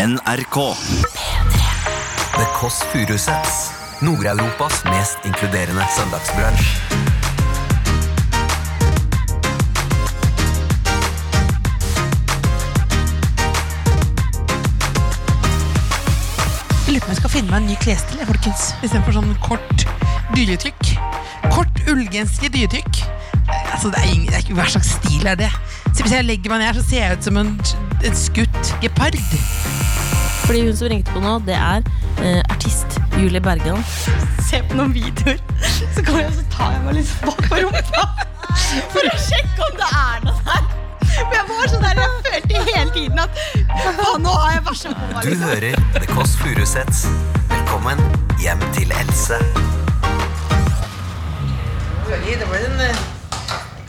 NRK. 0.00 0.76
The 2.32 2.46
Kåss 2.54 2.82
Furuseths. 2.92 3.70
Nord-Europas 4.00 4.84
mest 4.84 5.18
inkluderende 5.24 5.84
søndagsbransj. 5.96 6.68
Lurer 16.88 17.00
på 17.00 17.04
om 17.04 17.12
jeg 17.12 17.16
skal 17.16 17.30
finne 17.34 17.50
meg 17.50 17.58
en 17.60 17.68
ny 17.68 17.76
klesstil, 17.82 18.24
folkens. 18.30 18.70
Istedenfor 18.80 19.18
sånn 19.18 19.34
kort 19.44 19.84
dyretrykk. 20.32 20.94
Kort 21.52 21.84
ullgenser 21.84 22.48
dyretrykk. 22.48 23.02
Eh, 23.02 23.60
Altså, 23.80 23.88
det 23.88 24.00
er 24.00 24.14
ingen, 24.14 24.26
det 24.26 24.34
er 24.34 24.42
ikke, 24.44 24.56
hva 24.58 24.66
slags 24.68 24.90
stil 24.96 25.28
er 25.28 25.36
det? 25.40 25.52
Så 25.92 26.02
hvis 26.02 26.12
jeg 26.12 26.24
legger 26.24 26.52
meg 26.52 26.64
ned, 26.64 26.80
så 26.80 26.88
ser 26.88 27.04
jeg 27.04 27.20
ut 27.20 27.28
som 27.28 27.40
en, 27.40 27.52
en 28.04 28.18
skutt 28.24 28.74
gepard. 28.80 29.16
Fordi 30.50 30.64
hun 30.66 30.76
som 30.76 30.88
ringte 30.90 31.12
på 31.14 31.20
nå, 31.22 31.32
det 31.46 31.54
er 31.54 31.84
eh, 32.26 32.40
artist 32.50 32.96
Julie 33.14 33.38
Bergan. 33.40 33.84
Se 34.48 34.58
på 34.66 34.74
noen 34.74 34.90
videoer, 34.90 35.36
så 35.94 36.02
kommer 36.02 36.24
jeg 36.24 36.30
og 36.32 36.38
så 36.40 36.46
tar 36.50 36.72
jeg 36.74 36.80
meg 36.88 36.96
litt 36.96 37.12
bak 37.22 37.42
på 37.44 37.58
rumpa. 37.60 38.02
For 38.90 39.06
å 39.06 39.12
sjekke 39.28 39.68
om 39.68 39.76
det 39.78 39.90
er 40.00 40.24
noe 40.24 40.40
der. 40.48 40.64
For 41.12 41.36
jeg 41.36 41.44
var 41.52 41.70
sånn 41.70 41.84
der, 41.86 42.00
jeg 42.02 42.16
følte 42.26 42.64
hele 42.66 42.94
tiden 42.96 43.22
at 43.22 43.38
faen, 43.78 44.24
nå 44.24 44.32
har 44.40 44.56
jeg 44.56 44.64
bæsja 44.66 44.92
på 44.96 45.06
meg. 45.12 45.20
Du 45.22 45.30
Liksom. 45.30 45.44
hører 45.52 45.86
The 46.00 46.10
Kåss 46.10 46.34
Furuseths. 46.40 47.04
Velkommen 47.52 48.02
hjem 48.42 48.64
til 48.74 48.90
Else. 49.04 49.38
Det 52.10 52.50
var 52.50 52.66
en 52.72 52.82
eh, 52.88 53.04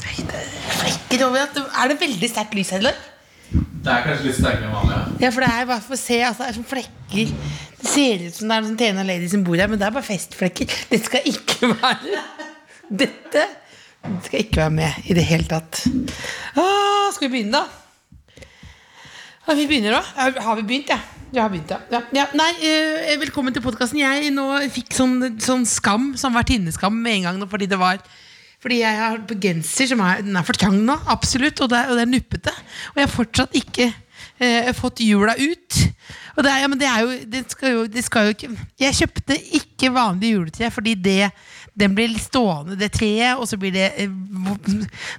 er 0.06 0.46
flekker 0.78 1.26
overalt. 1.26 1.58
Er 1.58 1.90
det 1.96 1.98
veldig 2.06 2.32
sterkt 2.36 2.54
lys 2.54 2.70
her 2.78 2.86
i 2.86 2.92
dag? 2.92 3.02
Det 3.50 3.98
er 3.98 4.06
kanskje 4.06 4.30
litt 4.30 4.38
sterkere 4.38 4.70
enn 4.70 4.78
vanlig. 4.78 5.01
Ja. 5.22 5.30
For 5.30 5.46
det 5.46 5.52
er 5.54 5.68
bare 5.70 5.86
for 5.86 5.94
å 5.94 6.02
se, 6.02 6.18
altså, 6.26 6.44
det 6.44 6.50
er 6.50 6.56
sånn 6.58 6.70
flekker 6.72 7.34
Det 7.78 7.90
ser 7.90 8.24
ut 8.26 8.36
som 8.36 8.50
det 8.50 8.56
er 8.56 8.66
noen 8.66 8.78
Tena 8.80 9.06
Lady 9.06 9.28
som 9.30 9.44
bor 9.46 9.60
her, 9.60 9.70
men 9.70 9.78
det 9.78 9.86
er 9.86 9.94
bare 9.94 10.08
festflekker. 10.08 10.78
Det 10.90 11.02
skal 11.06 11.28
ikke 11.30 11.70
være 11.76 12.24
Dette 12.90 13.46
skal 14.26 14.42
ikke 14.42 14.64
være 14.64 14.74
med 14.74 15.06
i 15.06 15.16
det 15.16 15.24
hele 15.30 15.46
tatt. 15.46 15.84
Ah, 16.58 17.12
skal 17.14 17.28
vi 17.28 17.36
begynne, 17.38 17.62
da? 17.62 18.46
Ja, 19.46 19.56
vi 19.58 19.68
begynner, 19.70 20.00
da. 20.00 20.32
Har 20.42 20.58
vi 20.58 20.66
begynt, 20.66 20.90
ja? 20.90 20.98
Ja, 21.32 21.46
har 21.46 21.54
begynt, 21.54 21.70
ja, 21.72 22.02
ja. 22.12 22.26
Nei, 22.36 22.50
uh, 22.60 23.14
velkommen 23.22 23.54
til 23.56 23.64
podkasten. 23.64 24.02
Jeg 24.02 24.34
nå 24.36 24.48
fikk 24.74 24.92
sånn, 24.98 25.16
sånn 25.42 25.64
skam, 25.70 26.12
sånn 26.20 26.36
vertinneskam 26.36 26.98
med 26.98 27.20
en 27.20 27.30
gang 27.30 27.40
nå, 27.40 27.48
fordi 27.52 27.70
det 27.72 27.80
var 27.80 28.02
fordi 28.62 28.82
jeg 28.84 28.98
har 29.00 29.22
på 29.26 29.38
genser 29.42 29.88
som 29.90 30.04
er, 30.06 30.20
den 30.22 30.36
er 30.38 30.46
for 30.46 30.58
trang 30.60 30.76
nå, 30.86 30.94
absolutt, 31.10 31.64
og 31.64 31.72
det 31.72 31.80
er, 31.80 31.88
og 31.90 31.98
det 31.98 32.04
er 32.04 32.12
nuppete. 32.12 32.52
Og 32.92 33.00
jeg 33.00 33.08
har 33.08 33.14
fortsatt 33.14 33.56
ikke 33.58 33.88
eh, 34.42 34.74
fått 34.78 35.04
jula 35.06 35.36
ut. 35.38 35.80
Og 36.36 36.44
det 36.46 36.52
er, 36.52 36.62
ja, 36.64 36.70
men 36.72 36.80
det 36.80 36.88
er 36.90 37.02
jo, 37.06 37.16
det 37.32 37.42
skal 37.52 37.74
jo, 37.76 37.82
det 37.92 38.02
skal 38.06 38.28
jo 38.28 38.36
ikke 38.36 38.50
Jeg 38.80 38.96
kjøpte 39.02 39.36
ikke 39.60 39.92
vanlig 39.94 40.32
juletre 40.36 40.70
fordi 40.74 40.96
det 40.96 41.32
den 41.82 41.94
blir 41.96 42.12
stående, 42.20 42.76
det 42.76 42.90
treet, 42.92 43.40
og 43.40 43.46
så 43.48 43.56
blir 43.60 43.72
det 43.72 43.86
eh, 44.04 44.12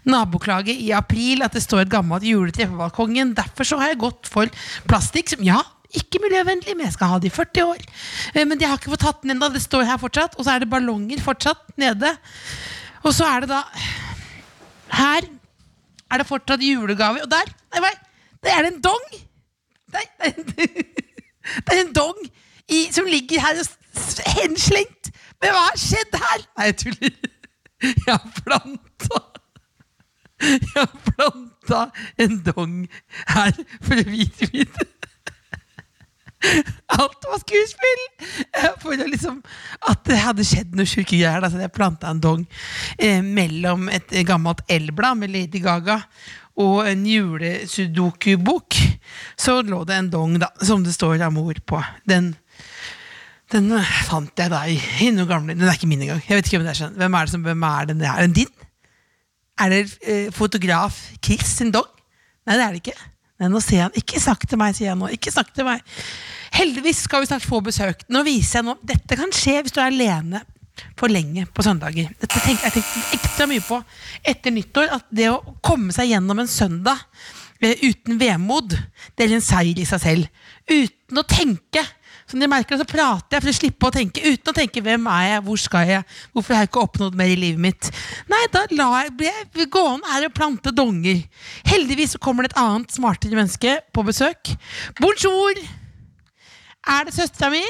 naboklage 0.05 0.75
i 0.75 0.91
april 0.93 1.41
at 1.47 1.55
det 1.57 1.63
står 1.65 1.87
et 1.87 1.93
gammelt 1.93 2.27
juletre 2.29 2.67
på 2.69 2.77
balkongen. 2.77 3.33
Derfor 3.37 3.65
så 3.65 3.79
har 3.81 3.93
jeg 3.93 4.03
gått 4.03 4.29
for 4.29 4.53
plastikk 4.85 5.33
som 5.33 5.45
ja, 5.47 5.63
ikke 5.97 6.21
miljøvennlig, 6.25 6.77
men 6.77 6.87
jeg 6.89 6.97
skal 6.99 7.15
ha 7.15 7.19
det 7.23 7.31
i 7.31 7.35
40 7.35 7.67
år. 7.73 7.83
Eh, 8.35 8.45
men 8.45 8.61
jeg 8.61 8.69
har 8.69 8.81
ikke 8.81 8.93
fått 8.93 9.05
tatt 9.07 9.25
den 9.25 9.35
ennå. 9.35 9.49
Det 9.53 9.65
står 9.65 9.89
her 9.89 10.01
fortsatt. 10.01 10.37
Og 10.37 10.47
så 10.47 10.55
er 10.55 10.63
det 10.63 10.71
ballonger 10.73 11.25
fortsatt 11.25 11.75
nede. 11.81 12.15
Og 13.03 13.13
så 13.17 13.27
er 13.29 13.45
det 13.45 13.53
da 13.53 13.65
Her 14.93 15.25
er 16.13 16.21
det 16.21 16.29
fortsatt 16.29 16.65
julegave. 16.65 17.25
Og 17.25 17.31
der 17.33 17.49
nei, 17.49 17.81
nei, 17.81 17.97
det 18.43 18.53
er 18.53 18.69
en 18.69 18.81
dong! 18.85 19.07
Det 19.93 20.03
er 20.19 20.33
det 20.47 21.73
er 21.73 21.81
en 21.83 21.93
dong 22.03 22.19
i, 22.69 22.89
som 22.93 23.05
ligger 23.09 23.41
her 23.41 23.61
og 23.61 23.67
henslengt. 24.39 25.13
Men 25.43 25.55
hva 25.55 25.67
har 25.67 25.79
skjedd 25.81 26.17
her? 26.23 26.47
Nei, 26.57 26.71
jeg 26.71 26.79
tuller. 26.85 27.15
Jeg 27.83 28.15
har 28.15 28.27
planta 28.45 29.21
Jeg 30.43 30.73
har 30.77 30.93
planta 31.09 31.81
en 32.23 32.37
dong 32.47 32.77
her 33.35 33.57
for 33.83 33.99
å 33.99 34.07
vite 34.07 34.49
videre. 34.55 34.89
Alt 36.93 37.27
var 37.31 37.39
skuespill! 37.39 38.01
For 38.83 38.99
liksom 38.99 39.39
At 39.91 40.03
det 40.09 40.19
hadde 40.19 40.47
skjedd 40.47 40.75
noe 40.79 40.89
sjuke 40.89 41.15
greier. 41.15 41.47
Så 41.47 41.61
jeg 41.63 41.75
planta 41.75 42.11
en 42.11 42.23
dong 42.23 42.47
eh, 42.99 43.23
mellom 43.23 43.89
et 43.93 44.15
gammelt 44.27 44.65
L-blad 44.71 45.21
med 45.23 45.35
Lady 45.35 45.63
Gaga 45.63 46.01
og 46.61 46.89
en 46.89 47.05
julesudoku-bok. 47.09 48.77
Så 49.41 49.61
lå 49.65 49.83
det 49.89 49.99
en 49.99 50.11
dong, 50.13 50.39
da, 50.43 50.51
som 50.65 50.85
det 50.85 50.95
står 50.95 51.23
amor 51.25 51.57
på. 51.67 51.81
Den, 52.09 52.33
den 53.53 53.71
eh, 53.79 53.95
fant 54.09 54.37
jeg 54.39 54.53
da 54.53 54.65
i, 54.69 54.79
noen 55.15 55.31
gamle 55.31 55.57
Den 55.57 55.69
er 55.69 55.79
ikke 55.79 55.91
min 55.91 56.05
engang. 56.05 56.21
Jeg 56.27 56.39
vet 56.39 56.51
ikke 56.51 56.61
Hvem 56.61 56.69
det 56.69 56.77
er, 56.77 56.99
hvem 56.99 57.17
er, 57.17 57.25
det 57.25 57.35
som, 57.35 57.47
hvem 57.47 57.65
er 57.69 57.89
den? 57.93 58.05
Er 58.05 58.21
den 58.27 58.37
din? 58.37 58.53
Er 59.61 59.73
det 59.73 59.83
eh, 60.03 60.29
fotograf 60.35 60.99
Chris 61.25 61.57
sin 61.59 61.73
dong? 61.73 61.89
Nei, 62.47 62.59
det 62.59 62.65
er 62.65 62.77
det 62.77 62.83
ikke. 62.83 63.11
Nei, 63.41 63.51
nå 63.51 63.61
ser 63.63 63.87
han. 63.87 63.99
Ikke 63.99 64.21
snakk 64.23 64.45
til 64.49 64.61
meg, 64.61 64.77
sier 64.77 64.91
jeg 64.91 64.99
nå. 64.99 65.09
Ikke 65.15 65.33
snakk 65.35 65.53
til 65.57 65.67
meg. 65.67 65.83
Heldigvis 66.53 67.05
skal 67.07 67.23
vi 67.23 67.31
snart 67.31 67.47
få 67.47 67.63
besøk. 67.65 68.05
Nå 68.13 68.25
viser 68.27 68.61
jeg 68.61 68.69
nå, 68.69 68.77
Dette 68.87 69.17
kan 69.19 69.33
skje 69.35 69.63
hvis 69.63 69.75
du 69.75 69.81
er 69.81 69.89
alene 69.89 70.43
for 70.99 71.13
lenge 71.13 71.47
på 71.53 71.65
søndager. 71.65 72.11
Dette 72.21 72.41
tenkte, 72.41 72.69
jeg 72.69 72.77
tenkte 72.79 73.17
ekstra 73.19 73.49
mye 73.51 73.65
på 73.65 73.81
etter 74.33 74.55
nyttår. 74.55 74.93
At 74.99 75.09
det 75.15 75.31
å 75.33 75.41
komme 75.65 75.95
seg 75.95 76.13
gjennom 76.13 76.43
en 76.43 76.51
søndag 76.51 77.01
eh, 77.63 77.83
uten 77.83 78.21
vemod, 78.21 78.77
det 79.17 79.27
er 79.27 79.37
en 79.37 79.45
seier 79.45 79.79
i 79.79 79.89
seg 79.89 80.03
selv. 80.03 80.47
Uten 80.71 81.21
å 81.21 81.27
tenke. 81.29 81.85
Som 82.31 82.41
de 82.41 82.47
merker, 82.49 82.79
så 82.81 82.87
prater 82.89 83.37
jeg 83.37 83.43
for 83.43 83.51
å 83.51 83.57
slippe 83.59 83.89
å 83.89 83.93
tenke. 83.93 84.23
Uten 84.25 84.53
å 84.53 84.57
tenke 84.57 84.81
'hvem 84.81 85.07
er 85.11 85.25
jeg', 85.27 85.43
'hvor 85.45 85.59
skal 85.59 85.89
jeg', 85.89 86.05
'hvorfor 86.33 86.55
har 86.55 86.63
jeg 86.63 86.71
ikke 86.71 86.85
oppnådd 86.87 87.15
mer 87.19 87.29
i 87.29 87.37
livet 87.37 87.61
mitt'? 87.61 87.91
Nei, 88.31 88.47
da 88.53 88.65
lar 88.71 89.05
jeg, 89.05 89.51
bli 89.53 89.67
gående 89.67 90.09
her 90.09 90.25
og 90.25 90.33
plante 90.33 90.73
donger. 90.73 91.25
Heldigvis 91.67 92.15
så 92.15 92.19
kommer 92.19 92.43
det 92.43 92.53
et 92.53 92.63
annet 92.63 92.89
smartere 92.89 93.37
menneske 93.37 93.81
på 93.93 94.07
besøk. 94.07 94.57
Bonjour! 95.01 95.53
Er 96.89 97.05
det 97.05 97.15
søstera 97.15 97.51
mi? 97.51 97.63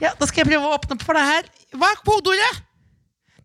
Ja, 0.00 0.14
da 0.14 0.26
skal 0.26 0.44
jeg 0.44 0.52
prøve 0.54 0.66
å 0.66 0.78
åpne 0.78 0.94
opp 0.94 1.04
for 1.04 1.18
deg 1.18 1.26
her. 1.26 1.44
Hva 1.76 1.90
er 1.92 2.00
kodeordet? 2.04 2.64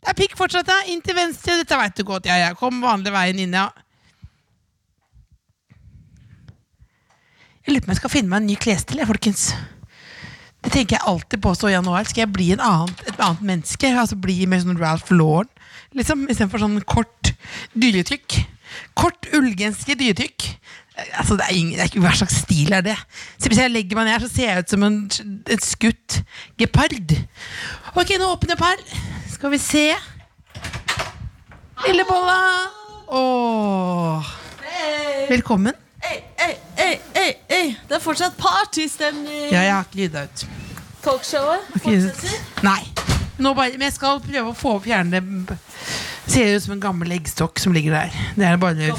Det 0.03 0.11
er 0.11 0.19
pikk 0.19 0.35
fortsatt, 0.39 0.67
ja. 0.67 0.81
Inn 0.91 1.01
til 1.03 1.16
venstre. 1.16 1.57
Dette 1.61 1.79
veit 1.79 1.95
du 1.97 2.03
godt. 2.07 2.28
Ja, 2.28 2.38
ja. 2.39 2.53
Kom 2.59 2.81
vanlig 2.84 3.13
veien 3.16 3.39
inn, 3.39 3.56
ja. 3.56 3.69
Jeg 7.63 7.72
lurer 7.72 7.85
på 7.85 7.88
om 7.88 7.94
jeg 7.94 8.01
skal 8.01 8.12
finne 8.12 8.31
meg 8.31 8.41
en 8.41 8.50
ny 8.51 8.57
klesstil, 8.59 9.00
jeg, 9.00 9.07
folkens. 9.07 9.45
Det 10.63 10.72
tenker 10.72 10.97
jeg 10.97 11.07
alltid 11.07 11.39
på 11.44 11.53
så 11.56 11.69
i 11.69 11.75
januar. 11.75 12.07
Skal 12.07 12.25
jeg 12.25 12.33
bli 12.35 12.50
en 12.56 12.63
annen, 12.63 12.91
et 13.07 13.19
annet 13.23 13.44
menneske? 13.47 13.91
Altså 14.00 14.19
Bli 14.19 14.44
mer 14.47 14.63
sånn 14.63 14.79
Ralph 14.79 15.12
Lauren, 15.16 15.47
liksom, 15.95 16.25
istedenfor 16.31 16.63
sånn 16.63 16.79
kort 16.88 17.31
dyretrykk. 17.75 18.39
Kort 19.00 19.28
ullgenser 19.35 19.95
dyretrykk. 20.00 20.50
Altså, 20.94 21.34
det 21.34 21.46
er 21.50 21.56
ingen, 21.58 21.74
det 21.74 21.81
er 21.81 21.90
ikke, 21.90 22.04
hva 22.04 22.14
slags 22.14 22.36
stil 22.44 22.74
er 22.74 22.84
det? 22.86 22.96
Så 23.42 23.50
hvis 23.50 23.58
jeg 23.58 23.72
legger 23.74 23.98
meg 23.98 24.06
ned, 24.12 24.22
så 24.22 24.30
ser 24.30 24.52
jeg 24.52 24.66
ut 24.66 24.74
som 24.76 24.84
en, 24.86 25.00
en 25.56 25.64
skutt 25.64 26.20
gepard. 26.62 27.16
Ok, 27.96 28.14
nå 28.20 28.30
åpner 28.30 28.54
jeg 28.54 28.62
par 28.62 28.78
her. 28.78 29.02
Skal 29.34 29.52
vi 29.56 29.59
se. 29.62 29.88
Lille 31.88 32.06
bolla. 32.08 32.38
Åh. 33.09 34.30
Velkommen. 35.30 35.74
Ei, 36.04 36.20
ei, 36.46 36.54
ei, 36.78 36.94
ei, 37.16 37.31
ei. 37.50 37.68
Det 37.90 37.98
er 37.98 38.04
fortsatt 38.04 38.38
partystemning. 38.38 39.50
Ja, 39.52 39.64
jeg 39.66 39.74
har 39.74 39.88
ikke 39.88 40.04
lyda 40.04 40.28
ut. 40.28 40.46
Talkshowet 41.04 41.74
fortsetter. 41.80 42.38
Nei. 42.64 42.81
Bare, 43.44 43.74
men 43.74 43.88
jeg 43.90 43.96
skal 43.98 44.22
prøve 44.24 44.54
å 44.54 44.56
få 44.56 44.78
opp 44.78 44.86
fjerne 44.86 45.20
Ser 46.30 46.54
ut 46.56 46.64
som 46.64 46.78
en 46.78 46.84
gammel 46.84 47.12
eggstokk 47.18 47.60
som 47.60 47.74
ligger 47.75 47.98
der. 47.98 48.14
Det 48.38 48.46
er 48.48 48.60
bare? 48.62 48.92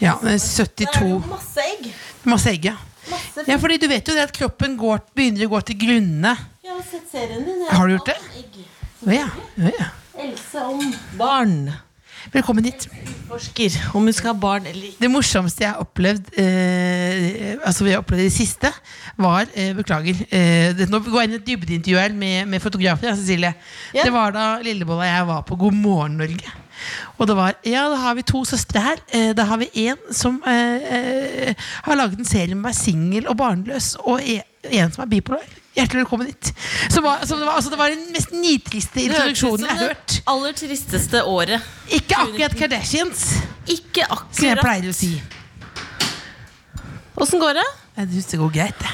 Ja, 0.00 0.16
det 0.22 0.32
er 0.34 0.38
Der 0.38 0.38
er 0.38 0.38
det 0.38 0.88
72 0.96 1.10
jo 1.10 1.18
masse 1.28 1.66
egg. 1.66 1.90
Masse 2.24 2.50
egg, 2.50 2.64
ja. 2.64 2.76
Masse 3.10 3.44
ja. 3.48 3.56
Fordi 3.60 3.76
du 3.76 3.86
vet 3.88 4.08
jo 4.08 4.16
det 4.16 4.24
at 4.28 4.32
kroppen 4.32 4.78
går, 4.80 5.04
begynner 5.16 5.48
å 5.48 5.52
gå 5.56 5.60
til 5.68 5.78
grunne. 5.84 6.34
Jeg 6.64 6.72
har 6.72 6.82
sett 6.88 7.12
serien 7.12 7.44
din. 7.44 7.66
Har 7.68 7.86
du 7.86 7.96
gjort 7.98 8.12
det? 8.12 8.16
egg. 8.40 8.58
Å 9.06 9.14
ja. 9.14 9.28
ja, 9.60 9.76
ja. 9.78 9.92
Else 10.20 10.64
om 10.68 10.82
barn. 11.20 11.70
Velkommen 12.32 12.66
hit. 12.68 12.84
Forsker 13.30 13.76
om 13.96 14.04
hun 14.04 14.12
skal 14.12 14.34
ha 14.34 14.36
barn 14.40 14.66
eller 14.68 14.90
ikke. 14.90 15.00
Det 15.00 15.08
morsomste 15.08 15.64
jeg 15.64 15.72
har 15.72 15.80
opplevd 15.80 16.26
eh, 16.42 17.54
Altså 17.64 17.86
vi 17.86 17.94
har 17.94 18.02
opplevd 18.02 18.26
det 18.26 18.34
siste, 18.34 18.68
var 19.16 19.48
eh, 19.54 19.70
Beklager. 19.76 20.20
Eh, 20.28 20.72
det, 20.76 20.90
nå 20.92 21.00
går 21.06 21.22
jeg 21.22 21.30
inn 21.30 21.36
i 21.36 21.40
et 21.40 21.46
dybdeintervju 21.48 22.18
med, 22.20 22.50
med 22.52 22.62
fotografer. 22.62 23.08
Ja, 23.08 23.16
Cecilie. 23.16 23.54
Ja. 23.96 24.04
Det 24.04 24.12
var 24.12 24.36
da 24.36 24.50
Lillebolla 24.64 25.06
og 25.06 25.12
jeg 25.12 25.30
var 25.32 25.46
på 25.48 25.60
God 25.64 25.78
morgen 25.80 26.20
Norge. 26.20 26.56
Og 27.18 27.26
det 27.30 27.36
var 27.38 27.54
Ja, 27.66 27.88
da 27.92 27.96
har 28.04 28.14
vi 28.18 28.22
to 28.26 28.44
søstre 28.48 28.80
her. 28.84 29.00
Eh, 29.08 29.32
da 29.36 29.44
har 29.50 29.58
vi 29.60 29.68
en 29.86 29.98
som 30.14 30.38
eh, 30.46 30.92
eh, 30.98 31.54
har 31.86 31.96
laget 31.98 32.18
en 32.18 32.28
serie 32.28 32.54
med 32.54 32.64
meg 32.70 32.76
singel 32.78 33.26
og 33.30 33.36
barnløs, 33.40 33.94
og 34.04 34.20
en, 34.22 34.42
en 34.70 34.92
som 34.94 35.04
er 35.04 35.10
bipolar. 35.12 35.44
Hjertelig 35.76 36.00
velkommen 36.02 36.26
hit. 36.26 36.48
Så 36.90 37.00
var, 37.04 37.20
så 37.24 37.36
det, 37.38 37.46
var, 37.46 37.54
altså, 37.60 37.70
det 37.70 37.78
var 37.78 37.92
den 37.94 38.08
mest 38.12 38.32
nitriste 38.34 39.04
introduksjonen 39.04 39.68
jeg 39.68 39.76
har 39.78 39.92
hørt. 39.92 40.16
aller 40.32 40.56
tristeste 40.58 41.22
året. 41.24 41.62
Ikke 41.94 42.18
akkurat 42.24 42.56
Kardashians, 42.58 43.28
Ikke 43.70 44.02
som 44.08 44.44
jeg 44.44 44.56
akkurat. 44.56 44.64
pleier 44.66 44.90
å 44.90 44.96
si. 44.96 45.12
Åssen 47.20 47.40
går 47.42 47.54
det? 47.60 47.66
Jeg 48.00 48.08
synes 48.14 48.28
det 48.32 48.38
går 48.40 48.52
greit. 48.54 48.84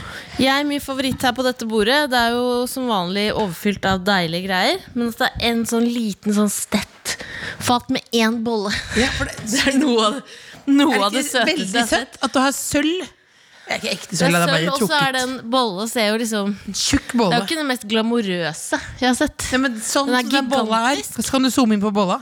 Jeg, 0.40 0.66
Min 0.68 0.80
favoritt 0.82 1.22
her 1.24 1.32
på 1.32 1.44
dette 1.46 1.64
bordet 1.68 2.10
Det 2.10 2.18
er 2.18 2.34
jo 2.34 2.64
som 2.68 2.88
vanlig 2.90 3.28
overfylt 3.32 3.84
av 3.88 4.02
deilige 4.04 4.48
greier. 4.48 4.80
Men 4.96 5.12
at 5.12 5.20
det 5.22 5.28
er 5.38 5.52
en 5.52 5.62
sånn 5.68 5.86
liten 5.86 6.34
sånn 6.36 6.50
stett 6.52 6.92
fat 7.60 7.90
med 7.90 8.02
én 8.12 8.42
bolle. 8.44 8.72
Ja, 8.96 9.08
det, 9.20 9.36
Det 9.50 9.62
er 9.74 9.78
noe 9.78 10.06
av 10.06 10.14
det, 10.14 10.22
noe 10.66 10.94
er 10.94 11.04
av 11.06 11.12
det 11.12 11.22
det 11.22 11.30
søteste 11.30 11.72
jeg 11.72 11.82
har 11.82 11.86
sett. 11.88 12.18
at 12.22 12.32
du 12.32 12.38
har 12.40 12.52
sølv? 12.52 13.12
Det 13.66 13.74
er 13.74 13.80
ikke 13.80 13.92
ekte 13.96 14.16
sølv, 14.16 14.32
det 14.36 14.42
er 14.46 14.62
er 14.62 14.70
og 14.70 14.82
så 14.86 14.94
er 15.02 15.12
det 15.16 15.22
en 15.26 15.36
bolle. 15.50 15.86
Ser 15.90 16.08
jo 16.12 16.18
liksom 16.22 16.52
tjukk 16.70 17.14
Det 17.16 17.24
er 17.26 17.38
jo 17.40 17.46
ikke 17.48 17.56
det 17.58 17.66
mest 17.66 17.86
glamorøse 17.90 18.78
jeg 19.00 19.08
har 19.08 19.16
sett. 19.18 19.46
Ja, 19.52 19.58
men 19.58 19.80
sånn 19.82 20.06
Den 20.12 20.20
er 20.20 20.28
som 20.30 20.50
bolla 20.52 20.82
gigantisk. 20.94 21.22
så 21.26 21.30
kan 21.34 21.42
du 21.42 21.50
zoome 21.50 21.74
inn 21.74 21.82
på 21.82 21.90
bolla. 21.94 22.20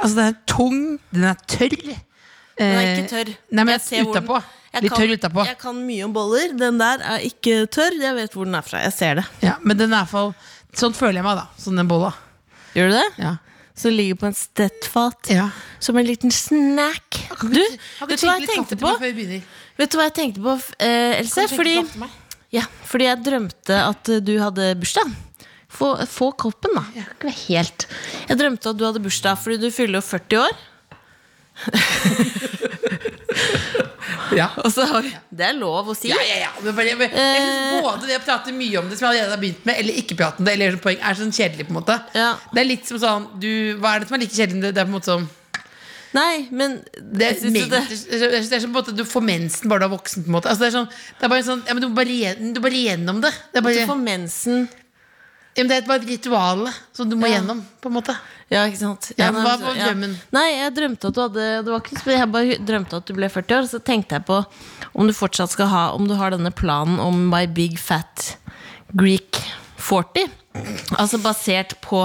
Altså, 0.00 0.14
den 0.16 0.32
er 0.32 0.38
tung, 0.50 0.80
den 1.14 1.24
er 1.30 1.38
tørr. 1.46 1.76
Den 1.80 2.74
er 2.74 2.80
Eh, 2.80 2.88
ikke 2.98 3.10
tørr. 3.12 3.28
Nei, 3.50 3.62
men 3.64 3.68
Jeg 3.76 3.80
ser 3.80 4.02
hvor 4.04 4.14
den- 4.18 4.24
utapå. 4.26 4.42
Jeg 4.74 4.82
Litt 4.82 4.92
tørr 4.92 5.12
utapå. 5.16 5.44
Jeg 5.46 5.58
kan 5.58 5.78
mye 5.86 6.04
om 6.04 6.12
boller. 6.12 6.52
Den 6.58 6.78
der 6.78 6.98
er 7.02 7.18
ikke 7.26 7.66
tørr. 7.70 7.94
Jeg 8.00 8.14
vet 8.14 8.32
hvor 8.34 8.44
den 8.44 8.54
er 8.54 8.62
fra. 8.62 8.78
Jeg 8.82 8.92
ser 8.92 9.14
det. 9.14 9.24
Ja, 9.42 9.54
men 9.62 9.76
den 9.78 9.92
er 9.92 10.02
i 10.02 10.04
hvert 10.04 10.10
fall 10.10 10.34
Sånn 10.74 10.92
føler 10.94 11.14
jeg 11.18 11.24
meg, 11.24 11.36
da. 11.40 11.46
Sånn 11.58 11.76
den 11.80 11.88
bolla. 11.88 12.12
Gjør 12.76 12.90
du 12.90 12.94
det? 12.98 13.06
Ja. 13.18 13.32
Som 13.80 13.94
ligger 13.96 14.18
på 14.20 14.26
en 14.28 14.34
stettfat. 14.36 15.30
Ja. 15.32 15.46
Som 15.80 15.96
en 15.96 16.04
liten 16.04 16.28
snack. 16.34 17.16
Du, 17.40 17.56
vet 17.56 18.20
du 18.20 18.26
hva 18.28 18.36
jeg 18.36 18.50
tenkte 18.50 18.76
på? 18.76 18.92
Vet 19.00 19.92
du 19.92 19.96
hva 19.96 20.04
jeg 20.10 20.16
tenkte 20.18 20.42
på, 20.44 20.52
eh, 20.84 21.16
Else? 21.22 21.46
Fordi, 21.54 21.78
ja, 22.52 22.66
fordi 22.84 23.08
jeg 23.08 23.24
drømte 23.24 23.78
at 23.86 24.10
eh, 24.12 24.20
du 24.20 24.34
hadde 24.42 24.74
bursdag. 24.82 25.14
Få, 25.70 25.94
få 26.10 26.32
koppen, 26.34 26.74
da. 26.76 26.82
Ikke 26.98 27.28
være 27.28 27.36
helt 27.46 27.86
Jeg 28.26 28.38
drømte 28.40 28.70
at 28.72 28.78
du 28.78 28.84
hadde 28.88 29.02
bursdag 29.04 29.38
fordi 29.38 29.56
du 29.62 29.70
fyller 29.72 30.00
jo 30.00 30.02
40 30.02 30.38
år. 30.42 30.54
Ja. 34.36 34.48
Og 34.64 34.70
så 34.72 34.84
har 34.90 35.02
vi, 35.02 35.10
det 35.30 35.46
er 35.48 35.56
lov 35.58 35.88
å 35.90 35.96
si. 35.98 36.10
Ja, 36.12 36.20
ja, 36.26 36.36
ja. 36.44 36.50
Men 36.62 36.76
bare, 36.76 36.92
jeg, 36.92 37.10
eh. 37.10 37.80
både 37.82 38.06
det 38.10 38.20
å 38.20 38.24
prate 38.24 38.52
mye 38.54 38.78
om 38.82 38.88
det, 38.90 38.98
som 39.00 39.08
jeg 39.08 39.18
allerede 39.18 39.34
har 39.36 39.42
begynt 39.42 39.66
med, 39.68 39.80
eller 39.82 40.00
ikke 40.02 40.16
prate 40.20 40.40
om 40.42 40.46
det, 40.48 40.54
eller 40.58 40.78
poeng, 40.82 40.98
er 41.02 41.18
sånn 41.18 41.32
kjedelig. 41.34 41.66
på 41.68 41.74
en 41.74 41.80
måte 41.82 41.98
Ja. 42.14 42.30
Det 42.54 42.62
er 42.62 42.68
litt 42.70 42.86
som 42.88 42.98
sånn 43.02 43.28
du, 43.42 43.50
Hva 43.82 43.96
er 43.96 44.00
det 44.04 44.08
som 44.10 44.18
er 44.18 44.24
like 44.24 44.36
kjedelig? 44.36 44.62
Det, 44.62 44.72
det 44.76 44.82
er 44.82 44.88
på 44.88 44.92
en 44.94 44.98
måte 45.00 45.12
sånn 45.14 45.28
Nei, 46.10 46.48
men 46.50 46.72
det 46.98 47.26
jeg 47.38 47.52
det, 47.70 47.78
er, 47.78 48.32
det 48.34 48.56
er 48.56 48.62
som 48.64 48.72
på 48.72 48.80
en 48.80 48.80
måte 48.80 48.94
du 48.98 49.04
får 49.06 49.22
mensen 49.22 49.70
bare 49.70 49.84
du 49.84 49.86
er 49.86 49.92
voksen. 49.92 50.24
på 50.26 50.32
en 50.32 50.34
måte 50.40 50.50
altså, 50.50 50.64
det, 50.64 50.70
er 50.72 50.74
sånn, 50.74 50.88
det 51.20 51.26
er 51.28 51.30
bare 51.30 51.44
sånn 51.46 51.60
ja, 51.68 51.76
men 51.76 51.84
Du 51.84 51.88
må 51.92 51.94
bare, 52.00 52.32
du 52.56 52.58
bare 52.64 52.80
gjennom 52.82 53.20
det. 53.22 53.30
Det 53.54 53.62
bare, 53.62 53.78
Du 53.78 53.86
får 53.92 54.00
mensen. 54.02 54.64
ja, 55.54 55.60
men 55.62 55.70
det 55.70 55.76
er 55.78 55.86
bare 55.86 56.02
et 56.02 56.08
ritual 56.10 56.64
som 56.96 57.06
du 57.10 57.14
må 57.14 57.30
Ja. 57.30 57.36
gjennom. 57.38 57.62
på 57.80 57.92
en 57.92 57.94
måte 58.00 58.16
Ja, 58.50 58.64
ikke 58.66 58.80
sant? 58.80 59.12
Ja, 59.14 59.28
hva 59.30 59.54
var 59.60 59.76
drømmen? 59.78 60.16
Nei, 60.34 60.46
jeg 60.56 60.74
drømte 60.74 61.10
at 61.10 61.14
du 61.14 61.20
hadde 61.22 61.44
det 61.62 61.70
var 61.70 61.84
ikke, 61.84 62.02
Jeg 62.10 62.30
bare 62.34 62.56
drømte 62.66 62.98
at 62.98 63.06
du 63.06 63.14
ble 63.14 63.28
40 63.30 63.56
år, 63.60 63.68
så 63.70 63.78
tenkte 63.78 64.18
jeg 64.18 64.26
på 64.26 64.40
om 64.90 65.06
du 65.06 65.14
fortsatt 65.14 65.52
skal 65.54 65.70
ha 65.70 65.82
Om 65.94 66.08
du 66.10 66.16
har 66.18 66.34
denne 66.34 66.50
planen 66.50 66.98
om 66.98 67.28
My 67.30 67.44
Big 67.46 67.78
Fat 67.78 68.32
Greek 68.90 69.38
40. 69.78 70.26
Altså 70.98 71.20
basert 71.22 71.76
på 71.84 72.02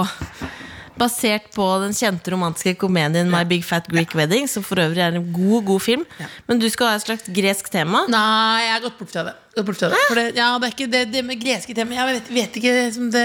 Basert 0.96 1.50
på 1.54 1.64
den 1.82 1.96
kjente 1.96 2.32
romantiske 2.32 2.76
komedien 2.80 3.30
My 3.32 3.44
Big 3.48 3.64
Fat 3.66 3.88
Greek 3.92 4.14
Wedding, 4.16 4.48
som 4.48 4.64
for 4.64 4.80
øvrig 4.80 5.02
er 5.04 5.16
en 5.16 5.32
god, 5.32 5.64
god 5.68 5.82
film. 5.84 6.06
Men 6.48 6.62
du 6.62 6.68
skal 6.72 6.92
ha 6.92 7.00
et 7.00 7.04
slags 7.04 7.28
gresk 7.36 7.68
tema. 7.72 8.06
Nei, 8.12 8.62
jeg 8.64 8.72
har 8.78 8.86
gått 8.86 9.02
bort 9.02 9.12
fra 9.12 9.26
det. 9.28 9.36
Bort 9.56 9.78
fra 9.80 9.88
det. 9.88 9.98
For 10.10 10.18
det, 10.18 10.24
ja, 10.36 10.50
det 10.60 10.68
er 10.68 10.72
ikke 10.74 10.86
det, 10.92 11.00
det 11.14 11.22
med 11.24 11.38
greske 11.40 11.72
tema 11.72 11.94
Jeg 11.96 12.08
vet, 12.10 12.26
vet 12.36 12.56
ikke 12.60 12.72
som 12.92 13.06
det, 13.08 13.22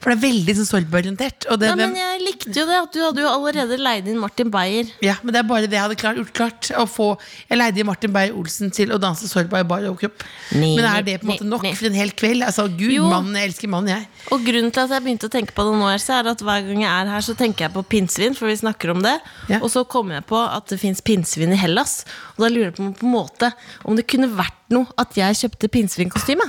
For 0.00 0.10
det 0.10 0.16
er 0.16 0.22
veldig 0.24 0.54
sånn 0.58 0.66
sorgorientert. 0.72 1.46
Og 1.52 1.62
Nei, 1.62 1.74
men 1.78 1.94
jeg 1.94 2.22
likte 2.24 2.50
jo 2.56 2.64
det, 2.66 2.80
at 2.82 2.96
du 2.96 2.98
hadde 3.04 3.22
jo 3.22 3.28
allerede 3.30 3.78
leid 3.78 4.08
inn 4.10 4.18
Martin 4.18 4.50
Beyer. 4.50 4.90
Ja, 5.04 5.14
men 5.22 5.36
det 5.36 5.42
er 5.42 5.46
bare 5.46 5.68
det 5.70 5.78
jeg 5.78 5.84
hadde 5.84 5.98
klart, 6.00 6.32
klart 6.34 6.70
å 6.74 6.82
få 6.90 7.12
Jeg 7.44 7.60
leide 7.60 7.86
Martin 7.86 8.14
Beyer-Olsen 8.14 8.74
til 8.74 8.90
å 8.94 8.98
danse 8.98 9.30
Sorba 9.30 9.62
i 9.62 9.68
bar 9.70 9.86
overkropp. 9.86 10.26
Men 10.58 10.82
er 10.82 11.06
det 11.06 11.20
på 11.22 11.28
en 11.28 11.32
måte 11.34 11.46
nei, 11.46 11.52
nok 11.54 11.68
nei. 11.68 11.74
for 11.78 11.90
en 11.90 12.00
hel 12.00 12.10
kveld? 12.10 12.42
Altså, 12.48 12.66
Gud, 12.72 12.98
mann, 13.06 13.30
jeg 13.38 13.52
elsker 13.52 13.70
mannen, 13.70 13.94
jeg. 13.94 14.10
Og 14.34 14.42
grunnen 14.50 14.74
til 14.74 14.82
at 14.82 14.96
jeg 14.96 15.06
begynte 15.06 15.30
å 15.30 15.34
tenke 15.36 15.54
på 15.54 15.68
det 15.68 15.78
nå, 15.78 15.92
er 15.94 16.32
at 16.34 16.42
hver 16.42 16.66
gang 16.66 16.82
jeg 16.82 16.90
er 16.90 17.07
her, 17.10 17.24
så 17.24 17.34
tenker 17.38 17.66
jeg 17.66 17.74
på 17.74 17.82
pinnsvin, 17.88 18.34
for 18.38 18.46
vi 18.50 18.56
snakker 18.60 18.92
om 18.94 19.02
det. 19.04 19.16
Ja. 19.50 19.58
Og 19.62 19.70
så 19.72 19.84
kommer 19.88 20.18
jeg 20.20 20.26
på 20.30 20.38
at 20.40 20.68
det 20.72 20.78
fins 20.82 21.00
pinnsvin 21.04 21.52
i 21.52 21.58
Hellas. 21.60 22.02
Og 22.36 22.44
da 22.46 22.52
lurer 22.52 22.70
jeg 22.70 22.76
på, 22.78 22.88
på 23.00 23.06
en 23.08 23.14
måte 23.14 23.52
om 23.84 23.96
det 23.98 24.06
kunne 24.10 24.30
vært 24.38 24.58
noe 24.74 24.86
at 25.00 25.16
jeg 25.18 25.40
kjøpte 25.44 25.70
pinnsvinkostyme. 25.74 26.48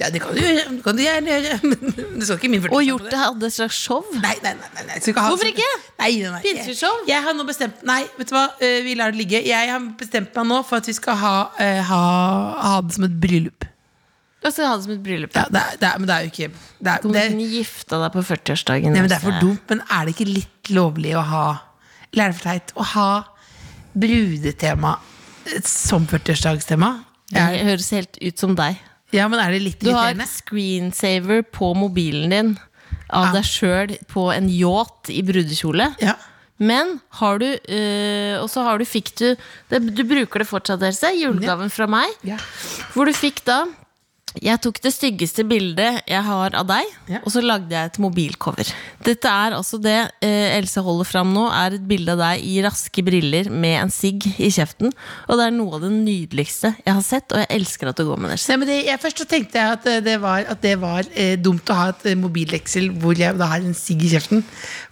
Ja, 0.00 0.08
det 0.10 0.22
kan 0.24 0.32
du 0.34 0.40
gjøre. 0.40 0.62
Kan 0.82 0.96
du 0.96 1.02
gjerne 1.04 1.34
gjøre. 1.36 1.56
Men 1.68 2.16
du 2.16 2.24
skal 2.24 2.38
ikke 2.40 2.48
min 2.50 2.64
Og 2.72 2.80
gjort 2.82 3.10
det, 3.12 3.18
hadde 3.20 3.46
et 3.50 3.54
slags 3.54 3.76
show. 3.76 4.00
Nei, 4.16 4.32
nei, 4.42 4.54
nei, 4.56 4.84
nei, 4.88 4.96
ikke 4.98 5.20
ha- 5.20 5.28
Hvorfor 5.34 5.50
ikke? 5.50 5.66
Nei, 6.00 6.08
nei, 6.16 6.30
nei. 6.32 6.40
Pinnsvinshow? 6.46 7.02
jeg 7.06 7.22
har 7.22 7.36
nå 7.36 7.44
bestemt 7.46 7.84
Nei, 7.86 8.00
vet 8.16 8.32
du 8.32 8.34
hva, 8.34 8.46
Eh, 8.64 8.80
vi 8.86 8.96
lar 8.98 9.12
det 9.12 9.20
ligge. 9.20 9.42
Jeg 9.46 9.68
har 9.70 9.84
bestemt 10.00 10.32
meg 10.40 10.48
nå 10.48 10.62
for 10.66 10.80
at 10.80 10.88
vi 10.88 10.94
skal 10.96 11.20
ha, 11.20 11.34
eh, 11.60 11.82
ha, 11.92 12.00
ha 12.64 12.72
det 12.88 12.96
som 12.96 13.04
et 13.06 13.20
bryllup. 13.22 13.68
Og 14.42 14.50
så 14.52 14.66
ha 14.66 14.76
det 14.76 14.84
som 14.88 14.92
et 14.96 15.02
bryllup. 15.04 15.34
Ja, 15.38 15.44
det 15.54 15.60
er, 15.62 15.76
det 15.78 15.86
er, 15.88 15.98
men 16.02 16.08
det 16.10 16.14
er 16.16 16.24
jo 16.26 16.30
ikke 16.32 16.48
det 16.82 16.90
er, 16.92 17.02
Du 17.04 17.12
det, 17.14 17.26
kunne 17.30 17.48
gifta 17.52 18.00
deg 18.02 18.14
på 18.16 18.22
40-årsdagen. 18.26 18.90
Nei, 18.96 19.02
men 19.04 19.10
det 19.12 19.18
er 19.20 19.22
for 19.22 19.38
dumt, 19.42 19.62
men 19.70 19.82
er 19.86 20.08
det 20.08 20.14
ikke 20.16 20.26
litt 20.32 20.72
lovlig 20.74 21.12
å 21.18 21.22
ha 21.30 21.44
Eller 22.12 22.24
er 22.24 22.32
det 22.32 22.38
for 22.40 22.48
teit 22.50 22.72
å 22.74 22.86
ha 22.96 23.10
brudetema 23.94 24.96
eh, 25.46 25.60
som 25.68 26.06
40-årsdagstema? 26.10 26.90
Det 27.32 27.44
høres 27.64 27.88
helt 27.94 28.18
ut 28.20 28.38
som 28.42 28.56
deg. 28.58 28.80
Ja, 29.12 29.26
men 29.28 29.40
er 29.40 29.52
det 29.54 29.62
litt 29.62 29.80
Du 29.80 29.90
har 29.92 30.10
irriterende? 30.10 30.26
screensaver 30.28 31.42
på 31.52 31.72
mobilen 31.76 32.32
din 32.32 32.52
av 33.12 33.26
Ja. 33.30 33.32
deg 33.38 33.44
sjøl 33.48 33.94
på 34.08 34.26
en 34.34 34.48
yacht 34.52 35.10
i 35.12 35.22
brudekjole. 35.24 35.90
Ja. 36.00 36.14
Men 36.62 37.00
har 37.18 37.38
du 37.40 37.46
øh, 37.48 38.42
Og 38.42 38.48
så 38.52 38.62
har 38.62 38.78
du, 38.78 38.84
fikk 38.86 39.14
du 39.18 39.34
det, 39.68 39.80
Du 39.96 40.04
bruker 40.04 40.38
det 40.44 40.46
fortsatt, 40.48 40.82
Else. 40.82 41.10
Julegaven 41.18 41.70
fra 41.72 41.86
meg. 41.90 42.08
Ja. 42.22 42.36
Hvor 42.94 43.06
du 43.08 43.12
fikk 43.16 43.42
da 43.48 43.64
Jeg 44.40 44.60
tok 44.64 44.78
det 44.80 44.92
styggeste 44.94 45.44
bildet 45.44 45.98
jeg 46.08 46.22
har 46.24 46.54
av 46.56 46.64
deg, 46.70 46.86
Ja. 47.10 47.18
og 47.20 47.32
så 47.34 47.42
lagde 47.44 47.68
jeg 47.74 47.90
et 47.90 47.98
mobilcover. 48.00 48.70
Dette 49.04 49.28
er 49.28 49.52
altså 49.52 49.76
det 49.82 49.96
eh, 50.24 50.56
Else 50.56 50.80
holder 50.80 51.04
fram 51.04 51.32
nå, 51.34 51.44
er 51.52 51.76
et 51.76 51.84
bilde 51.86 52.14
av 52.14 52.22
deg 52.22 52.44
i 52.48 52.62
raske 52.64 53.04
briller 53.04 53.50
med 53.52 53.76
en 53.82 53.92
sigg 53.92 54.24
i 54.40 54.48
kjeften. 54.48 54.92
Og 55.28 55.36
det 55.36 55.46
er 55.50 55.54
noe 55.56 55.76
av 55.76 55.84
det 55.84 55.90
nydeligste 55.92 56.72
jeg 56.80 56.94
har 56.96 57.04
sett, 57.04 57.28
og 57.34 57.42
jeg 57.42 57.50
elsker 57.58 57.90
at 57.92 58.00
du 58.00 58.06
går 58.08 58.22
med 58.24 58.32
det. 58.32 58.38
Ja, 58.48 58.56
men 58.56 58.70
det, 58.70 58.78
jeg, 58.88 59.02
først 59.02 59.24
tenkte 59.28 59.60
jeg 59.60 59.76
at 59.76 59.90
eh, 59.90 60.00
det 60.06 60.16
var, 60.22 60.46
at 60.48 60.62
det 60.64 60.76
var 60.80 61.04
eh, 61.12 61.34
dumt 61.36 61.68
å 61.68 61.76
ha 61.76 61.90
et 61.92 62.06
eh, 62.12 62.18
mobilleksel 62.18 62.88
hvor 63.02 63.18
jeg 63.18 63.36
da 63.36 63.50
har 63.52 63.60
en 63.60 63.76
sigg 63.76 64.00
i 64.06 64.14
kjeften. 64.14 64.40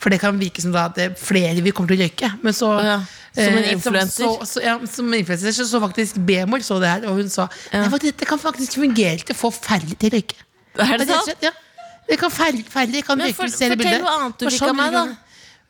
For 0.03 0.13
det 0.13 0.21
kan 0.21 0.37
virke 0.41 0.61
som 0.61 0.75
da 0.77 0.89
at 0.91 1.01
det, 1.01 1.15
flere 1.21 1.65
vil 1.65 1.73
komme 1.73 1.89
til 1.89 2.01
å 2.01 2.05
røyke. 2.05 2.35
Men 2.45 2.57
så 2.57 2.75
Ja, 2.85 3.01
som 3.35 3.57
en 3.61 3.65
influenser? 3.73 4.25
Som, 4.25 4.37
Så, 4.45 4.53
så, 4.55 4.63
ja, 4.65 4.77
som 4.91 5.15
influencer 5.15 5.53
så, 5.55 5.67
så 5.71 5.81
faktisk 5.81 6.19
Bemor 6.27 6.63
så 6.67 6.81
det 6.83 6.89
her, 6.91 7.09
og 7.11 7.21
hun 7.21 7.29
sa 7.31 7.49
Ja. 7.73 7.85
«Nei, 7.87 7.99
dette 8.03 8.27
kan 8.27 8.39
faktisk 8.43 8.79
fungere 8.81 9.19
til 9.23 9.35
å 9.37 9.39
få 9.39 9.51
færre 9.55 9.95
til 9.97 10.11
å 10.11 10.15
røyke. 10.19 10.39
Er 10.81 10.99
det 10.99 11.09
sant? 11.09 11.35
Ja. 11.43 11.51
Det 12.11 12.19
kan 12.19 12.31
færre, 12.35 12.63
færre 12.67 13.03
kan 13.07 13.19
røyke 13.23 13.35
for- 13.39 13.47
fortell 13.51 13.77
bildet. 13.79 14.01
noe 14.03 14.15
annet 14.19 14.39
du 14.39 14.49
fikk 14.51 14.69
av 14.69 14.75
meg, 14.77 14.93
da. 14.93 15.05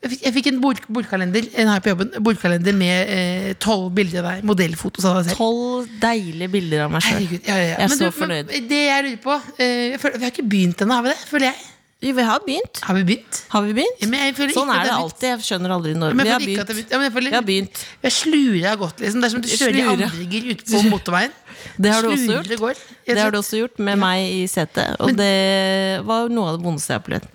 Jeg 0.01 0.09
fikk, 0.09 0.21
jeg 0.25 0.33
fikk 0.33 0.47
en 0.49 0.61
bord, 0.63 0.79
bordkalender 0.89 1.47
en 1.61 1.67
her 1.69 1.79
på 1.85 1.91
jobben, 1.91 2.09
bordkalender 2.25 2.73
med 2.73 3.09
eh, 3.13 3.49
tolv 3.61 3.91
bilder 3.93 4.23
av 4.23 4.31
deg. 4.31 4.47
Modellfotos 4.49 5.05
av 5.05 5.19
deg 5.19 5.27
selv. 5.29 5.37
Tolv 5.37 5.91
deilige 6.01 6.49
bilder 6.49 6.87
av 6.87 6.95
meg 6.95 7.03
sjøl. 7.05 7.27
Ja, 7.45 7.53
ja, 7.53 7.57
ja. 7.59 7.75
Jeg 7.75 7.75
er 7.77 7.87
Men 7.91 7.97
så 7.99 8.07
du, 8.09 8.15
fornøyd. 8.17 8.47
Men 8.49 8.65
det 8.71 8.79
jeg 8.87 9.03
lurer 9.05 9.19
på 9.21 9.35
eh, 9.61 9.91
jeg 9.91 9.99
føler, 10.01 10.17
Vi 10.17 10.25
har 10.25 10.33
ikke 10.33 10.47
begynt 10.49 10.81
ennå, 10.81 10.97
har 10.97 11.05
vi 11.05 11.13
det? 11.13 11.19
Føler 11.29 11.45
jeg. 11.51 11.69
Vi 12.01 12.11
har 12.25 12.39
begynt. 12.41 12.79
Har 12.81 12.95
vi 12.97 13.03
begynt? 13.05 13.39
Har 13.53 13.61
vi 13.61 13.73
begynt? 13.77 13.99
Ja, 14.01 14.07
men 14.09 14.19
jeg 14.25 14.53
Sånn 14.55 14.69
er 14.73 14.87
det 14.87 14.93
alltid. 14.95 15.27
Jeg 15.29 15.43
skjønner 15.45 15.73
aldri 15.75 15.91
når. 15.93 16.15
Ja, 16.15 16.17
jeg 16.17 16.25
Vi 16.25 16.31
har 16.31 16.39
begynt. 16.41 16.71
begynt. 16.71 16.89
Ja, 16.95 16.99
jeg 17.05 17.13
føler, 17.13 17.35
har 17.35 17.45
begynt. 17.45 17.81
Jeg 18.01 18.11
slurer 18.15 18.79
godt, 18.81 19.03
liksom. 19.03 19.21
Det 19.21 19.27
er 19.27 19.33
som 19.35 19.43
du 19.43 19.49
kjører 19.51 19.91
andregier 19.91 20.47
ute 20.49 20.65
på 20.65 20.81
motorveien. 20.89 21.35
Det 21.77 21.91
har 21.93 22.01
du 22.01 22.09
også 22.09 22.39
gjort. 22.41 22.81
Det, 23.05 23.17
har 23.19 23.31
du 23.31 23.37
også 23.37 23.59
gjort 23.61 23.77
med 23.85 23.99
meg 24.01 24.23
i 24.33 24.47
setet, 24.49 24.95
og 24.99 25.13
det 25.13 26.01
var 26.07 26.29
noe 26.33 26.49
av 26.49 26.57
det 26.57 26.65
vondeste 26.65 26.89
jeg 26.89 26.97
har 26.97 27.03
opplevd. 27.03 27.27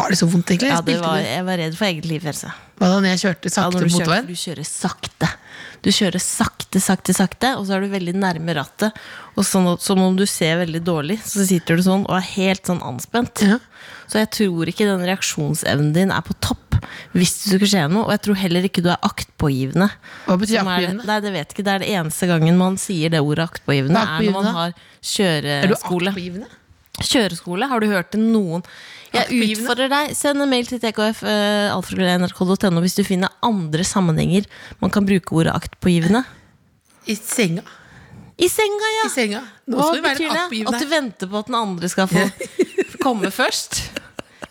Var 0.00 0.08
det 0.14 0.18
så 0.22 0.28
vondt, 0.32 0.50
egentlig? 0.54 0.70
Ja, 0.72 0.80
det 0.80 0.96
var, 1.02 1.18
jeg 1.20 1.44
var 1.44 1.60
redd 1.60 1.76
for 1.76 1.90
eget 1.90 2.08
liv, 2.08 2.24
Else. 2.32 2.48
Hva 2.80 2.88
da 2.90 3.00
når 3.04 3.12
jeg 3.12 3.20
kjørte 3.26 3.50
Ja, 3.50 3.54
sakte 3.58 3.76
når 3.76 3.84
du, 3.84 3.84
på 3.84 3.92
kjører, 3.92 4.08
motorveien? 4.08 4.26
du 4.26 4.40
kjører 4.40 4.66
sakte. 4.72 5.28
Du 5.84 5.90
kjører 5.92 6.22
sakte, 6.22 6.80
sakte, 6.80 7.12
sakte, 7.16 7.50
og 7.58 7.66
så 7.68 7.76
er 7.76 7.84
du 7.84 7.92
veldig 7.92 8.14
nærme 8.16 8.56
rattet. 8.56 8.96
Og 9.36 9.44
sånn, 9.44 9.68
som 9.82 10.00
om 10.00 10.16
du 10.16 10.24
ser 10.28 10.56
veldig 10.62 10.80
dårlig, 10.86 11.18
så 11.26 11.44
sitter 11.44 11.76
du 11.76 11.84
sånn 11.84 12.06
og 12.08 12.16
er 12.16 12.28
helt 12.34 12.64
sånn 12.70 12.80
anspent. 12.84 13.44
Ja. 13.44 13.58
Så 14.08 14.20
jeg 14.22 14.30
tror 14.36 14.70
ikke 14.70 14.88
den 14.88 15.04
reaksjonsevnen 15.04 15.92
din 15.96 16.12
er 16.14 16.24
på 16.24 16.36
topp 16.44 16.60
hvis 17.14 17.32
det 17.38 17.52
skulle 17.52 17.68
skje 17.70 17.84
noe. 17.92 18.06
Og 18.06 18.14
jeg 18.14 18.24
tror 18.26 18.40
heller 18.40 18.66
ikke 18.68 18.84
du 18.84 18.90
er 18.92 19.06
aktpågivende. 19.06 19.88
Hva 20.26 20.38
betyr 20.40 20.58
er 20.58 20.64
aktpågivende? 20.64 21.06
Nei, 21.08 21.20
det 21.24 21.32
vet 21.36 21.54
ikke. 21.54 21.66
Det 21.66 21.72
er 21.74 21.84
det 21.84 21.92
eneste 22.00 22.28
gangen 22.30 22.60
man 22.60 22.80
sier 22.80 23.12
det 23.14 23.22
ordet 23.24 23.48
aktpågivende, 23.48 24.02
aktpågivende? 24.02 24.40
er 24.40 24.44
når 24.44 24.50
man 24.50 24.60
har 24.60 24.76
kjøreskole. 25.14 25.60
Er 25.60 25.72
du 25.72 25.78
aktpågivende? 26.10 26.52
Kjøreskole, 27.02 27.66
har 27.70 27.82
du 27.82 27.88
hørt 27.90 28.12
det 28.14 28.20
noen 28.22 28.62
Jeg 29.14 29.54
utfordrer 29.54 29.90
deg, 29.92 30.12
send 30.18 30.42
en 30.42 30.50
mail 30.50 30.66
til 30.68 30.80
tkf.nrk.no 30.82 32.82
hvis 32.84 32.98
du 32.98 33.04
finner 33.06 33.30
andre 33.46 33.84
sammenhenger 33.86 34.44
man 34.82 34.90
kan 34.94 35.06
bruke 35.06 35.36
ordet 35.38 35.54
aktpågivende. 35.54 36.22
I 37.06 37.14
senga. 37.18 37.62
I 38.40 38.48
senga, 38.50 38.88
ja! 38.98 39.04
I 39.06 39.10
senga. 39.12 39.42
Nå 39.70 39.78
Hva 39.78 39.84
skal 39.90 39.98
vi 39.98 40.02
være 40.06 40.18
betyr 40.18 40.30
det? 40.34 40.44
At 40.70 40.80
du 40.82 40.86
venter 40.90 41.26
på 41.30 41.36
at 41.42 41.46
den 41.50 41.58
andre 41.58 41.86
skal 41.92 42.06
få 42.10 42.22
komme 43.04 43.30
først? 43.34 43.72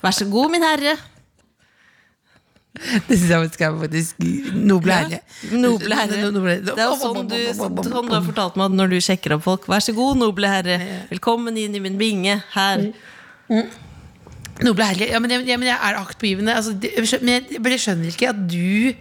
Vær 0.03 0.13
så 0.15 0.25
god, 0.31 0.47
min 0.53 0.63
herre. 0.63 0.93
Det 2.73 3.15
syns 3.19 3.29
jeg 3.29 3.37
er 3.67 3.75
faktisk 3.83 4.23
noble 4.57 4.95
herre. 4.97 5.19
Noble 5.53 5.93
herre. 5.97 6.15
Det 6.65 6.73
er 6.73 6.87
jo 6.87 6.95
sånn 6.97 7.27
du, 7.29 7.37
sånn 7.53 7.75
du 7.77 8.13
har 8.15 8.23
fortalt 8.25 8.55
meg 8.59 8.67
når 8.73 8.87
du 8.95 8.97
sjekker 9.03 9.35
opp 9.37 9.43
folk. 9.45 9.63
Vær 9.69 9.81
så 9.85 9.93
god, 9.95 10.17
noble 10.23 10.47
herre. 10.49 10.75
Velkommen 11.11 11.53
inn 11.59 11.75
i 11.77 11.81
min 11.83 11.99
binge. 12.01 12.35
Her. 12.55 12.77
Ja, 15.09 15.19
men 15.19 15.31
jeg, 15.31 15.47
ja, 15.47 15.57
men 15.57 15.67
jeg 15.67 15.77
er 15.81 15.97
aktpågivende. 15.99 16.53
Altså, 16.55 16.71
men 17.21 17.29
jeg, 17.33 17.59
men 17.59 17.71
jeg 17.71 17.79
skjønner 17.79 18.11
ikke 18.13 18.29
at 18.29 18.43
du, 18.51 18.93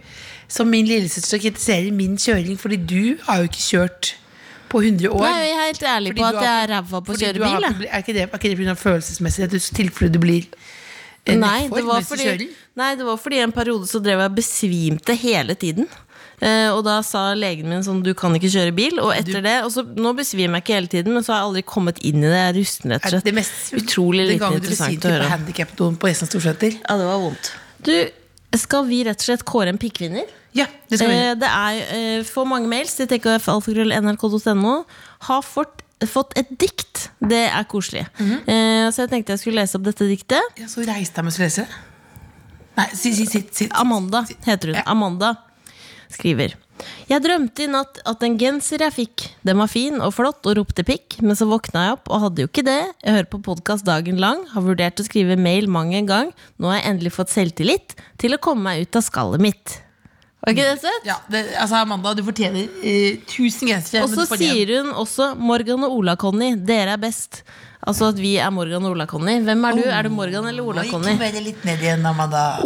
som 0.49 0.67
min 0.67 0.85
lillesøster, 0.89 1.37
kritiserer 1.43 1.91
min 1.93 2.17
kjøring, 2.17 2.57
fordi 2.59 2.77
du 2.77 3.17
har 3.27 3.37
jo 3.43 3.43
ikke 3.51 3.63
kjørt 3.69 4.15
på 4.73 4.81
100 4.81 5.09
år. 5.13 5.21
Nei, 5.21 5.45
jeg 5.45 5.57
er 5.59 5.65
helt 5.69 5.83
ærlig 5.83 6.15
på 6.17 6.25
at 6.25 6.35
har- 6.35 6.43
jeg 6.43 6.63
er 6.63 6.71
ræva 6.73 7.01
på 7.05 7.13
å 7.13 7.17
kjøre 7.21 7.37
har 7.45 7.61
bil. 7.61 7.87
Er 7.91 8.01
ikke 8.01 8.13
det, 8.17 8.21
er 8.25 8.37
ikke 8.39 8.49
det 8.49 8.57
pga. 8.57 8.75
følelsesmessighet? 8.75 9.51
Du 9.51 9.59
tilfelle 9.59 10.11
du 10.11 10.19
blir 10.19 10.47
Nei, 11.39 11.67
det 11.69 11.85
var 11.85 12.01
fordi, 12.01 12.49
nei, 12.75 12.95
det 12.95 13.05
var 13.05 13.17
fordi 13.17 13.37
en 13.39 13.51
periode 13.55 13.87
så 13.87 14.01
drev 14.03 14.19
jeg 14.19 14.29
og 14.31 14.35
besvimte 14.35 15.15
hele 15.15 15.53
tiden. 15.55 15.87
Eh, 16.41 16.69
og 16.73 16.81
da 16.85 16.97
sa 17.05 17.33
legen 17.37 17.69
min 17.69 17.83
sånn, 17.85 18.01
du 18.03 18.13
kan 18.17 18.33
ikke 18.35 18.49
kjøre 18.51 18.73
bil. 18.75 18.99
Og 18.99 19.13
etter 19.15 19.41
det, 19.45 19.57
og 19.63 19.71
så, 19.71 19.83
nå 19.85 20.13
besvimer 20.17 20.59
jeg 20.59 20.63
ikke 20.65 20.73
hele 20.79 20.87
tiden, 20.91 21.13
men 21.13 21.23
så 21.23 21.33
har 21.35 21.41
jeg 21.43 21.49
aldri 21.51 21.63
kommet 21.73 21.99
inn 22.03 22.17
i 22.23 22.27
det. 22.27 22.33
Jeg 22.39 22.49
er 22.49 22.57
rusten, 22.59 22.91
rett 22.95 23.03
og 23.03 23.07
Er 23.07 23.15
slett. 23.17 23.23
det 23.29 23.33
mest 23.37 23.73
Utrolig 23.79 24.27
Den 24.31 24.39
gangen 24.41 24.59
du 24.59 24.65
interessant 24.65 24.89
besvimte 24.89 25.07
å 25.07 25.11
på 25.11 25.15
høre. 25.19 25.29
handikapdoen 25.37 25.95
på 26.01 26.07
Jessens 26.11 26.29
Storsæter? 26.33 26.79
Ja, 26.81 26.97
det 26.97 27.05
var 27.11 27.19
vondt. 27.23 27.51
Du, 27.83 27.93
skal 28.57 28.85
vi 28.89 29.03
rett 29.07 29.19
og 29.21 29.27
slett 29.29 29.45
kåre 29.45 29.69
en 29.73 29.77
pikkvinner? 29.81 30.25
Ja, 30.53 30.67
det 30.89 30.99
skal 30.99 31.09
vi. 31.09 31.15
Eh, 31.17 31.35
det 31.41 31.49
er 31.49 31.79
eh, 31.95 32.23
for 32.27 32.45
mange 32.45 32.67
mails 32.69 32.93
til 32.99 33.07
tkfalfakrøll.nrk.no. 33.09 34.73
Har 35.29 35.41
fått, 35.41 35.81
fått 36.09 36.35
et 36.37 36.51
dikt. 36.61 37.07
Det 37.23 37.45
er 37.49 37.63
koselig. 37.71 38.05
Mhm. 38.19 38.43
eh, 38.47 38.91
så 38.93 39.05
jeg 39.05 39.09
tenkte 39.15 39.33
jeg 39.33 39.39
skulle 39.41 39.61
lese 39.63 39.79
opp 39.79 39.83
dette 39.87 40.05
diktet. 40.09 40.41
Ja, 40.59 40.67
så 40.69 40.83
reiste 40.85 41.17
jeg 41.17 41.25
meg 41.25 41.31
og 41.31 41.37
skulle 41.37 41.49
lese. 41.49 41.65
Nei, 42.77 42.87
sitt, 42.97 43.15
si, 43.17 43.25
sitt, 43.29 43.51
sitt. 43.55 43.73
Amanda 43.77 44.23
heter 44.45 44.71
hun. 44.71 44.75
Ja. 44.79 44.83
Amanda 44.89 45.33
skriver. 46.13 46.55
Jeg 47.07 47.21
drømte 47.23 47.65
i 47.65 47.69
natt 47.71 47.99
at 48.09 48.23
en 48.25 48.35
genser 48.39 48.81
jeg 48.83 48.95
fikk, 48.95 49.25
den 49.45 49.59
var 49.61 49.69
fin 49.71 50.01
og 50.03 50.15
flott 50.15 50.45
og 50.49 50.57
ropte 50.57 50.83
pikk, 50.87 51.19
men 51.23 51.37
så 51.37 51.47
våkna 51.47 51.85
jeg 51.85 51.97
opp 51.97 52.09
og 52.11 52.25
hadde 52.25 52.43
jo 52.43 52.49
ikke 52.49 52.65
det. 52.67 52.79
Jeg 53.05 53.17
hører 53.17 53.29
på 53.31 53.41
podkast 53.45 53.87
dagen 53.87 54.19
lang, 54.21 54.43
har 54.51 54.65
vurdert 54.65 54.99
å 54.99 55.05
skrive 55.07 55.37
mail 55.39 55.69
mang 55.71 55.93
en 55.95 56.09
gang. 56.09 56.33
Nå 56.57 56.71
har 56.71 56.81
jeg 56.81 56.89
endelig 56.91 57.13
fått 57.15 57.33
selvtillit 57.33 57.97
til 58.21 58.35
å 58.35 58.41
komme 58.43 58.67
meg 58.67 58.87
ut 58.87 58.99
av 58.99 59.05
skallet 59.05 59.43
mitt. 59.43 59.77
Var 60.43 60.57
ikke 60.57 60.63
det 60.67 60.79
søtt? 60.81 61.05
Ja, 61.07 61.21
det, 61.31 61.43
altså 61.55 61.77
Amanda, 61.79 62.11
du 62.17 62.23
fortjener 62.27 62.65
eh, 62.83 63.21
tusen 63.31 63.69
gensere. 63.69 64.03
Og 64.03 64.11
så 64.11 64.25
sier 64.35 64.73
hun 64.75 64.89
også 64.91 65.29
Morgan 65.39 65.85
og 65.87 66.01
Ola-Conny, 66.01 66.57
dere 66.67 66.97
er 66.97 66.99
best. 66.99 67.45
Altså 67.83 68.09
at 68.11 68.19
vi 68.19 68.33
er 68.39 68.51
Morgan 68.51 68.83
og 68.83 68.97
Ola-Conny. 68.97 69.37
Hvem 69.47 69.63
er 69.69 69.77
du? 69.79 69.83
Er 69.87 70.07
du 70.07 70.11
Morgan 70.15 70.49
eller 70.49 70.67
Ola-Conny? 70.67 71.15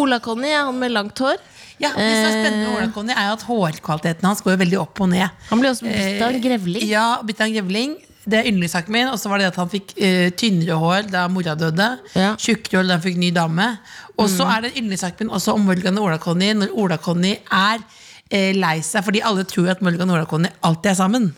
Ola-Conny 0.01 0.49
er 0.49 0.65
han 0.65 0.81
med 0.81 0.93
langt 0.93 1.21
hår. 1.21 1.37
Ja, 1.79 1.91
det 1.93 2.07
som 2.09 2.25
er 2.25 2.33
spennende 2.33 2.63
med 2.65 2.73
Eh. 2.73 2.77
Ola 2.77 2.87
Conny, 2.95 3.11
er 3.13 3.31
at 3.35 3.43
hårkvaliteten 3.45 4.23
hans 4.25 4.41
går 4.41 4.55
jo 4.55 4.59
veldig 4.63 4.79
opp 4.81 5.01
og 5.01 5.09
ned. 5.09 5.29
Han 5.49 5.59
blir 5.61 5.69
også 5.71 5.85
bitt 5.85 6.21
av 6.21 6.33
en 6.33 6.41
grevling. 6.41 6.81
Eh, 6.83 6.89
Ja, 6.89 7.21
bitt 7.23 7.39
av 7.41 7.47
en 7.47 7.53
grevling. 7.53 7.97
Det 8.27 8.39
er 8.41 8.49
yndlingssaken 8.49 8.91
min. 8.91 9.07
Og 9.07 9.19
så 9.21 9.29
var 9.29 9.37
det 9.39 9.45
at 9.47 9.55
han 9.55 9.69
fikk 9.71 9.93
uh, 10.01 10.29
tynnere 10.35 10.75
hår 10.75 11.05
da 11.13 11.27
mora 11.31 11.53
døde. 11.55 11.85
Ja. 12.17 12.33
Tjukkere 12.35 12.81
hår 12.81 12.87
da 12.89 12.97
han 12.97 13.01
fikk 13.05 13.17
ny 13.21 13.29
dame. 13.31 13.77
Og 14.17 14.27
så 14.27 14.43
Mm. 14.43 14.51
er 14.57 14.61
det 14.61 14.73
yndlingssaken 14.81 15.19
min 15.27 15.29
også 15.37 15.53
om 15.53 15.61
Morgan 15.63 15.97
og 15.97 16.03
Ola 16.09 16.17
Conny 16.17 16.49
når 16.53 16.73
Ola 16.75 16.97
Conny 16.97 17.37
er 17.51 17.77
uh, 17.79 18.51
lei 18.57 18.81
seg 18.81 19.05
fordi 19.05 19.21
alle 19.23 19.45
tror 19.45 19.69
at 19.71 19.81
Morgan 19.81 20.09
og 20.09 20.17
Ola 20.17 20.25
Conny 20.25 20.49
alltid 20.61 20.91
er 20.91 20.95
sammen. 20.95 21.33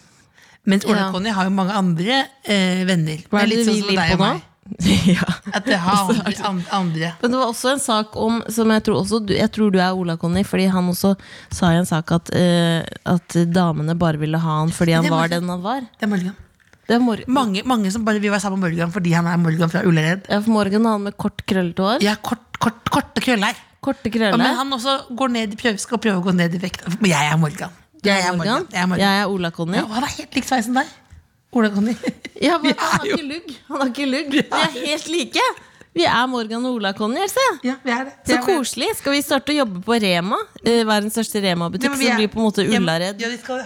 Mens 0.66 0.86
Ola 0.86 0.98
Ja. 1.06 1.12
Conny 1.12 1.30
har 1.30 1.44
jo 1.46 1.50
mange 1.52 1.74
andre 1.78 2.24
uh, 2.50 2.86
venner. 2.90 3.18
Hva 3.30 3.44
er 3.44 3.48
Det 3.48 3.58
det 3.58 3.66
du 3.66 3.72
sånn 3.72 3.80
som 3.84 3.96
deg 3.96 4.10
på 4.10 4.14
og 4.14 4.20
meg. 4.20 4.42
ja. 5.16 5.26
At 5.54 5.66
det 5.66 5.78
har 5.82 6.10
andre, 6.10 6.34
an- 6.50 6.66
andre. 6.72 7.12
Men 7.22 7.32
det 7.34 7.40
var 7.42 7.48
også 7.52 7.72
en 7.74 7.82
sak 7.84 8.16
om 8.20 8.42
Som 8.54 8.70
jeg 8.76 8.84
tror, 8.86 9.00
også, 9.04 9.20
jeg 9.34 9.50
tror 9.56 9.72
du 9.74 9.80
er 9.82 9.96
Ola-Conny, 9.98 10.44
fordi 10.48 10.68
han 10.72 10.92
også 10.92 11.16
sa 11.52 11.72
i 11.74 11.80
en 11.80 11.88
sak 11.90 12.12
at, 12.16 12.30
uh, 12.36 12.84
at 13.16 13.38
damene 13.54 13.96
bare 14.00 14.20
ville 14.22 14.38
ha 14.40 14.60
han 14.62 14.70
fordi 14.76 14.96
han 14.98 15.10
var 15.10 15.28
den 15.32 15.50
han 15.50 15.62
var. 15.66 15.82
Det 15.98 16.06
er 16.08 16.12
Morgan. 16.14 16.38
Det 16.90 16.96
er 16.98 17.02
Mor 17.06 17.20
Mange, 17.30 17.62
mange 17.70 17.92
som 17.94 18.02
bare 18.06 18.18
vil 18.22 18.32
være 18.34 18.42
sammen 18.42 18.60
med 18.62 18.72
Morgan 18.72 18.92
fordi 18.94 19.12
han 19.14 19.28
er 19.30 19.38
Morgan 19.38 19.70
fra 19.70 19.84
Ullared. 19.86 20.24
ja, 20.30 20.40
for 20.42 20.52
Morgan 20.56 20.86
har 20.86 20.98
han 20.98 21.04
med 21.10 21.18
kort, 21.22 21.44
krøllete 21.46 21.86
hår. 21.86 22.02
Ja, 22.06 22.16
kort, 22.22 22.46
kort, 22.60 22.80
korte 22.90 23.22
krøller. 23.22 23.54
Korte 23.86 24.10
krøller. 24.12 24.38
Men 24.42 24.58
han 24.58 24.74
også 24.74 24.96
går 25.16 25.30
ned, 25.36 25.54
i 25.54 25.60
prøve, 25.60 25.78
skal 25.80 26.02
prøve 26.02 26.18
å 26.20 26.26
gå 26.26 26.34
ned 26.36 26.56
i 26.58 26.62
vekt. 26.64 26.82
Men 27.00 27.12
jeg 27.14 27.30
er 27.32 27.38
Morgan. 27.38 27.76
Jeg 28.04 28.24
er 28.26 28.34
Morgan. 28.36 28.66
Jeg 28.74 28.82
er 28.82 28.88
Morgan. 28.90 29.04
Jeg 29.06 29.22
er 29.22 29.30
Ola-Conny. 29.32 29.78
Ja, 29.78 29.86
han 29.92 30.04
er 30.08 30.12
helt 30.18 30.36
lik 30.40 30.48
sveisen 30.50 30.76
der. 30.80 30.90
Ola 31.52 31.70
Conny. 31.76 31.96
Ja, 32.42 32.60
men 32.62 32.74
han 32.78 33.00
har 33.00 33.08
ikke 33.08 33.26
lugg. 33.26 33.58
Han 33.68 33.82
har 33.82 33.90
ikke 33.92 34.08
lugg. 34.10 34.32
Vi 34.38 34.46
er 34.46 34.78
helt 34.78 35.10
like. 35.10 35.48
Vi 35.98 36.06
er 36.06 36.28
Morgan 36.30 36.66
og 36.70 36.78
Ola-Conny. 36.78 37.26
Se. 37.32 37.46
Ja, 37.66 37.76
vi 37.84 37.92
det. 37.92 38.14
Så 38.30 38.38
koselig. 38.46 38.92
Skal 39.00 39.16
vi 39.18 39.24
starte 39.26 39.52
å 39.52 39.58
jobbe 39.58 39.82
på 39.84 39.98
Rema? 40.00 40.38
Eh, 40.62 40.84
Verdens 40.88 41.18
største 41.18 41.42
Rema-butikk, 41.44 41.96
som 41.98 42.20
blir 42.20 42.30
på 42.30 42.40
en 42.40 42.46
måte 42.46 42.66
Ja, 42.68 42.78
Ullared. 42.78 43.20
Ja, 43.20 43.32
det. 43.34 43.60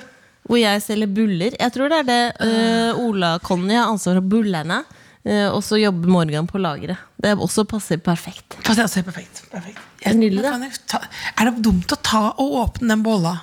Hvor 0.47 0.59
jeg 0.59 0.81
selger 0.83 1.11
buller. 1.11 1.55
Jeg 1.59 1.75
tror 1.75 1.91
det 1.91 1.99
er 2.01 2.07
det 2.07 2.21
uh, 2.39 3.03
Ola-Conny 3.03 3.75
har 3.75 3.91
ansvar 3.91 4.17
for 4.21 4.31
bullerne. 4.33 4.81
Uh, 5.23 5.49
og 5.53 5.61
så 5.63 5.79
jobber 5.79 6.11
Morgan 6.11 6.47
på 6.47 6.59
lageret. 6.59 6.99
Det 7.19 7.35
også 7.35 7.67
passer 7.67 7.99
perfekt. 8.03 8.57
Passer 8.63 8.83
er 8.83 8.89
også 8.89 9.03
perfekt. 9.07 9.43
perfekt. 9.51 9.79
Jeg, 10.03 10.17
Nydelig, 10.19 10.73
ta, 10.91 10.99
er 11.37 11.51
det 11.51 11.63
dumt 11.63 11.91
å 11.95 11.99
ta 12.03 12.25
og 12.33 12.57
åpne 12.63 12.91
den 12.91 13.03
bolla 13.05 13.37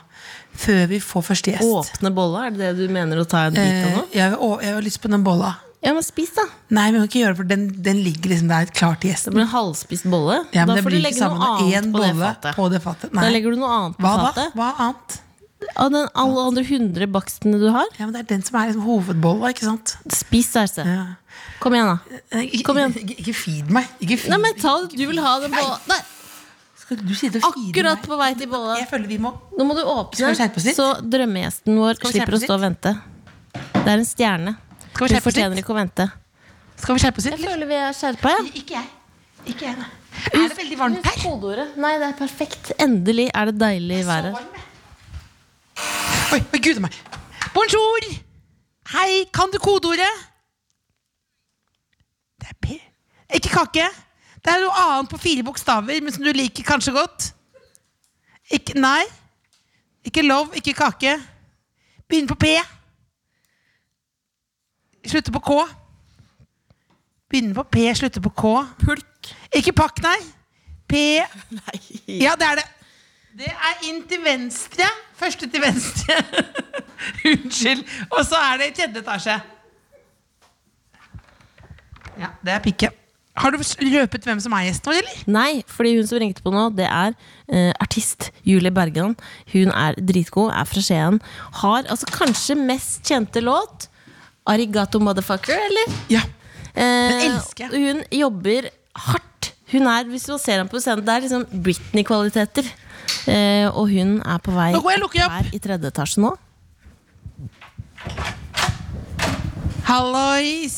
før 0.61 0.85
vi 0.93 1.01
får 1.01 1.25
første 1.31 1.55
gjest? 1.57 1.97
Åpne 1.97 2.13
bolla, 2.17 2.47
er 2.47 2.55
det 2.55 2.61
det 2.77 2.87
du 2.89 2.93
mener 2.95 3.23
å 3.23 3.27
ta 3.29 3.47
en 3.49 3.57
bit 3.57 3.65
av 3.65 3.91
Eh, 3.91 3.97
nå? 3.97 4.05
jeg, 4.17 4.37
å, 4.37 4.51
jeg 4.65 4.77
har 4.77 4.87
lyst 4.87 5.01
på 5.03 5.11
den 5.13 5.25
bolla. 5.27 5.55
Ja, 5.81 5.95
men 5.97 6.05
spis, 6.05 6.35
da. 6.37 6.43
Nei, 6.77 6.91
vi 6.93 6.99
må 7.01 7.07
ikke 7.09 7.23
gjøre 7.23 7.33
det, 7.33 7.39
for 7.41 7.49
den, 7.49 7.63
den 7.87 8.03
ligger 8.05 8.35
liksom 8.35 8.51
der 8.53 8.69
klar 8.69 8.99
til 9.01 9.15
Det 9.17 9.33
blir 9.33 9.47
en 9.47 9.55
halvspist 9.55 10.05
bolle. 10.13 10.43
Ja, 10.53 10.67
da 10.67 10.75
men 10.75 10.77
det 10.77 10.85
får 10.85 10.93
du 10.93 10.99
legge 11.01 11.25
noe 11.25 11.49
annet 11.55 11.89
på 11.89 12.03
det 12.05 12.13
bolle 12.13 12.27
fatet. 12.29 12.55
på 12.59 12.67
det 12.75 12.81
fatet. 12.85 13.15
Da 13.17 13.31
legger 13.33 13.57
du 13.57 13.61
noe 13.63 13.71
annet 13.79 13.97
på 13.97 14.05
Hva 14.05 14.13
da? 14.19 14.27
fatet. 14.29 14.53
Hva 14.61 14.69
annet? 14.85 15.17
Av 15.77 15.91
den 15.93 16.07
alle 16.17 16.45
andre 16.51 16.63
hundre 16.69 17.09
bakstene 17.13 17.59
du 17.61 17.67
har. 17.73 17.89
Ja, 17.97 18.05
men 18.07 18.13
Det 18.17 18.21
er 18.23 18.29
den 18.35 18.45
som 18.45 18.57
er 18.61 18.69
liksom 18.71 18.85
hovedbolla, 18.85 19.51
ikke 19.55 19.67
sant? 19.71 19.97
Spis, 20.13 20.53
Else. 20.57 20.85
Ja. 20.85 21.03
Kom 21.65 21.73
igjen, 21.77 21.89
da. 21.95 22.21
Eh, 22.37 22.61
Kom 22.65 22.77
igjen. 22.81 22.95
Ikke, 23.01 23.17
ikke 23.25 23.35
feed 23.41 23.73
meg. 23.73 23.89
Ikke 24.05 24.17
feed 24.21 24.33
Nei, 24.33 24.39
men 24.45 24.57
ta. 24.61 24.77
Du 24.89 25.03
vil 25.07 25.21
ha 25.25 25.35
den 25.41 25.53
bolla. 25.57 25.77
Nei, 25.89 25.99
du 26.99 27.15
sitter 27.15 27.45
og 27.47 27.55
firer 27.55 27.71
akkurat 27.71 28.07
på 28.09 28.17
vei 28.19 28.31
til 28.39 28.49
bolla. 28.51 28.79
Jeg 28.81 28.89
føler 28.91 29.07
vi 29.11 29.19
må 29.23 29.31
Nå 29.59 29.67
må 29.69 29.77
du 29.79 29.83
åpne, 29.87 30.33
så 30.75 30.89
drømmegjesten 31.03 31.79
vår 31.79 32.01
slipper 32.03 32.37
å 32.37 32.41
stå 32.43 32.57
og 32.57 32.65
vente. 32.65 32.95
Det 33.53 33.87
er 33.87 33.95
en 33.99 34.07
stjerne. 34.09 34.57
Skal 34.95 35.09
vi 35.15 35.21
fortjener 35.25 35.55
litt? 35.55 35.65
ikke 35.65 35.75
å 35.75 35.79
vente. 35.79 36.07
Skal 36.81 36.97
vi 36.97 37.03
skjerpe 37.05 37.21
oss 37.23 37.29
Jeg 37.29 37.37
litt? 37.39 37.47
føler 37.51 37.69
vi 37.71 37.77
er 37.79 37.95
skjerpa, 37.97 38.33
ja. 38.35 38.43
Ikke 38.61 38.75
jeg. 38.79 38.89
Ikke 39.53 39.67
jeg, 39.69 39.77
nei. 39.79 39.91
Er 40.31 40.49
det 40.49 40.57
veldig 40.59 40.79
varmt 40.81 41.07
her? 41.07 41.21
kodeordet. 41.23 41.77
Nei, 41.81 41.93
det 42.03 42.09
er 42.11 42.17
perfekt. 42.19 42.73
Endelig 42.83 43.29
er 43.35 43.51
det 43.51 43.57
deilig 43.61 44.01
vær 44.09 44.31
her. 44.31 44.41
Oi, 46.35 46.41
oi, 46.41 46.59
gud 46.63 46.77
a 46.81 46.85
meg. 46.85 46.99
Bonjour! 47.55 48.09
Hei, 48.93 49.25
kan 49.35 49.51
du 49.55 49.59
kodeordet? 49.63 50.11
Det 52.41 52.51
er 52.51 52.57
P. 52.61 52.77
Ikke 53.39 53.53
kake. 53.55 53.87
Det 54.41 54.53
er 54.53 54.63
noe 54.63 54.83
annet 54.85 55.11
på 55.13 55.21
fire 55.21 55.45
bokstaver, 55.45 56.01
men 56.01 56.15
som 56.15 56.25
du 56.25 56.33
liker 56.33 56.65
kanskje 56.65 56.95
godt. 56.97 57.31
Ikke, 58.51 58.75
nei. 58.81 59.05
Ikke 60.05 60.25
love, 60.25 60.57
ikke 60.57 60.75
kake. 60.79 61.19
Begynner 62.09 62.33
på 62.33 62.41
P. 62.41 62.55
Slutter 65.07 65.33
på 65.33 65.43
K. 65.45 65.61
Begynner 67.31 67.55
på 67.55 67.63
P, 67.63 67.87
slutter 67.95 68.25
på 68.25 68.33
K. 68.35 68.53
Pulk. 68.85 69.33
Ikke 69.55 69.77
pakk, 69.77 70.03
nei. 70.03 70.19
P 70.91 71.01
Nei. 71.55 71.79
Ja, 72.19 72.35
det 72.39 72.47
er 72.49 72.59
det. 72.59 72.67
Det 73.39 73.51
er 73.53 73.85
inn 73.87 74.01
til 74.11 74.25
venstre. 74.25 74.89
Første 75.15 75.47
til 75.51 75.63
venstre. 75.63 76.17
Unnskyld. 77.31 77.85
Og 78.11 78.25
så 78.27 78.41
er 78.49 78.59
det 78.59 78.71
i 78.73 78.75
tredje 78.81 79.05
etasje. 79.05 79.37
Ja, 82.19 82.33
det 82.43 82.57
er 82.57 82.65
pikke. 82.65 82.91
Har 83.41 83.55
du 83.55 83.61
løpet 83.89 84.27
hvem 84.29 84.41
som 84.43 84.53
er 84.57 84.67
gjest 84.67 84.85
nå, 84.85 84.95
eller? 85.01 85.21
Nei, 85.33 85.63
fordi 85.69 85.95
hun 85.97 86.09
som 86.09 86.21
ringte 86.21 86.45
på 86.45 86.53
nå, 86.53 86.67
det 86.77 86.89
er 86.89 87.15
uh, 87.15 87.73
artist 87.81 88.29
Julie 88.45 88.73
Bergan. 88.75 89.15
Hun 89.55 89.73
er 89.73 89.97
dritgod, 89.97 90.51
er 90.53 90.69
fra 90.69 90.83
Skien. 90.85 91.21
Har 91.63 91.89
altså 91.89 92.09
kanskje 92.13 92.59
mest 92.59 93.01
kjente 93.09 93.43
låt 93.45 93.89
Arigato 94.51 95.01
Motherfucker, 95.01 95.57
eller? 95.57 95.97
Ja. 96.13 96.23
Den 96.75 97.25
elsker 97.31 97.67
jeg. 97.67 97.81
Hun 97.81 98.05
jobber 98.15 98.69
hardt. 99.09 99.51
Hun 99.73 99.87
er, 99.87 100.05
Hvis 100.11 100.27
du 100.29 100.37
ser 100.39 100.59
ham 100.59 100.69
på 100.69 100.81
scenen, 100.83 101.05
det 101.07 101.15
er 101.15 101.25
liksom 101.25 101.47
Britney-kvaliteter. 101.65 102.69
Uh, 103.27 103.69
og 103.77 103.89
hun 103.91 104.19
er 104.21 104.39
på 104.45 104.53
vei 104.55 104.71
her 104.75 105.49
i 105.55 105.59
tredje 105.63 105.91
etasje 105.91 106.23
nå. 106.23 106.35
Hallois. 109.89 110.77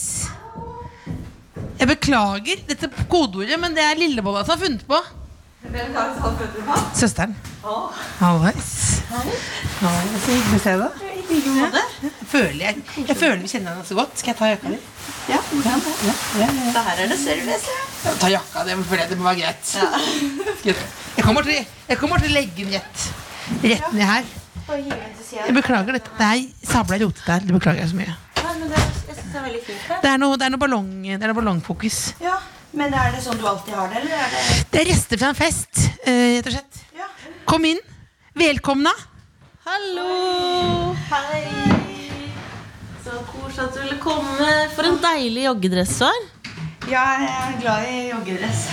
Jeg 1.83 1.89
beklager 1.91 2.61
dette 2.69 2.87
kodeordet, 3.11 3.57
men 3.59 3.73
det 3.75 3.83
er 3.83 3.99
Lillebolla 3.99 4.45
som 4.47 4.55
har 4.55 4.61
funnet 4.61 4.85
på. 4.87 4.99
Søsteren. 6.95 7.33
Hallois. 8.21 8.69
Hallois, 9.11 10.13
Så 10.23 10.37
hyggelig 10.37 10.61
å 10.61 10.63
se 10.63 10.75
deg. 10.79 11.01
Føler, 12.31 12.63
jeg, 12.69 12.85
jeg 13.09 13.17
føler 13.19 13.43
vi 13.43 13.51
kjenner 13.51 13.75
henne 13.75 13.87
så 13.89 13.99
godt. 13.99 14.15
Skal 14.21 14.31
jeg 14.31 14.39
ta 14.39 14.53
jakka 14.53 14.71
di? 14.71 14.79
Ja, 15.33 15.41
ja, 15.43 15.75
ja, 16.07 16.15
ja, 16.39 16.47
ja. 16.47 16.49
Der 16.77 16.93
er 16.93 17.03
det 17.11 17.19
service. 17.19 17.77
Ta 18.23 18.31
jakka, 18.31 18.63
di. 18.69 18.79
føler 18.87 19.03
jeg 19.03 19.11
det 19.11 19.19
må 19.19 19.31
være 19.33 19.43
greit. 19.43 19.75
Jeg 21.19 21.27
kommer 21.27 21.51
til, 21.51 21.65
jeg 21.91 21.99
kommer 21.99 22.23
til 22.23 22.31
å 22.31 22.37
legge 22.39 22.63
den 22.63 22.77
rett, 22.79 23.07
rett 23.67 23.91
ned 23.99 24.07
her. 24.07 24.35
Jeg 24.71 25.59
beklager 25.59 25.99
dette. 25.99 26.15
Det 26.21 26.31
er 26.31 26.69
sabla 26.77 27.03
rotete 27.03 27.27
her. 27.27 27.49
Det 27.49 27.59
beklager 27.59 27.83
jeg 27.83 27.91
så 27.91 28.05
mye. 28.05 28.21
Det 28.43 30.11
er 30.11 30.19
noe, 30.19 30.35
det 30.37 30.47
er 30.47 30.51
noe, 30.51 30.59
ballong, 30.61 30.89
det 31.07 31.15
er 31.15 31.31
noe 31.31 31.37
ballongfokus. 31.39 31.99
Ja, 32.23 32.41
Men 32.75 32.95
er 32.97 33.13
det 33.15 33.21
sånn 33.23 33.39
du 33.39 33.45
alltid 33.47 33.75
har 33.77 33.91
det, 33.93 34.01
eller 34.01 34.17
er 34.17 34.31
det 34.33 34.43
Det 34.73 34.81
er 34.81 34.87
rester 34.89 35.21
fra 35.21 35.29
en 35.31 35.39
fest, 35.39 35.83
eh, 36.09 36.41
rett 36.41 36.49
og 36.49 36.55
slett. 36.57 36.81
Ja. 36.97 37.07
Kom 37.47 37.67
inn. 37.69 37.79
Velkomna. 38.35 38.91
Hallo! 39.67 40.95
Hei! 41.11 41.43
Så 43.05 43.19
koselig 43.29 43.67
at 43.67 43.77
du 43.77 43.83
ville 43.85 43.99
komme. 44.03 44.49
For 44.75 44.89
en 44.89 44.99
deilig 45.05 45.45
joggedress 45.47 45.99
du 46.01 46.07
har. 46.09 46.23
Ja, 46.91 47.03
jeg 47.23 47.29
er 47.31 47.61
glad 47.61 47.85
i 47.87 48.01
joggedress. 48.09 48.65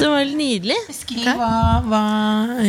Det 0.00 0.08
var 0.08 0.22
helt 0.22 0.38
nydelig. 0.38 0.78
Beskriv 0.88 1.26
hva, 1.26 1.50
hva 1.84 2.00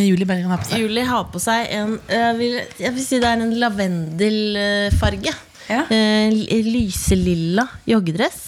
Julie 0.01 0.27
Bergan 0.27 0.51
har 0.51 0.59
på 0.59 0.67
seg. 0.67 0.81
Julie 0.83 1.05
har 1.07 1.29
på 1.31 1.39
seg 1.39 1.71
en 1.77 1.95
jeg 2.11 2.35
vil, 2.41 2.57
jeg 2.81 2.97
vil 2.97 3.05
si 3.05 3.21
det 3.23 3.29
er 3.29 3.45
en 3.45 3.55
lavendelfarge. 3.61 5.37
Ja. 5.69 5.83
Eh, 5.89 6.31
lyselilla 6.65 7.67
joggedress. 7.85 8.47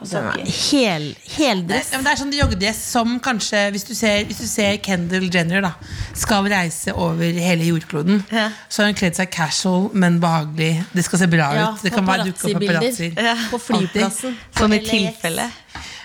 Hel, 0.00 1.10
heldress. 1.36 1.90
Ja, 1.92 1.98
det 2.00 2.08
er 2.08 2.16
sånn 2.16 2.30
joggedress 2.32 2.78
som 2.94 3.18
kanskje 3.20 3.66
Hvis 3.74 3.82
du 3.84 3.90
ser, 3.94 4.22
hvis 4.24 4.38
du 4.40 4.46
ser 4.48 4.78
Kendall 4.80 5.26
Jenner 5.28 5.60
da 5.66 5.74
skal 6.16 6.48
reise 6.48 6.94
over 6.96 7.36
hele 7.36 7.66
jordkloden, 7.68 8.22
Ja. 8.32 8.46
så 8.68 8.80
har 8.82 8.86
hun 8.90 8.94
kledd 8.96 9.14
seg 9.18 9.28
casual, 9.30 9.90
men 9.92 10.16
behagelig. 10.20 10.84
Det 10.94 11.04
skal 11.04 11.18
se 11.18 11.26
bra 11.26 11.50
Ja, 11.54 11.66
ut. 11.74 11.82
Det 11.82 11.92
kan 11.92 12.06
bare 12.06 12.24
dukke 12.24 12.48
opp 12.48 12.60
paparazzoer. 12.62 13.12
paparazzi-bilder 13.12 13.50
på 13.50 13.60
flyplassen. 13.60 14.36
Sånn 14.56 14.72
i 14.74 14.78
tilfelle. 14.88 15.50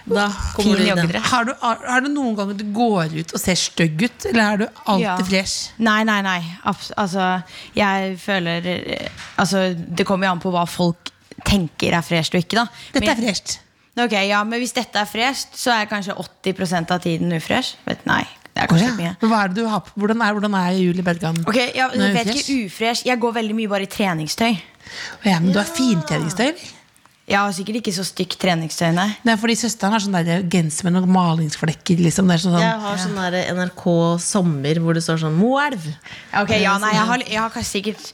Da 0.06 0.28
kommer 0.54 0.78
du 0.78 0.84
i 0.84 0.86
den. 0.86 0.98
joggedress. 0.98 1.24
Har 1.32 1.46
du, 1.48 1.52
er 1.66 2.02
det 2.06 2.12
noen 2.14 2.36
ganger 2.38 2.54
du 2.60 2.64
går 2.76 3.16
ut 3.18 3.34
og 3.34 3.42
ser 3.42 3.56
stygg 3.58 4.04
ut, 4.06 4.26
eller 4.30 4.44
er 4.44 4.58
du 4.58 4.66
alltid 4.86 5.02
Ja. 5.06 5.16
fresh? 5.18 5.72
Nei, 5.80 6.04
nei, 6.04 6.22
nei. 6.22 6.40
Abs 6.64 6.92
altså, 6.98 7.42
jeg 7.76 8.18
føler 8.22 8.68
eh, 8.68 9.10
Altså, 9.38 9.74
det 9.76 10.06
kommer 10.06 10.28
jo 10.28 10.32
an 10.36 10.40
på 10.44 10.52
hva 10.54 10.68
folk 10.70 11.10
tenker 11.46 11.94
er 11.98 12.02
fresht 12.06 12.36
og 12.38 12.42
ikke, 12.44 12.56
da. 12.62 12.68
Dette 12.94 13.10
er 13.10 13.16
Men- 13.16 13.24
fresht. 13.26 13.60
Ok, 13.98 14.12
ja, 14.28 14.44
Men 14.44 14.60
hvis 14.60 14.74
dette 14.76 15.00
er 15.00 15.06
fresht, 15.08 15.56
så 15.56 15.72
er 15.72 15.86
kanskje 15.88 16.14
80% 16.44 16.92
av 16.92 17.00
tiden 17.02 17.32
ufresh. 17.32 17.76
Vet, 17.88 18.06
nei, 18.06 18.24
det 18.54 18.62
er 18.64 18.68
Å, 18.68 18.70
kanskje 18.76 18.88
ja. 18.90 18.96
mye. 19.00 19.16
Hva 19.30 19.44
er 19.44 19.48
det 19.48 19.56
du 19.64 19.68
har 19.72 19.80
på? 19.82 19.92
Hvordan 19.96 20.22
er, 20.22 20.34
hvordan 20.34 20.54
er 20.60 20.72
Julie 20.78 21.02
Bergan? 21.04 21.38
Ok, 21.48 21.56
ja, 21.74 21.88
Nå 21.88 22.02
er 22.04 22.12
jeg 22.12 22.14
vet 22.14 22.28
ufresh. 22.28 22.50
ikke 22.50 22.66
ufresh. 22.70 23.06
Jeg 23.08 23.20
går 23.20 23.34
veldig 23.42 23.56
mye 23.56 23.70
bare 23.72 23.84
i 23.84 23.86
treningstøy. 23.88 24.52
Å 24.54 25.26
Ja, 25.32 25.40
men 25.40 25.52
du 25.54 25.58
har 25.60 25.66
fintreningstøy, 25.66 26.46
eller? 26.52 26.74
Jeg 27.26 27.40
har 27.42 27.54
sikkert 27.58 27.80
ikke 27.80 27.92
så 27.96 28.04
stygt 28.06 28.36
treningstøy, 28.38 28.92
nei. 28.94 29.08
Er 29.26 29.38
fordi 29.42 29.56
søsteren 29.58 29.96
har 29.96 30.02
sånn 30.04 30.14
der 30.14 30.44
genser 30.52 30.86
med 30.86 30.94
noen 30.94 31.10
malingsflekker. 31.10 32.04
Liksom. 32.06 32.28
Det 32.30 32.36
er 32.36 32.44
sånn, 32.44 32.58
Jeg 32.62 32.82
har 32.84 33.00
sånn 33.02 33.18
der 33.18 33.38
NRK 33.58 33.86
Sommer 34.22 34.80
hvor 34.84 34.94
det 34.94 35.02
står 35.08 35.24
sånn 35.24 35.40
Moelv. 35.40 35.88
Ok, 36.44 36.54
ja, 36.62 36.76
nei, 36.82 36.92
jeg 36.94 37.08
har, 37.10 37.24
jeg 37.26 37.42
har 37.42 37.66
sikkert 37.66 38.12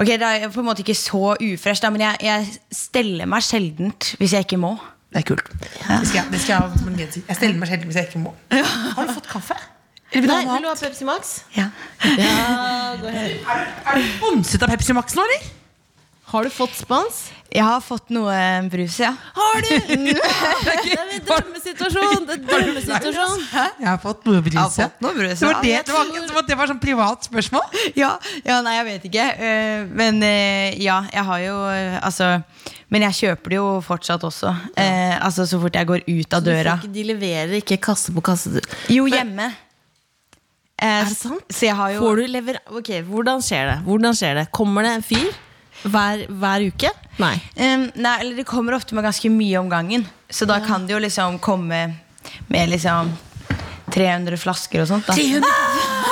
Ok, 0.00 0.06
Det 0.06 0.24
er 0.24 0.46
på 0.48 0.62
en 0.62 0.68
måte 0.70 0.80
ikke 0.80 0.96
så 0.96 1.34
ufresh, 1.36 1.82
da, 1.84 1.90
men 1.92 2.06
jeg, 2.06 2.22
jeg 2.24 2.46
steller 2.72 3.28
meg 3.28 3.44
sjeldent 3.44 4.14
hvis 4.16 4.32
jeg 4.38 4.48
ikke 4.48 4.60
må. 4.62 4.72
Det 5.12 5.20
er 5.20 5.26
kult. 5.28 5.52
Det, 5.60 6.00
skal, 6.08 6.32
det 6.32 6.40
skal 6.40 6.54
jeg 6.54 6.62
ha 6.62 6.88
en 6.88 6.96
genser. 6.96 7.26
Jeg 7.26 7.36
steller 7.42 7.60
meg 7.60 7.68
sjelden 7.68 7.90
hvis 7.90 8.00
jeg 8.00 8.08
ikke 8.08 8.24
må. 8.24 8.32
Har 8.56 9.10
du 9.10 9.16
fått 9.18 9.28
kaffe? 9.28 9.58
Vil 10.14 10.26
Nei, 10.26 10.40
vil 10.48 10.64
du 10.64 10.70
ha 10.70 10.74
Pepsi 10.80 11.04
Max? 11.06 11.36
Ja. 11.54 11.68
Ja, 12.16 12.96
gå 12.98 13.10
ahead. 13.12 13.36
Er 13.44 14.00
du 14.00 14.08
sponset 14.16 14.64
av 14.64 14.72
Pepsi 14.72 14.96
Max 14.96 15.14
nå, 15.18 15.28
eller? 15.28 15.50
Har 16.30 16.44
du 16.46 16.50
fått 16.54 16.74
spons? 16.78 17.16
Jeg 17.50 17.64
har 17.66 17.80
fått 17.82 18.12
noe 18.14 18.34
brus, 18.70 19.00
ja. 19.02 19.08
Har 19.34 19.64
du? 19.66 19.70
Det 19.90 20.12
er 20.14 21.00
en 21.00 21.24
drømmesituasjon! 21.26 22.26
Det 22.28 22.36
er 22.36 22.42
drømmesituasjon. 22.46 23.40
Hæ? 23.50 23.64
Jeg 23.80 23.88
har 23.88 23.98
fått 24.04 24.28
noe 24.28 24.42
brus. 24.44 24.54
Jeg 24.54 24.60
har 24.62 24.68
ja. 24.70 24.86
fått 24.92 25.02
noe 25.02 25.16
brus, 25.16 25.40
Det 25.40 25.48
var, 25.48 25.56
ja. 25.56 25.62
det, 25.64 25.88
det, 25.88 26.34
var, 26.36 26.44
det 26.52 26.58
var 26.60 26.70
sånn 26.70 26.78
privat 26.84 27.26
spørsmål. 27.26 27.80
Ja, 27.98 28.12
ja, 28.46 28.60
nei, 28.62 28.76
jeg 28.78 28.86
vet 28.92 29.08
ikke. 29.10 29.26
eh, 29.48 29.82
Men 30.02 30.22
eh, 30.22 30.78
ja, 30.78 31.00
jeg 31.10 31.26
har 31.32 31.42
jo 31.42 31.56
eh, 31.72 31.96
Altså 32.06 32.28
Men 32.94 33.04
jeg 33.08 33.18
kjøper 33.24 33.50
det 33.56 33.58
jo 33.58 33.66
fortsatt 33.88 34.28
også. 34.30 34.54
Eh, 34.78 35.16
altså 35.18 35.48
Så 35.50 35.58
fort 35.64 35.74
jeg 35.80 35.90
går 35.90 36.06
ut 36.06 36.38
av 36.38 36.46
døra. 36.46 36.78
ikke, 36.78 36.94
de 36.94 37.08
leverer 37.10 37.58
ikke 37.58 37.80
kasse 37.90 38.14
på 38.14 38.22
kasse. 38.30 38.62
Jo, 38.94 39.10
hjemme. 39.10 39.50
Eh, 40.78 40.86
Er 41.02 41.10
det 41.10 41.18
sant? 41.18 41.42
Så 41.50 41.66
jeg 41.66 41.74
har 41.76 41.96
jo 41.98 42.06
Får 42.06 42.22
du 42.22 42.26
lever... 42.38 42.62
Ok, 42.70 42.94
Hvordan 43.10 43.42
skjer 43.42 43.74
det? 43.74 43.78
Hvordan 43.90 44.14
skjer 44.22 44.38
det? 44.44 44.50
Kommer 44.54 44.86
det 44.86 44.94
en 45.00 45.08
fyr 45.10 45.30
hver, 45.82 46.26
hver 46.28 46.66
uke? 46.68 46.90
Nei. 47.20 47.34
Um, 47.56 47.88
Nei, 47.94 48.14
eller 48.20 48.36
det 48.40 48.46
kommer 48.48 48.76
ofte 48.76 48.94
med 48.96 49.04
ganske 49.06 49.30
mye 49.32 49.58
om 49.60 49.68
gangen. 49.72 50.06
Så 50.30 50.46
da 50.48 50.60
kan 50.64 50.86
det 50.86 50.94
jo 50.94 51.00
liksom 51.02 51.38
komme 51.42 51.82
med 52.48 52.68
liksom 52.70 53.10
300 53.90 54.36
flasker 54.38 54.84
og 54.84 54.88
sånt. 54.90 55.06
Da. 55.08 55.14
300 55.18 55.48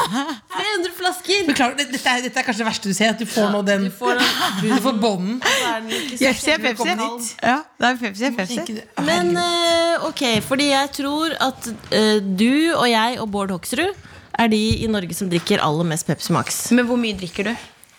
300 0.08 0.92
flasker! 0.98 1.44
Beklager, 1.46 1.76
det- 1.78 1.92
dette, 1.92 2.08
er, 2.10 2.22
dette 2.24 2.40
er 2.40 2.46
kanskje 2.46 2.64
det 2.64 2.68
verste 2.68 2.90
du 2.90 2.96
ser. 2.96 3.12
At 3.14 3.20
du 3.22 3.26
får 3.28 3.50
nå 3.54 3.60
den 3.66 3.86
Du 3.86 3.92
får 3.94 4.18
den 4.18 4.32
Du 4.64 4.72
får 4.82 4.98
bånden. 4.98 5.38
så 5.44 6.54
er 6.54 6.62
Pepsi. 6.64 6.96
Ja, 7.42 7.58
det 7.78 7.90
er 7.92 8.00
Pepsi 8.02 8.26
er 8.28 8.36
Pepsi. 8.36 8.78
Men 9.06 9.32
eh, 9.38 10.06
ok, 10.08 10.24
fordi 10.48 10.70
jeg 10.72 10.92
tror 10.98 11.36
at 11.48 11.70
uh, 11.70 12.18
du 12.24 12.50
og 12.74 12.86
jeg 12.90 13.18
og 13.22 13.30
Bård 13.34 13.54
Hoksrud 13.54 14.06
er 14.38 14.50
de 14.52 14.62
i 14.84 14.86
Norge 14.90 15.14
som 15.18 15.30
drikker 15.30 15.62
aller 15.62 15.86
mest 15.88 16.06
Pepsi 16.08 16.34
Max. 16.34 16.60
Men 16.74 16.86
hvor 16.88 16.98
mye 17.00 17.16
drikker 17.18 17.52
du? 17.52 17.54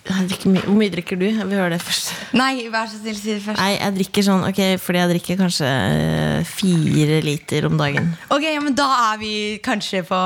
Jeg 0.10 0.26
drikker 0.32 0.50
mye. 0.50 0.62
Hvor 0.65 0.78
mye 0.80 0.91
drikker 0.93 1.17
du? 1.22 1.26
Jeg 1.30 1.45
vil 1.45 1.60
høre 1.60 1.76
det 1.76 1.80
først. 1.86 2.08
Nei, 2.34 2.63
vær 2.74 2.88
så 2.89 2.98
snill, 2.98 3.17
si 3.19 3.30
det 3.36 3.43
først. 3.45 3.60
Nei, 3.62 3.76
jeg 3.76 3.93
drikker 4.00 4.26
sånn, 4.26 4.45
ok, 4.48 4.62
fordi 4.82 5.00
jeg 5.02 5.10
drikker 5.12 5.38
kanskje 5.43 5.67
eh, 5.69 6.50
fire 6.50 7.19
liter 7.26 7.67
om 7.69 7.76
dagen. 7.78 8.08
Ok, 8.34 8.48
ja, 8.48 8.62
men 8.63 8.74
Da 8.80 8.88
er 9.12 9.19
vi 9.22 9.32
kanskje 9.65 10.02
på 10.08 10.19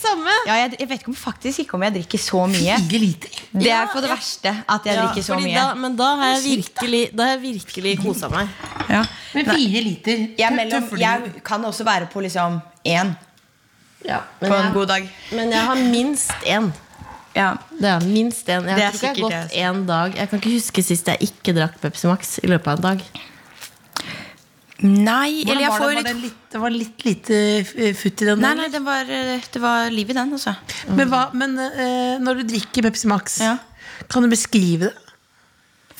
samme? 0.00 0.36
ja, 0.48 0.56
jeg, 0.62 0.76
jeg 0.80 0.88
vet 0.88 1.02
ikke 1.04 1.12
om 1.12 1.18
faktisk 1.18 1.64
ikke 1.66 1.76
om 1.76 1.84
jeg 1.86 1.94
drikker 1.98 2.22
så 2.24 2.44
mye. 2.50 2.78
Fire 2.86 3.00
liter. 3.02 3.40
Det 3.52 3.74
er 3.76 3.90
på 3.92 4.00
det 4.00 4.08
ja. 4.08 4.16
verste 4.16 4.54
at 4.76 4.88
jeg 4.88 5.00
drikker 5.02 5.26
så 5.28 5.38
mye. 5.40 5.56
Da, 5.58 5.66
men 5.84 5.98
da 5.98 6.08
har 6.22 6.32
jeg 6.36 6.44
virkelig, 6.46 7.02
da 7.12 7.26
har 7.28 7.34
jeg 7.36 7.42
virkelig 7.42 7.92
kosa 8.00 8.30
meg. 8.32 8.54
Ja. 8.88 9.02
Men 9.32 9.46
fire 9.48 9.80
liter 9.84 10.24
Jeg, 10.38 10.52
mellom, 10.56 10.88
jeg 11.00 11.42
kan 11.44 11.62
også 11.64 11.84
være 11.86 12.08
på 12.12 12.20
liksom 12.24 12.58
én 12.84 13.12
Ja, 14.04 14.18
på 14.40 14.48
en 14.48 14.56
jeg, 14.56 14.72
god 14.74 14.86
dag. 14.90 15.04
men 15.36 15.52
jeg 15.54 15.68
har 15.68 15.84
minst 15.92 16.32
én. 16.48 16.72
Ja. 17.34 17.54
Det 17.80 17.88
er 17.88 18.00
minst 18.04 18.46
én. 18.52 18.66
Jeg 18.68 18.76
Det 18.76 18.88
tror 19.00 19.10
ikke 19.10 19.22
jeg 19.22 19.24
har 19.32 19.46
gått 19.46 19.52
én 19.56 19.68
en 19.70 19.86
dag 19.88 20.14
Jeg 20.18 20.28
kan 20.30 20.38
ikke 20.42 20.52
huske 20.58 20.82
sist 20.84 21.06
jeg 21.08 21.18
ikke 21.30 21.54
drakk 21.56 21.78
Pepsi 21.80 22.06
Max 22.10 22.38
i 22.42 22.46
løpet 22.50 22.66
av 22.68 22.76
en 22.76 22.82
dag. 22.82 23.04
Nei, 24.82 25.44
Hvordan 25.44 25.52
eller 25.52 25.62
jeg 25.62 25.70
var 25.70 25.78
får 25.78 25.90
det, 25.92 25.94
var 25.94 26.06
det, 26.08 26.14
litt, 26.24 26.38
det 26.50 26.60
var 26.60 26.72
litt 26.74 27.04
lite 27.06 27.36
eh, 27.86 27.92
futt 27.94 28.22
i 28.24 28.26
den? 28.26 28.40
Nei, 28.42 28.50
nei, 28.58 28.66
det 28.72 28.80
var, 28.82 29.06
eh, 29.14 29.44
det 29.54 29.60
var 29.62 29.92
liv 29.94 30.10
i 30.10 30.16
den, 30.16 30.32
altså. 30.34 30.56
Men, 30.90 31.06
hva, 31.12 31.20
men 31.38 31.54
uh, 31.54 32.16
når 32.18 32.40
du 32.40 32.48
drikker 32.50 32.82
Pepsi 32.88 33.06
Max, 33.10 33.36
Ja. 33.44 33.52
kan 34.10 34.26
du 34.26 34.28
beskrive 34.32 34.88
det? 34.90 35.14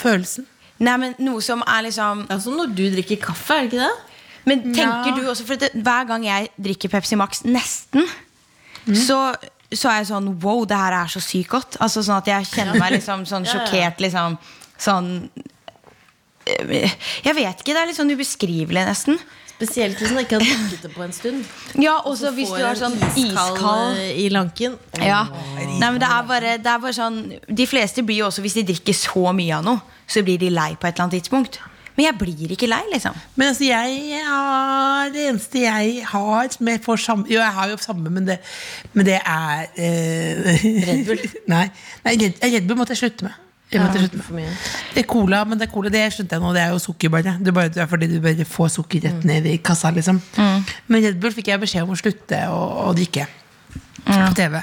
Følelsen? 0.02 0.48
Nei, 0.82 0.96
men 0.98 1.14
noe 1.22 1.38
som 1.44 1.62
er 1.62 1.84
liksom 1.86 2.24
Det 2.26 2.34
er 2.34 2.40
som 2.42 2.56
når 2.58 2.72
du 2.74 2.82
drikker 2.96 3.20
kaffe, 3.22 3.54
er 3.54 3.68
det 3.68 3.70
ikke 3.70 3.84
det? 3.84 4.18
Men 4.50 4.62
tenker 4.74 5.12
Ja. 5.12 5.14
du 5.14 5.28
også 5.30 5.46
For 5.46 5.54
det, 5.62 5.70
hver 5.78 6.08
gang 6.08 6.24
jeg 6.26 6.50
drikker 6.58 6.90
Pepsi 6.90 7.14
Max, 7.20 7.44
nesten, 7.46 8.08
Mm. 8.82 8.96
så, 8.98 9.36
så 9.78 9.90
er 9.92 10.02
jeg 10.02 10.10
sånn 10.12 10.32
Wow, 10.42 10.64
det 10.68 10.78
her 10.78 10.96
er 11.02 11.12
så 11.12 11.22
sykt 11.22 11.52
godt. 11.52 11.78
Altså 11.84 12.02
sånn 12.04 12.20
at 12.20 12.30
jeg 12.30 12.50
kjenner 12.52 12.78
meg 12.80 12.96
liksom 12.98 13.24
sånn 13.28 13.46
sjokkert, 13.52 14.02
liksom. 14.04 14.38
Sånn 14.82 15.12
eh, 16.46 16.90
Jeg 17.24 17.36
vet 17.38 17.62
ikke. 17.62 17.72
Det 17.72 17.80
er 17.80 17.90
litt 17.90 17.98
sånn 18.00 18.12
ubeskrivelig, 18.12 18.84
nesten. 18.88 19.20
Spesielt 19.52 20.00
hvis 20.00 20.10
man 20.10 20.24
ikke 20.24 20.40
har 20.40 20.46
drukket 20.46 20.86
det 20.88 20.92
på 20.94 21.04
en 21.04 21.12
stund. 21.14 21.44
Ja, 21.86 21.98
også 22.08 22.32
hvis 22.34 22.50
du 22.50 22.62
har 22.64 22.78
sånn 22.78 22.96
iskald, 22.98 23.58
iskald 23.58 24.00
eh, 24.00 24.14
i 24.24 24.28
lanken. 24.32 24.78
Ja. 24.98 25.24
Nei, 25.56 25.88
men 25.88 26.00
det 26.02 26.08
er, 26.08 26.24
bare, 26.28 26.56
det 26.62 26.72
er 26.72 26.80
bare 26.82 26.96
sånn 26.96 27.20
De 27.46 27.66
fleste 27.70 28.02
blir 28.06 28.24
jo 28.24 28.30
også, 28.30 28.42
hvis 28.44 28.58
de 28.58 28.66
drikker 28.72 28.96
så 28.96 29.30
mye 29.36 29.60
av 29.60 29.66
noe, 29.66 29.84
så 30.10 30.24
blir 30.26 30.40
de 30.42 30.50
lei 30.52 30.72
på 30.74 30.88
et 30.88 30.96
eller 30.96 31.06
annet 31.06 31.20
tidspunkt. 31.20 31.60
Men 31.96 32.06
jeg 32.06 32.18
blir 32.20 32.54
ikke 32.54 32.68
lei, 32.70 32.80
liksom. 32.92 33.16
Men 33.36 33.52
altså, 33.52 33.64
jeg 33.68 34.22
har 34.26 35.12
Det 35.12 35.28
eneste 35.28 35.64
jeg 35.66 36.04
har 36.08 36.48
jeg 36.48 36.80
får 36.84 37.00
samme 37.04 37.28
Jo, 37.28 37.40
jeg 37.40 37.52
har 37.58 37.70
jo 37.70 37.76
samme, 37.80 38.10
men 38.10 38.26
det, 38.26 38.38
men 38.92 39.06
det 39.06 39.18
er 39.20 39.66
eh, 39.76 40.60
Red 40.88 41.06
Bull? 41.06 41.24
Nei, 41.52 41.66
nei 42.04 42.14
Red, 42.20 42.40
Red 42.42 42.68
Bull 42.68 42.78
måtte 42.80 42.96
jeg 42.96 43.02
slutte 43.04 43.28
med. 43.28 43.40
Jeg 43.72 43.80
måtte 43.80 44.00
slutte 44.02 44.34
med. 44.36 44.48
Det 44.94 45.00
er 45.00 45.08
cola, 45.08 45.44
men 45.48 45.60
det 45.60 45.66
er 45.68 45.72
cola, 45.72 45.92
det 45.92 46.02
skjønte 46.12 46.36
jeg 46.36 46.44
nå. 46.44 46.50
Det 46.52 46.62
er 46.62 46.74
jo 46.74 46.80
sukker 46.82 47.12
bare. 47.12 47.36
Det 47.40 47.52
er 47.52 47.56
bare 47.56 47.72
det 47.72 47.80
er 47.84 47.88
fordi 47.88 48.08
du 48.10 48.18
bare 48.24 48.44
får 48.48 48.74
sukker 48.74 49.06
rett 49.06 49.24
ned 49.28 49.48
i 49.48 49.56
kassa, 49.64 49.92
liksom. 49.96 50.20
Men 50.36 51.06
Red 51.06 51.20
Bull 51.22 51.32
fikk 51.32 51.48
jeg 51.52 51.62
beskjed 51.62 51.86
om 51.86 51.94
å 51.94 51.98
slutte 51.98 52.42
å, 52.52 52.92
drikke. 52.96 53.26
På 54.04 54.28
TV. 54.36 54.58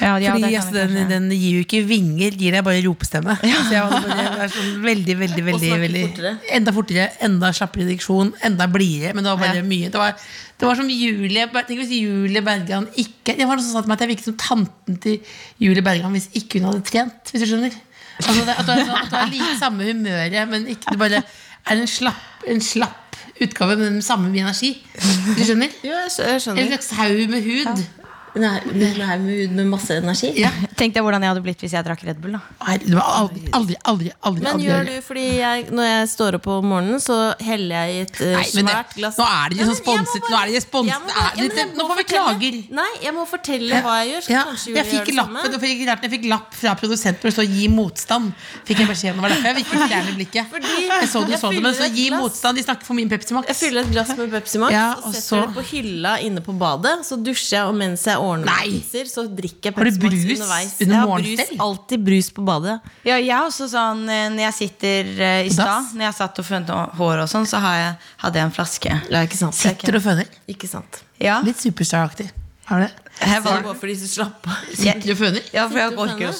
Ja, 0.00 0.14
ja, 0.22 0.32
Fordi 0.32 0.54
altså, 0.56 0.72
den, 0.88 1.08
den 1.10 1.26
gir 1.34 1.58
jo 1.58 1.64
ikke 1.66 1.80
vinger, 1.88 2.36
gir 2.40 2.54
deg 2.56 2.64
bare 2.64 2.80
ropestemme. 2.86 3.34
Så 3.42 3.74
jeg 3.74 3.82
var 3.84 4.06
bare, 4.06 4.46
sånn 4.54 4.78
veldig, 4.84 5.16
veldig, 5.20 5.44
veldig, 5.50 5.70
veldig 5.84 6.04
fortere. 6.08 6.32
Enda 6.56 6.72
fortere, 6.76 7.08
enda 7.26 7.50
slappere 7.56 7.88
diksjon, 7.90 8.30
enda 8.48 8.68
blidere. 8.72 9.12
Men 9.14 9.26
det 9.26 9.34
var 9.34 9.42
bare 9.42 9.60
Ja. 9.60 9.66
mye. 9.66 9.90
Det 9.92 10.00
var, 10.00 10.16
det 10.60 10.68
var 10.68 10.76
som 10.80 10.88
Julie 10.92 11.46
Tenk 11.52 11.78
hvis 11.80 11.92
Julie 11.96 12.42
Bergan 12.44 12.86
ikke 13.00 13.36
Det 13.38 13.46
var 13.48 13.56
noe 13.56 13.64
som 13.64 13.72
sa 13.76 13.80
til 13.84 13.88
meg 13.92 13.96
at 13.96 14.02
jeg 14.06 14.10
virket 14.14 14.28
som 14.30 14.36
tanten 14.40 14.96
til 15.00 15.20
Julie 15.60 15.82
Bergan 15.84 16.12
hvis 16.16 16.28
ikke 16.36 16.60
hun 16.60 16.70
hadde 16.70 16.82
trent. 16.88 17.30
Hvis 17.32 17.44
du 17.44 17.48
skjønner 17.52 17.76
Altså 18.20 18.42
det, 18.44 18.52
at, 18.52 18.66
du 18.66 18.72
er, 18.72 18.82
sånn- 18.84 19.14
har 19.14 19.30
like 19.32 19.54
samme 19.60 19.84
humøret, 19.86 20.48
men 20.50 20.66
ikke, 20.68 20.92
du 20.92 20.98
bare 21.00 21.22
er 21.22 21.76
en 21.80 21.86
slapp, 21.88 22.36
en 22.48 22.60
slapp 22.60 23.16
utgave 23.40 23.76
med 23.80 23.86
den 23.94 24.02
samme 24.04 24.28
mye 24.28 24.42
energi. 24.44 24.74
Du 25.36 25.40
skjønner? 25.40 25.72
Ja, 25.86 26.02
jeg 26.04 26.42
skjønner. 26.44 26.60
En 26.60 26.68
slags 26.74 26.90
haug 26.98 27.22
med 27.32 27.46
hud. 27.46 27.80
Nei, 28.36 28.60
er, 28.60 29.18
med, 29.18 29.20
med, 29.24 29.50
med 29.56 29.66
masse 29.72 29.90
energi. 29.98 30.30
Ja. 30.38 30.50
Tenk 30.78 30.94
deg 30.94 31.02
hvordan 31.02 31.22
jeg 31.24 31.30
hadde 31.32 31.42
blitt 31.42 31.60
hvis 31.64 31.72
jeg 31.74 31.84
drakk 31.84 32.02
Red 32.06 32.20
Bull. 32.22 32.32
da 32.36 32.40
Nei, 32.66 32.76
det 32.78 32.94
var 32.94 33.08
aldri, 33.20 33.42
aldri, 33.52 33.76
aldri, 33.90 34.12
aldri, 34.22 34.42
Men 34.44 34.60
gjør 34.64 34.84
du, 34.86 34.92
fordi 35.06 35.24
jeg, 35.40 35.64
når 35.74 35.88
jeg 35.90 36.08
står 36.14 36.38
opp 36.38 36.46
om 36.54 36.68
morgenen, 36.70 37.00
så 37.02 37.16
heller 37.40 37.86
jeg 37.86 37.90
i 37.96 38.00
et 38.06 38.20
uh, 38.20 38.26
Nei, 38.36 38.44
svært 38.50 38.94
glass 38.96 39.18
nå 39.18 39.26
er 39.26 39.48
det 39.50 39.66
må 39.66 39.74
sponset. 39.80 40.20
bare- 40.22 40.30
Nå 40.30 40.38
er 40.40 40.46
det 40.46 40.54
må 41.76 41.84
er- 41.84 41.90
får 41.90 41.96
vi 41.96 42.04
fortelle- 42.04 42.38
klager. 42.40 42.58
Nei, 42.80 42.90
jeg 43.02 43.14
må 43.14 43.26
fortelle 43.26 43.82
hva 43.84 43.94
jeg 44.04 44.12
gjør. 44.12 44.22
Så 44.26 44.30
Ja, 44.30 44.44
jeg 44.78 44.86
fikk 44.86 45.14
lappen 45.16 45.58
fikk, 45.60 45.84
jeg 46.06 46.10
fikk 46.14 46.28
lapp 46.30 46.54
fra 46.54 46.74
produsenten 46.74 47.20
hvor 47.20 47.30
det 47.30 47.36
står 47.38 47.48
'gi 47.50 47.68
motstand'. 47.68 48.32
Fikk 48.64 48.78
jeg 48.78 48.88
beskjed 48.88 49.14
om 49.16 49.22
Det 49.22 49.30
derfor 49.34 49.48
jeg 49.50 49.56
virkelig 49.64 49.88
fjerne 49.90 50.14
blikket. 50.16 50.46
Fordi 50.50 50.74
Jeg 50.86 51.08
så 51.08 51.24
du 51.26 51.30
jeg 51.32 51.40
så 51.40 51.50
det, 51.50 51.62
men 51.62 51.74
så 51.74 51.88
'gi 51.90 52.08
glass. 52.08 52.22
motstand'. 52.22 52.54
De 52.54 52.62
snakker 52.62 52.84
for 52.86 52.94
mye 52.94 53.08
Pepsi 53.08 53.32
Max. 53.34 53.46
Jeg 53.48 53.56
fyller 53.56 53.80
et 53.82 53.90
glass 53.92 54.08
med 54.16 54.30
Pepsi 54.30 54.58
Max 54.58 54.72
Ja, 54.72 54.86
og 54.94 55.06
og 55.06 55.14
setter 55.14 55.28
så- 55.28 55.46
det 55.46 55.54
på 55.56 55.62
hylla 55.72 56.18
inne 56.20 56.40
på 56.40 56.52
badet. 56.58 57.04
Så 57.04 57.16
dusjer 57.22 57.58
jeg, 57.58 57.64
og 57.66 57.74
mens 57.74 58.04
jeg 58.04 58.16
ordner 58.20 58.48
Nei. 58.50 58.70
mikser, 58.76 59.08
så 59.10 59.24
drikker 59.26 59.70
jeg 59.70 59.76
Har 59.76 59.88
du 59.88 59.90
Pepsi 59.90 60.02
Max 60.04 60.14
brus 60.14 60.40
underveis. 60.40 60.72
under 60.80 60.94
Jeg 60.94 61.00
har 61.00 61.24
brus, 61.24 61.52
alltid 61.66 62.04
brus 62.06 62.30
på 62.36 62.44
badet. 62.46 62.76
Ja, 63.08 63.16
jeg 63.16 63.34
er 63.36 63.48
også 63.48 63.68
sånn 63.72 64.02
eh, 64.08 64.26
Når 64.34 64.44
jeg 64.46 64.56
sitter 64.58 65.12
uh, 65.20 65.26
i 65.46 65.52
stad, 65.54 65.92
når 65.96 66.06
jeg 66.08 66.18
satt 66.20 66.42
og 66.42 66.48
fønte 66.48 66.80
hår 67.00 67.24
og 67.24 67.30
sånn, 67.32 67.48
så 67.50 67.60
har 67.64 67.78
jeg, 67.80 67.94
hadde 68.24 68.42
jeg 68.42 68.50
en 68.50 68.56
flaske. 68.60 68.96
Ja, 69.10 69.22
ikke 69.28 69.40
sant? 69.40 69.58
Sitter 69.58 70.00
og 70.00 70.04
føner. 70.06 70.40
Ikke 70.50 70.70
sant. 70.70 71.02
Ja, 71.20 71.40
Litt 71.44 71.60
Superstar-aktig. 71.60 72.30
Har 72.70 72.82
du 72.82 72.86
det? 72.86 72.92
jeg 73.20 73.40
Så 73.42 73.44
var, 73.44 73.62
bare 73.66 73.78
fordi 73.80 73.94
du 73.98 74.08
slapp 74.08 74.46
av. 74.48 74.60
Sitter 74.72 75.12
og 75.12 75.18
føner? 75.18 75.48
ja 75.52 75.66
for 75.68 75.80
jeg 75.82 75.96
orker 75.98 76.28
jo 76.28 76.34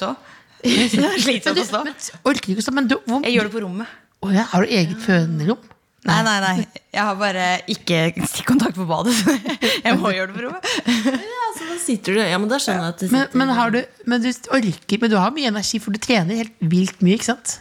er 0.61 1.19
slitsomt 1.25 1.59
å 1.61 1.67
stå. 1.67 1.83
Men 1.87 1.97
orker 2.31 2.47
du 2.47 2.55
ikke 2.55 2.65
stå? 2.65 2.75
Men 2.77 2.89
du, 2.91 2.97
hvor, 3.07 3.25
Jeg 3.25 3.37
gjør 3.37 3.49
det 3.49 3.55
på 3.55 3.63
rommet. 3.65 3.99
Å 4.21 4.33
ja, 4.35 4.45
har 4.53 4.67
du 4.67 4.75
eget 4.77 4.99
fønerom? 5.01 5.61
Nei, 6.09 6.23
nei, 6.25 6.37
nei. 6.41 6.53
Jeg 6.95 7.03
har 7.05 7.17
bare 7.21 7.47
ikke 7.69 7.99
stikkontakt 8.25 8.79
på 8.79 8.87
badet. 8.89 9.13
Jeg 9.85 9.99
må 10.01 10.13
gjøre 10.15 10.31
det 10.33 10.39
for 10.39 10.47
henne. 10.49 11.19
Ja, 11.21 11.49
så 11.59 11.67
da 11.69 11.77
sitter 11.83 12.17
du 12.17 12.21
Ja, 12.23 12.39
men 12.41 12.49
da 12.49 12.57
skjønner 12.63 12.87
jeg 12.87 12.95
at 12.95 13.03
du 13.03 13.07
sitter 13.11 13.37
men, 13.37 13.53
har 13.59 13.75
du, 13.75 13.79
men 14.09 14.23
du 14.25 14.29
orker 14.57 15.01
Men 15.03 15.13
du 15.13 15.17
har 15.21 15.35
mye 15.37 15.51
energi, 15.51 15.81
for 15.83 15.93
du 15.93 16.01
trener 16.01 16.41
helt 16.41 16.55
vilt 16.73 17.03
mye, 17.05 17.19
ikke 17.19 17.29
sant? 17.33 17.59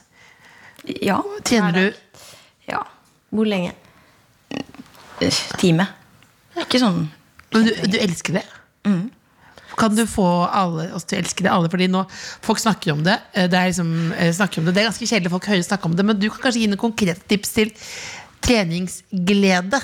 Ja. 1.03 1.19
Trener 1.47 1.75
du 1.75 1.83
ja. 2.69 2.79
Hvor 3.33 3.49
lenge? 3.49 3.73
Time. 5.59 5.85
Ikke 6.59 6.79
sånn 6.81 7.03
Men 7.53 7.65
du, 7.67 7.73
du 7.91 7.97
elsker 7.99 8.39
det? 8.39 8.45
Kan 9.79 9.95
du 9.95 10.01
få 10.09 10.25
alle 10.47 10.89
oss 10.95 11.05
til 11.07 11.19
å 11.19 11.21
elske 11.23 11.43
det? 11.45 11.51
Alle, 11.53 11.69
fordi 11.71 11.87
nå, 11.91 12.01
Folk 12.43 12.59
snakker 12.59 12.91
om 12.95 13.03
det. 13.05 13.15
eh, 13.33 13.47
Det 13.51 13.55
er, 13.59 13.69
liksom, 13.71 13.91
eh, 14.15 14.31
snakker 14.35 14.59
om 14.61 14.67
det. 14.67 14.73
det 14.75 14.81
er 14.83 14.89
ganske 14.89 15.07
kjedelig 15.07 15.31
folk 15.35 15.47
hører 15.47 15.63
snakke 15.63 15.87
om 15.91 15.95
det, 15.95 16.05
men 16.07 16.19
du 16.19 16.25
kan 16.31 16.41
kanskje 16.47 16.63
gi 16.65 16.71
noen 16.71 16.81
konkrete 16.81 17.23
tips 17.31 17.53
til 17.55 17.71
treningsglede? 18.43 19.79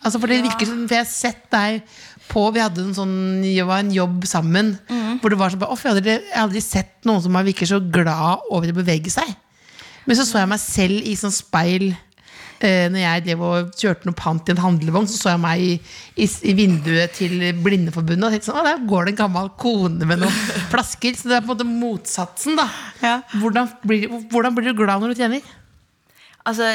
Altså 0.00 0.16
for 0.16 0.32
det 0.32 0.38
virker 0.46 0.64
som 0.64 0.86
For 0.88 0.96
jeg 0.96 1.04
har 1.04 1.10
sett 1.12 1.42
deg 1.52 1.82
på 2.30 2.46
Vi 2.54 2.62
hadde 2.62 2.80
en 2.86 2.94
sånn 2.96 3.16
det 3.44 3.66
var 3.68 3.82
en 3.82 3.90
jobb 3.92 4.22
sammen 4.28 4.70
hvor 5.20 5.28
det 5.32 5.36
var 5.40 5.52
sånn 5.52 5.60
jeg, 5.60 5.90
hadde, 5.90 6.12
jeg 6.14 6.22
har 6.32 6.46
aldri 6.46 6.62
sett 6.64 7.04
noen 7.04 7.20
som 7.20 7.34
virker 7.44 7.68
så 7.68 7.80
glad 7.82 8.46
over 8.48 8.70
å 8.70 8.76
bevege 8.78 9.10
seg. 9.12 9.28
Men 10.06 10.16
så 10.16 10.24
så 10.24 10.40
jeg 10.40 10.48
meg 10.48 10.62
selv 10.62 11.10
i 11.10 11.16
sånn 11.18 11.34
speil 11.34 11.90
eh, 11.90 12.86
Når 12.88 13.02
jeg 13.02 13.24
drev 13.26 13.42
og 13.44 13.74
kjørte 13.76 14.08
noe 14.08 14.16
pant 14.16 14.48
i 14.48 14.54
en 14.54 14.62
handlevogn, 14.62 15.08
så 15.10 15.18
så 15.18 15.32
jeg 15.34 15.42
meg 15.42 15.64
i, 15.66 15.74
i, 16.24 16.28
i 16.48 16.54
vinduet 16.56 17.12
til 17.18 17.34
Blindeforbundet 17.60 18.28
og 18.30 18.32
tenkte 18.36 18.48
sånn, 18.48 18.62
«Å, 18.62 18.64
der 18.70 18.86
går 18.88 19.04
det 19.10 19.14
en 19.16 19.20
gammel 19.24 19.50
kone 19.60 20.08
med 20.08 20.22
noen 20.22 20.40
flasker. 20.72 21.18
Så 21.18 21.28
det 21.28 21.36
er 21.36 21.44
på 21.44 21.50
en 21.50 21.56
måte 21.58 21.68
motsatsen. 21.68 22.56
da 22.62 22.68
Ja. 23.04 23.18
hvordan, 23.42 23.68
blir, 23.84 24.08
hvordan 24.32 24.56
blir 24.56 24.70
du 24.70 24.78
glad 24.80 25.04
når 25.04 25.12
du 25.12 25.20
trener? 25.20 25.52
Altså, 26.48 26.72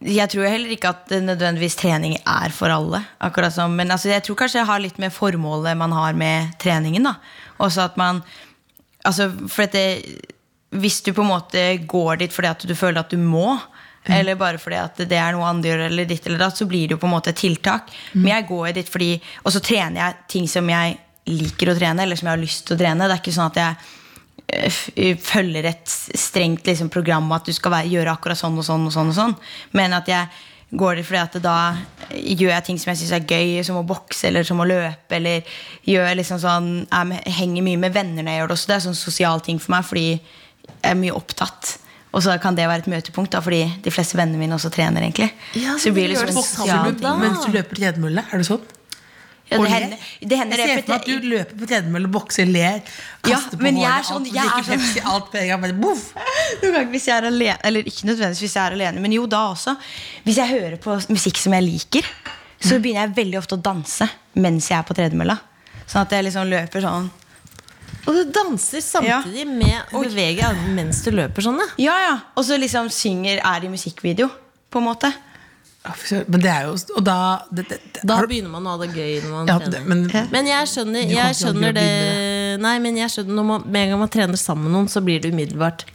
jeg 0.00 0.32
tror 0.32 0.48
heller 0.48 0.72
ikke 0.72 0.94
at 0.94 1.10
nødvendigvis 1.12 1.76
trening 1.76 2.14
er 2.24 2.52
for 2.56 2.72
alle. 2.72 3.02
Akkurat 3.20 3.52
som, 3.52 3.74
men 3.76 3.90
altså, 3.92 4.08
jeg 4.08 4.24
tror 4.24 4.38
kanskje 4.40 4.62
det 4.62 4.68
har 4.70 4.80
litt 4.80 5.00
med 5.02 5.12
formålet 5.12 5.76
man 5.76 5.92
har 5.92 6.16
med 6.16 6.54
treningen. 6.62 7.04
da 7.04 7.18
Også 7.60 7.84
at 7.84 7.98
man 8.00 8.22
altså, 9.04 9.28
For 9.48 9.66
at 9.66 9.76
det, 9.76 10.24
Hvis 10.70 11.02
du 11.02 11.12
på 11.12 11.20
en 11.22 11.32
måte 11.34 11.60
går 11.84 12.16
dit 12.16 12.32
fordi 12.32 12.48
at 12.48 12.64
du 12.64 12.74
føler 12.74 13.00
at 13.00 13.10
du 13.10 13.18
må, 13.18 13.58
eller 14.06 14.34
bare 14.36 14.58
fordi 14.58 14.76
at 14.80 14.96
det 14.96 15.18
er 15.18 15.34
noe 15.34 15.44
andre 15.44 15.68
gjør, 15.68 15.86
eller 15.90 16.08
ditt 16.08 16.26
eller 16.26 16.38
datt, 16.38 16.56
så 16.56 16.64
blir 16.64 16.88
det 16.88 16.96
jo 16.96 17.00
på 17.02 17.08
en 17.08 17.16
måte 17.18 17.34
et 17.34 17.36
tiltak. 17.36 17.90
Men 18.14 18.32
jeg 18.36 18.48
går 18.48 18.72
dit 18.72 18.88
fordi 18.88 19.20
Og 19.44 19.52
så 19.52 19.60
trener 19.60 20.00
jeg 20.00 20.28
ting 20.28 20.48
som 20.48 20.68
jeg 20.70 20.98
liker 21.26 21.68
å 21.68 21.76
trene, 21.76 22.02
eller 22.02 22.16
som 22.16 22.30
jeg 22.30 22.38
har 22.38 22.40
lyst 22.40 22.66
til 22.66 22.78
å 22.78 22.80
trene. 22.80 23.04
Det 23.06 23.18
er 23.18 23.20
ikke 23.20 23.36
sånn 23.36 23.52
at 23.52 23.60
jeg 23.60 23.99
følger 25.24 25.68
et 25.70 25.90
strengt 26.18 26.66
liksom, 26.66 26.90
program 26.92 27.30
at 27.32 27.46
du 27.46 27.52
skal 27.56 27.74
være, 27.74 27.90
gjøre 27.92 28.14
akkurat 28.14 28.38
sånn 28.38 28.58
og 28.58 28.66
sånn 28.66 28.86
og 28.88 28.94
sånn. 28.94 29.12
og 29.12 29.18
sånn 29.18 29.36
Men 29.76 29.94
at 29.96 30.08
jeg 30.10 30.28
går 30.70 31.00
det 31.00 31.04
fordi 31.08 31.20
at 31.20 31.36
da 31.42 31.56
gjør 32.14 32.52
jeg 32.52 32.64
ting 32.66 32.78
som 32.78 32.92
jeg 32.92 33.00
syns 33.00 33.14
er 33.16 33.26
gøy, 33.26 33.62
som 33.66 33.80
å 33.80 33.86
bokse 33.86 34.28
eller 34.28 34.46
som 34.46 34.62
å 34.62 34.68
løpe. 34.68 35.18
Eller 35.18 35.46
gjør 35.88 36.14
liksom 36.20 36.40
sånn, 36.42 36.70
jeg 36.86 37.36
henger 37.40 37.66
mye 37.66 37.80
med 37.86 37.94
venner 37.94 38.22
når 38.22 38.32
jeg 38.32 38.42
gjør 38.42 38.50
det 38.52 38.58
også. 38.58 38.70
Det 38.70 38.76
er 38.76 38.84
sånn 38.86 38.98
sosial 38.98 39.44
ting 39.46 39.62
for 39.62 39.74
meg 39.76 39.86
fordi 39.88 40.08
jeg 40.10 40.90
er 40.92 40.98
mye 40.98 41.16
opptatt. 41.16 41.76
Og 42.10 42.24
så 42.24 42.34
kan 42.42 42.56
det 42.58 42.66
være 42.66 42.82
et 42.82 42.90
møtepunkt, 42.90 43.30
da, 43.30 43.38
fordi 43.42 43.62
de 43.84 43.90
fleste 43.94 44.18
vennene 44.18 44.40
mine 44.40 44.56
også 44.56 44.70
trener. 44.74 45.04
egentlig 45.06 45.30
Ja, 45.54 45.76
Så 45.78 45.90
det 45.90 45.94
blir 45.94 46.10
så 46.10 46.26
liksom 46.26 46.30
en 46.32 46.42
sosial 46.42 46.94
ting. 46.98 47.20
Mens 47.22 47.44
du 47.44 47.52
løper 47.54 47.78
tredemølle? 47.78 48.24
Er 48.32 48.42
det 48.42 48.48
sånn? 48.50 48.64
Ja, 49.50 49.58
det 49.58 49.70
hender, 49.72 49.98
det 50.30 50.36
hender 50.38 50.56
Jeg 50.62 50.68
ser 50.68 50.82
for 50.82 50.92
meg 50.92 51.00
at 51.00 51.06
du 51.10 51.28
løper 51.30 51.56
på 51.58 51.66
tredemølle, 51.70 52.08
bokser, 52.14 52.46
ler, 52.46 52.80
Ja, 53.26 53.34
kaster 53.34 53.58
på 53.58 53.62
men 53.66 53.76
er 53.80 53.88
håret, 53.90 54.06
sånn- 54.06 54.16
alt, 54.22 54.32
jeg 54.32 54.44
er 54.44 54.50
drikker 54.50 54.68
sånn- 54.70 54.84
Pepsi, 54.84 55.00
alt 55.14 55.30
på 55.32 55.38
en 55.40 55.48
gang. 55.48 55.60
Bare, 55.64 55.76
boff. 55.82 56.04
Noen 56.62 56.72
ganger 56.76 56.90
hvis 56.94 57.06
jeg 57.10 57.16
er 57.16 57.26
alene 57.30 57.56
Eller 57.64 57.82
ikke 57.90 58.06
nødvendigvis 58.06 58.42
hvis 58.46 58.54
jeg 58.54 58.64
er 58.66 58.76
alene, 58.78 59.00
men 59.02 59.12
jo 59.16 59.26
da 59.26 59.40
også. 59.50 59.74
Hvis 60.24 60.36
jeg 60.38 60.48
hører 60.54 60.76
på 60.78 60.98
musikk 61.10 61.36
som 61.42 61.52
jeg 61.58 61.66
liker, 61.66 62.06
så 62.60 62.78
begynner 62.78 63.08
jeg 63.08 63.16
veldig 63.16 63.38
ofte 63.40 63.56
å 63.58 63.62
danse 63.62 64.06
mens 64.38 64.68
jeg 64.70 64.78
er 64.78 64.86
på 64.86 64.94
tredemølla. 64.94 65.38
Sånn 65.90 66.02
at 66.06 66.10
jeg 66.14 66.24
liksom 66.28 66.46
løper 66.46 66.80
sånn. 66.84 67.10
Og 68.06 68.14
du 68.16 68.30
danser 68.32 68.80
samtidig 68.80 69.46
med 69.50 69.90
å 69.92 70.00
bevege 70.04 70.44
armene 70.46 70.72
mens 70.78 71.02
du 71.04 71.10
løper 71.10 71.42
sånn, 71.44 71.58
ja. 71.60 71.66
Ja, 71.90 71.96
ja. 72.06 72.14
Og 72.38 72.44
så 72.46 72.56
liksom 72.56 72.86
synger, 72.94 73.42
er 73.44 73.66
i 73.66 73.68
musikkvideo, 73.72 74.30
på 74.70 74.78
en 74.80 74.86
måte. 74.86 75.10
Men 75.80 76.42
det 76.44 76.50
er 76.52 76.66
jo 76.68 76.74
Og 76.98 77.04
da 77.06 77.16
det, 77.48 77.62
det, 77.70 77.78
det, 77.94 78.02
Da 78.04 78.18
begynner 78.28 78.52
man 78.52 78.66
å 78.68 78.74
ha 78.74 78.80
det 78.82 78.90
gøy 78.92 79.14
når 79.24 79.30
man 79.32 79.46
ja, 79.48 79.54
trener. 79.62 79.72
det, 79.72 79.80
men, 79.88 80.28
Men 80.34 80.50
jeg 80.50 80.68
skjønner, 80.74 81.06
jeg 81.08 81.38
skjønner 81.38 81.72
det. 81.72 81.86
Nei, 82.60 82.74
men 82.84 82.98
jeg 83.00 83.14
skjønner 83.14 83.38
når 83.38 83.46
man, 83.48 83.64
Med 83.64 83.86
en 83.86 83.94
gang 83.94 84.02
man 84.02 84.12
trener 84.12 84.40
sammen 84.40 84.68
med 84.68 84.76
noen, 84.76 84.90
så 84.92 85.00
blir 85.04 85.22
det 85.24 85.32
umiddelbart 85.32 85.86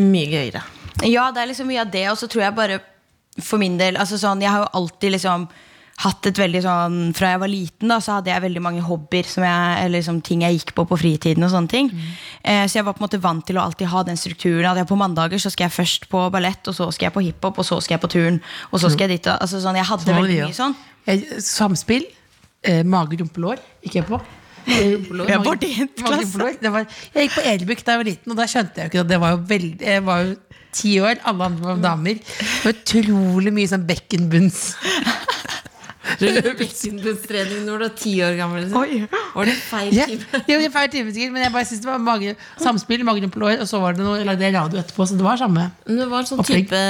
mye 0.00 0.30
gøyere. 0.32 0.64
Ja, 1.06 1.28
det 1.34 1.42
er 1.42 1.50
liksom 1.52 1.68
mye 1.68 1.84
av 1.84 1.92
det. 1.92 2.06
Og 2.10 2.16
så 2.18 2.30
tror 2.30 2.46
jeg 2.46 2.56
bare 2.56 2.80
for 3.42 3.60
min 3.60 3.76
del 3.78 3.98
altså 4.00 4.16
sånn, 4.20 4.42
Jeg 4.42 4.54
har 4.54 4.64
jo 4.64 4.72
alltid 4.80 5.16
liksom 5.18 5.46
hatt 6.02 6.26
et 6.26 6.38
veldig 6.38 6.60
sånn 6.64 6.96
Fra 7.14 7.28
jeg 7.34 7.40
var 7.42 7.50
liten, 7.50 7.90
da, 7.92 8.00
så 8.02 8.16
hadde 8.16 8.32
jeg 8.32 8.42
veldig 8.42 8.62
mange 8.64 8.82
hobbyer 8.82 9.28
som 9.30 9.44
jeg, 9.46 9.76
eller 9.84 10.00
liksom 10.00 10.20
ting 10.26 10.42
jeg 10.42 10.58
gikk 10.58 10.72
på 10.74 10.86
på 10.90 10.98
fritiden. 10.98 11.46
og 11.46 11.52
sånne 11.52 11.70
ting 11.70 11.90
eh, 12.42 12.64
Så 12.66 12.80
jeg 12.80 12.86
var 12.86 12.96
på 12.96 13.02
en 13.02 13.06
måte 13.06 13.20
vant 13.22 13.46
til 13.46 13.60
å 13.60 13.64
alltid 13.64 13.90
ha 13.92 14.02
den 14.06 14.18
strukturen. 14.18 14.66
At 14.72 14.82
jeg 14.82 14.90
på 14.90 14.98
mandager 14.98 15.38
så 15.42 15.52
skal 15.54 15.68
jeg 15.68 15.76
først 15.76 16.08
på 16.10 16.24
ballett, 16.34 16.66
og 16.66 16.74
så 16.74 16.90
skal 16.94 17.08
jeg 17.08 17.16
på 17.16 17.24
hiphop, 17.28 17.58
og 17.62 17.68
så 17.68 17.80
skal 17.84 17.96
jeg 17.96 18.04
på 18.06 18.12
turn. 18.16 18.40
Og 18.72 18.80
så 18.82 18.90
skal 18.90 19.08
jeg 19.08 19.20
dit 19.20 19.30
altså 19.34 19.62
sånn, 19.62 19.78
Jeg 19.78 19.86
hadde 19.90 20.18
veldig 20.18 20.40
mye 20.48 20.56
sånn. 20.56 20.74
Jeg- 21.06 21.42
Samspill, 21.44 22.06
eh, 22.64 22.82
mage, 22.82 23.20
rumpe, 23.20 23.58
gikk 23.84 24.00
jeg 24.00 24.06
på. 24.08 24.20
Jeg, 24.64 25.38
var 25.44 25.44
var, 26.72 26.86
jeg 27.14 27.28
gikk 27.28 27.34
på 27.36 27.42
Elbuk 27.44 27.84
da 27.84 27.92
jeg 27.92 28.00
var 28.00 28.08
liten, 28.08 28.32
og 28.32 28.36
da 28.38 28.46
skjønte 28.48 28.80
jeg 28.80 28.88
jo 28.88 28.92
ikke 29.02 29.08
det 29.10 29.18
var 29.20 29.34
jo 29.34 29.40
veldig 29.50 29.80
Jeg 29.84 30.04
var 30.06 30.22
jo 30.24 30.36
ti 30.72 30.94
år, 31.04 31.20
alle 31.28 31.44
andre 31.44 31.66
var 31.68 31.82
damer. 31.84 32.14
Det 32.14 32.64
var 32.64 32.72
utrolig 32.72 33.52
mye 33.52 33.70
sånn 33.70 33.84
bekkenbunns. 33.86 34.62
Bekkenbunnstrening 36.60 37.64
når 37.66 37.80
du 37.80 37.84
er 37.86 37.94
ti 37.98 38.12
år 38.24 38.36
gammel. 38.38 38.64
Liksom. 38.66 39.08
Var 39.34 39.48
det 39.48 39.54
feil 39.58 39.90
time? 39.94 40.06
type? 40.14 40.40
det 40.46 40.58
var 40.60 40.72
feil 40.76 40.90
time 40.92 41.14
sikkert, 41.14 41.34
men 41.34 41.44
jeg 41.46 41.54
bare 41.54 41.68
synes 41.70 41.82
det 41.84 41.90
var 41.90 42.02
mange 42.04 42.34
samspill, 42.60 43.04
mage, 43.08 43.22
rumpe, 43.24 43.40
lår, 43.42 43.56
og 43.64 43.70
så 43.70 43.80
var 43.82 43.96
det 43.96 44.04
noe, 44.06 44.22
lagde 44.28 44.46
jeg 44.46 44.54
radio 44.56 44.80
etterpå, 44.82 45.06
så 45.10 45.18
det 45.18 45.26
var 45.26 45.40
samme. 45.40 45.66
Men 45.88 46.00
Det 46.02 46.08
var 46.12 46.24
en 46.24 46.30
sånn 46.30 46.42
Opplegg. 46.44 46.66
type 46.68 46.82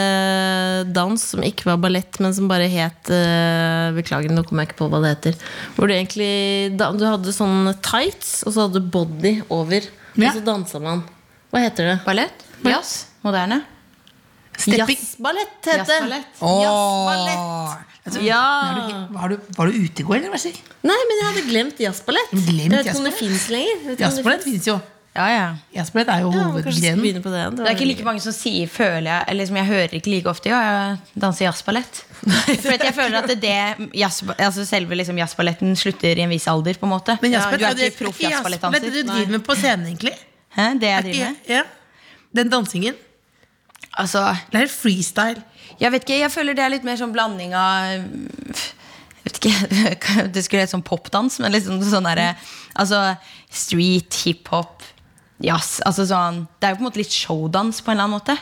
dans 0.99 1.27
som 1.35 1.45
ikke 1.47 1.69
var 1.71 1.81
ballett, 1.85 2.21
men 2.25 2.35
som 2.37 2.51
bare 2.51 2.69
het 2.73 3.13
eh, 3.15 3.91
Beklager, 3.97 4.33
nå 4.35 4.45
kommer 4.49 4.65
jeg 4.65 4.73
ikke 4.73 4.81
på 4.83 4.91
hva 4.93 5.03
det 5.05 5.13
heter. 5.17 5.39
Hvor 5.77 5.91
du 5.91 5.95
egentlig 5.97 6.31
da, 6.79 6.91
Du 6.95 7.05
hadde 7.07 7.35
sånn 7.37 7.71
tights, 7.85 8.43
og 8.47 8.55
så 8.57 8.67
hadde 8.67 8.83
du 8.83 8.91
body 8.95 9.37
over. 9.49 9.87
Ja. 10.15 10.31
Og 10.31 10.41
så 10.41 10.45
dansa 10.47 10.81
man. 10.83 11.05
Hva 11.55 11.63
heter 11.65 11.93
det? 11.93 11.97
Ballett? 12.07 12.45
Jazz? 12.65 13.07
Moderne? 13.25 13.63
Jazzballett 14.55 15.69
heter 15.69 16.09
det. 16.09 16.23
Jazzballett. 16.45 17.85
Ja. 18.25 18.41
er 18.85 19.13
var, 19.15 19.29
du, 19.33 19.39
var 19.57 19.67
du 19.71 19.77
ute 19.81 20.03
i 20.03 20.05
går, 20.05 20.19
eller 20.19 20.33
hva 20.35 20.41
sier 20.41 20.57
Nei, 20.85 20.97
men 21.09 21.21
jeg 21.21 21.29
hadde 21.31 21.45
glemt 21.49 21.79
jazzballett. 21.81 22.35
Jeg 22.35 22.43
vet 22.45 22.83
ikke 22.85 22.99
om 22.99 23.07
det 23.07 23.15
jazzballett? 23.15 23.21
fins 23.23 23.47
lenger. 23.53 23.95
Jazzballett 24.03 24.45
finnes 24.45 24.67
jo. 24.69 24.81
Ja, 25.15 25.27
ja. 25.31 25.43
Jazzballett 25.77 26.09
er 26.11 26.25
jo 26.25 26.33
Ja, 26.35 26.45
hovedgrenen. 26.51 27.03
Det, 27.05 27.23
det. 27.23 27.43
Det 27.61 27.67
er 27.69 27.77
ikke 27.77 27.87
like 27.87 28.05
mange 28.07 28.21
som 28.25 28.35
sier, 28.35 28.67
føler 28.67 29.07
jeg 29.07 29.25
Eller 29.31 29.47
som 29.47 29.59
jeg 29.61 29.69
hører 29.69 29.95
ikke 30.01 30.11
like 30.11 30.31
ofte. 30.33 30.51
Ja, 30.51 30.59
jeg 30.67 31.23
danser 31.23 31.47
jazzballett. 31.47 32.01
For 32.25 32.75
jeg 32.75 32.95
føler 32.97 33.19
at 33.21 33.31
det, 33.31 33.39
det 33.45 33.91
jazz, 34.01 34.21
altså 34.35 34.67
selve 34.67 34.99
liksom 34.99 35.21
jazzballetten 35.23 35.77
slutter 35.79 36.19
i 36.19 36.27
en 36.27 36.35
viss 36.35 36.49
alder. 36.51 36.75
på 36.81 36.89
en 36.89 36.95
måte 36.97 37.17
Men 37.23 37.37
ja, 37.37 37.45
Du 37.47 37.63
er 37.63 37.71
er 37.71 37.79
det 37.79 37.93
ikke 37.93 38.05
proff 38.09 38.19
ikke 38.21 38.33
jazzballett 38.33 38.83
det 38.83 38.93
du 38.93 39.01
driver 39.13 39.33
med 39.39 39.45
på 39.47 39.55
scenen, 39.61 39.87
egentlig? 39.93 40.17
Hæ, 40.59 40.69
Det 40.83 40.91
jeg 40.91 40.99
Er 40.99 41.07
driver 41.09 41.31
med? 41.31 41.49
Ja. 41.55 41.63
Den 42.35 42.51
dansingen. 42.51 42.95
Altså, 44.01 44.37
Det 44.53 44.63
er 44.63 44.73
freestyle. 44.73 45.43
jeg 45.81 45.93
vet 45.93 46.03
ikke, 46.05 46.19
jeg 46.21 46.31
føler 46.33 46.55
det 46.55 46.65
er 46.65 46.73
litt 46.75 46.85
mer 46.85 46.97
sånn 46.97 47.13
blanding 47.15 47.55
av 47.55 47.93
Jeg 47.95 49.25
vet 49.25 49.39
ikke, 49.41 50.27
Det 50.35 50.45
skulle 50.45 50.65
hett 50.65 50.73
sånn 50.75 50.85
popdans, 50.87 51.39
men 51.41 51.53
liksom 51.55 51.81
sånn 51.83 52.09
derre 52.09 52.35
Altså 52.75 53.17
street, 53.55 54.15
hiphop, 54.25 54.83
jazz. 55.47 55.79
Altså 55.87 56.07
sånn 56.09 56.43
Det 56.61 56.69
er 56.69 56.75
jo 56.75 56.79
på 56.79 56.85
en 56.85 56.89
måte 56.89 57.01
litt 57.01 57.15
showdans 57.15 57.81
på 57.85 57.93
en 57.93 57.97
eller 57.97 58.09
annen 58.09 58.19
måte. 58.19 58.37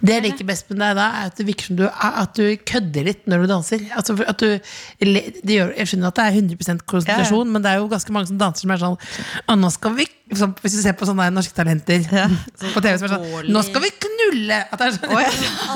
Det 0.00 0.14
jeg 0.16 0.24
liker 0.26 0.48
best 0.48 0.68
med 0.70 0.80
deg 0.82 0.96
da, 0.98 1.06
er 1.20 1.32
at 1.32 1.38
det 1.38 1.46
virker 1.48 1.70
som 1.70 1.78
du, 1.78 1.84
at 1.88 2.38
du 2.38 2.44
kødder 2.68 3.08
litt 3.08 3.26
når 3.30 3.44
du 3.44 3.50
danser. 3.52 3.84
Altså 3.98 4.16
at 4.24 4.42
du, 4.42 4.58
det 5.00 5.54
gjør, 5.54 5.74
jeg 5.78 5.90
skjønner 5.92 6.12
at 6.12 6.18
det 6.20 6.26
er 6.28 6.38
100 6.42 6.84
konsentrasjon, 6.88 7.50
men 7.52 7.64
det 7.64 7.72
er 7.72 7.82
jo 7.82 7.90
ganske 7.92 8.14
mange 8.14 8.30
som 8.30 8.40
danser 8.40 8.66
som 8.66 8.72
er 8.74 8.82
sånn 8.82 8.96
«Å, 9.48 9.56
nå 9.58 9.68
skal 9.72 9.94
vi, 9.96 10.06
sånn, 10.36 10.54
Hvis 10.62 10.76
du 10.76 10.80
ser 10.82 10.96
på 10.98 11.06
sånne 11.08 11.28
Norske 11.32 11.54
Talenter 11.56 12.04
på 12.74 12.82
TV, 12.84 12.94
som 12.98 13.06
er 13.08 13.12
sånn 13.14 13.52
Nå 13.54 13.62
skal 13.66 13.84
vi 13.84 13.90
knulle! 14.04 14.58
At 14.68 14.80
det 14.80 14.88
er 14.88 14.96
sånn, 14.98 15.14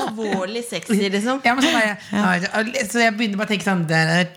Alvorlig 0.03 0.63
sexy, 0.67 0.99
liksom. 1.13 1.41
Ja, 1.45 1.55
men 1.57 1.65
sånn 1.65 1.79
er 1.79 1.87
jeg. 1.87 1.97
Ja, 2.13 2.83
Så 2.91 3.01
jeg 3.03 3.15
begynner 3.17 3.41
bare 3.41 3.49
å 3.49 3.53
tenke 3.53 3.67
sånn. 3.67 3.85
Hva 3.87 4.01
er 4.03 4.27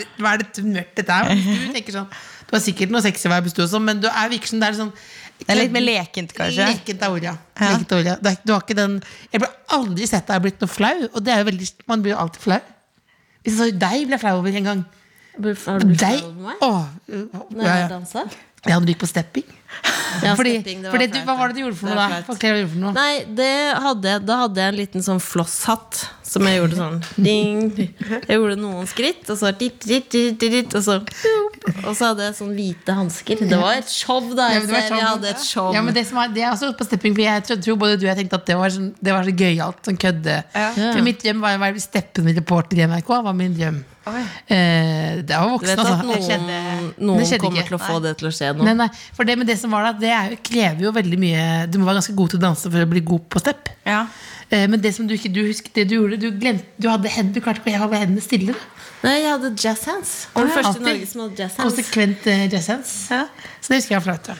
det, 0.00 0.06
er 0.32 0.42
det 0.42 0.64
mørkt 0.66 0.96
dette 0.98 1.20
er? 1.20 1.36
Du 1.36 1.68
tenker 1.76 2.00
sånn 2.00 2.10
Du 2.46 2.54
har 2.56 2.62
sikkert 2.62 2.90
noe 2.94 3.02
sexy 3.02 3.28
vibes 3.28 3.54
du 3.56 3.62
også, 3.64 3.80
men 3.82 4.00
du 4.00 4.06
er 4.08 4.28
virker 4.30 4.46
som 4.52 4.60
det 4.62 4.68
er 4.68 4.76
sånn 4.78 4.92
Det 5.38 5.48
er 5.52 5.58
litt 5.58 5.72
mer 5.74 5.82
lekent, 5.84 6.32
kanskje. 6.32 6.66
Lekent 6.70 7.02
er 7.02 7.10
ordet, 7.10 7.24
ja. 7.24 7.36
Er- 7.56 8.38
Du 8.46 8.52
har 8.52 8.60
ikke 8.62 8.76
den 8.78 9.02
Jeg 9.32 9.40
ble 9.42 9.48
aldri 9.76 10.06
sett 10.08 10.26
deg 10.30 10.42
blitt 10.42 10.60
noe 10.60 10.68
flau, 10.70 11.08
og 11.12 11.24
det 11.24 11.32
er 11.34 11.42
jo 11.42 11.50
veldig 11.50 11.70
Man 11.88 12.02
blir 12.02 12.14
jo 12.14 12.18
alltid 12.22 12.40
flau. 12.40 12.60
Hvis 13.44 13.58
jeg 13.58 13.74
så 13.74 13.78
deg 13.78 14.06
ble 14.06 14.16
jeg 14.16 14.20
flau 14.20 14.38
over 14.38 14.56
en 14.56 14.64
gang. 14.64 14.84
Har 15.36 15.84
du 15.84 15.92
Deg? 15.92 16.26
meg? 16.40 16.66
Når 17.52 17.64
jeg 17.66 17.88
dansa? 17.92 18.26
ja. 18.66 18.78
når 18.78 18.86
du 18.86 18.92
gikk 18.94 19.04
på 19.04 19.08
stepping. 19.10 19.46
Ja, 20.24 20.32
Fordi, 20.38 20.54
stepping, 20.56 20.82
det 20.82 20.88
var 20.90 20.96
fordi 20.96 21.06
du, 21.12 21.18
hva 21.26 21.34
var 21.36 21.50
det 21.52 21.58
du 21.58 21.60
gjorde 21.60 21.76
for 21.76 21.90
noe 21.90 21.96
da? 21.98 22.20
hva 22.24 22.36
gjorde 22.40 22.70
for 22.72 22.80
noe. 22.82 22.92
Nei, 22.96 23.12
det 23.36 23.50
hadde 23.84 24.14
da 24.24 24.38
hadde 24.44 24.62
jeg 24.62 24.72
en 24.72 24.78
liten 24.80 25.04
sånn 25.04 25.20
flosshatt 25.22 26.00
som 26.26 26.46
jeg 26.48 26.60
gjorde 26.60 26.78
sånn 26.78 26.96
ding. 27.22 27.60
Jeg 27.76 28.38
gjorde 28.38 28.56
noen 28.58 28.88
skritt, 28.90 29.26
og 29.30 29.38
så 29.38 29.52
dit, 29.54 29.76
dit, 29.84 30.08
dit, 30.10 30.32
dit, 30.40 30.56
dit, 30.56 30.76
og 30.78 30.82
så 30.86 30.96
Og 31.84 31.92
så 31.98 32.12
hadde 32.12 32.28
jeg 32.28 32.36
sånn 32.38 32.52
hvite 32.56 32.94
hansker. 32.94 33.42
Det 33.50 33.58
var 33.60 33.80
et 33.80 33.90
show, 33.90 34.22
da. 34.38 34.48
Ja, 34.54 34.60
Jeg 34.62 34.70
det 34.70 34.82
show. 34.88 35.00
hadde 35.02 35.30
et 35.34 35.42
show. 35.44 35.68
Ja, 35.74 35.82
men 35.82 35.94
det, 35.96 36.06
som 36.08 36.20
er, 36.22 36.30
det 36.34 36.44
er 36.46 36.52
også 36.54 36.70
på 36.78 36.86
stepping, 36.86 37.14
for 37.16 37.26
jeg 37.26 37.44
tror, 37.48 37.60
tror 37.66 37.78
både 37.82 37.98
du 37.98 38.06
og 38.06 38.10
jeg 38.12 38.20
tenkte 38.22 38.40
at 38.40 38.46
det 38.48 38.56
var, 38.58 38.72
sånn, 38.74 38.88
det 39.02 39.14
var 39.14 39.26
så 39.26 39.34
gøyalt. 39.42 39.82
Sånn 39.86 40.00
kødde. 40.00 40.38
For 40.54 41.04
mitt 41.06 41.22
drøm 41.22 41.42
var 41.44 41.58
å 41.58 41.62
være 41.66 41.82
steppende 41.82 42.34
reporter 42.38 42.80
i 42.80 42.88
NRK. 42.88 43.12
var 43.28 43.36
min 43.36 43.54
drøm. 43.58 43.82
Eh, 44.06 45.22
det 45.26 45.34
var 45.34 45.48
Du 45.48 45.52
voksen, 45.56 45.70
vet 45.72 45.78
at 45.82 45.86
altså. 45.86 46.38
noen, 46.38 46.92
noen 46.98 47.24
Det 47.26 47.40
kommer 47.42 47.58
ikke. 47.62 47.68
til 47.72 47.76
å 47.78 47.82
få 47.82 47.96
det 48.04 48.12
til 48.20 48.28
å 48.28 48.32
skje 48.34 48.52
nå. 48.56 48.64
Nei, 48.68 48.74
nei, 48.78 48.88
for 49.16 49.24
det, 49.26 49.36
med 49.40 49.46
det 49.50 49.58
som 49.58 49.70
var 49.74 49.88
da, 49.88 49.92
det 49.98 50.12
jo- 50.12 50.38
krever 50.46 50.80
jo 50.86 50.92
veldig 50.92 51.18
mye 51.18 51.44
Du 51.70 51.78
må 51.78 51.86
være 51.88 51.98
ganske 52.00 52.14
god 52.14 52.30
til 52.30 52.38
å 52.38 52.42
danse 52.46 52.70
for 52.70 52.78
å 52.86 52.88
bli 52.88 53.00
god 53.00 53.28
på 53.28 53.40
step. 53.42 53.68
Ja. 53.84 54.06
Eh, 54.50 54.66
men 54.70 54.80
det 54.80 54.94
som 54.94 55.06
du 55.08 55.14
ikke 55.16 55.32
du 55.34 55.42
husker, 55.48 55.70
det 55.74 55.88
du 55.90 55.96
gjorde 55.98 56.20
Du 56.22 56.30
glemte, 56.38 56.64
du 56.78 56.88
hadde 56.88 57.08
hendene, 57.10 57.34
du 57.34 57.40
klarte 57.40 57.64
ikke 57.66 57.80
å 57.80 57.82
holde 57.88 57.98
hendene 57.98 58.22
stille. 58.22 58.54
Nei, 59.02 59.18
jeg 59.22 59.30
hadde 59.30 59.50
jazz 59.58 59.84
hands. 59.84 60.12
Og 60.34 60.46
den 60.46 60.54
første 60.54 60.80
i 60.80 60.84
Norge 60.86 61.06
som 61.10 61.20
hadde 61.26 61.36
jazz 61.42 61.56
hands. 61.56 61.66
Konsekvent 61.74 62.26
uh, 62.26 62.46
jazz 62.48 62.66
hands. 62.72 62.94
Ja. 63.10 63.26
Så 63.60 63.68
det 63.74 63.76
husker 63.82 63.94
jeg 63.96 64.02
var 64.02 64.06
flaut. 64.06 64.24
da. 64.30 64.34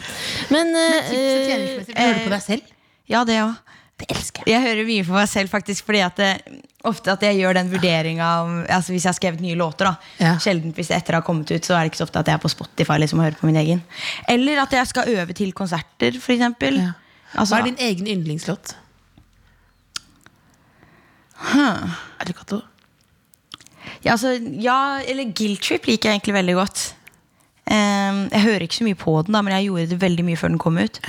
Men 0.51 0.75
eh, 0.75 1.03
Så 1.03 1.19
treningsmessig, 1.19 1.95
du 1.95 2.01
hører 2.01 2.25
på 2.25 2.31
deg 2.37 2.43
selv? 2.47 2.63
ja, 3.09 3.25
det 3.25 3.37
òg. 3.43 3.55
Det 3.97 4.07
elsker 4.13 4.45
jeg. 4.45 4.53
Jeg 4.53 4.65
hører 4.67 4.89
mye 4.89 5.05
for 5.07 5.17
meg 5.17 5.29
selv, 5.31 5.49
faktisk, 5.49 5.87
fordi 5.89 6.03
at 6.05 6.19
det, 6.21 6.61
ofte 6.87 7.15
at 7.15 7.23
jeg 7.25 7.39
gjør 7.41 7.57
den 7.57 7.71
vurderinga 7.73 8.27
altså 8.77 8.93
Hvis 8.93 9.07
jeg 9.07 9.11
har 9.11 9.17
skrevet 9.17 9.41
nye 9.41 9.57
låter, 9.57 9.89
da. 9.89 10.11
Ja. 10.21 10.35
Sjelden 10.43 10.75
hvis 10.77 10.93
det 10.93 10.99
etter 10.99 11.17
har 11.17 11.25
kommet 11.27 11.51
ut, 11.51 11.65
så 11.65 11.75
er 11.79 11.85
det 11.87 11.95
ikke 11.95 12.03
så 12.03 12.09
ofte 12.09 12.21
at 12.21 12.29
jeg 12.29 12.37
er 12.37 12.45
på 12.45 12.53
Spotify 12.53 13.01
liksom, 13.01 13.23
og 13.23 13.31
hører 13.31 13.41
på 13.41 13.49
min 13.49 13.61
egen. 13.63 13.83
Eller 14.29 14.61
at 14.63 14.77
jeg 14.77 14.93
skal 14.93 15.09
øve 15.17 15.37
til 15.37 15.55
konserter, 15.57 16.21
f.eks. 16.21 16.45
Ja. 16.45 16.93
Altså, 17.33 17.55
Hva 17.55 17.63
er 17.63 17.71
din 17.71 17.81
egen 17.89 18.13
yndlingslåt? 18.19 18.77
Det 22.27 22.35
Cato? 22.37 22.61
ja, 24.03 24.13
altså, 24.13 24.37
ja, 24.61 25.01
eller 25.07 25.33
Guilt 25.37 25.63
Trip 25.63 25.87
liker 25.87 26.11
jeg 26.11 26.21
egentlig 26.21 26.35
veldig 26.35 26.55
godt. 26.55 26.83
Um, 27.67 28.27
jeg 28.31 28.43
hører 28.43 28.65
ikke 28.67 28.79
så 28.79 28.87
mye 28.87 28.99
på 28.99 29.17
den, 29.27 29.35
da, 29.35 29.43
men 29.43 29.55
jeg 29.57 29.69
gjorde 29.69 29.87
det 29.91 30.01
veldig 30.01 30.25
mye 30.29 30.39
før 30.39 30.53
den 30.53 30.61
kom 30.63 30.79
ut. 30.79 31.01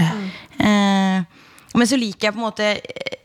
Ehm, 0.60 1.28
men 1.76 1.88
så 1.90 2.00
liker 2.00 2.30
jeg 2.30 2.36
på 2.36 2.42
en 2.42 2.48
måte 2.48 2.70
eh, 2.78 3.20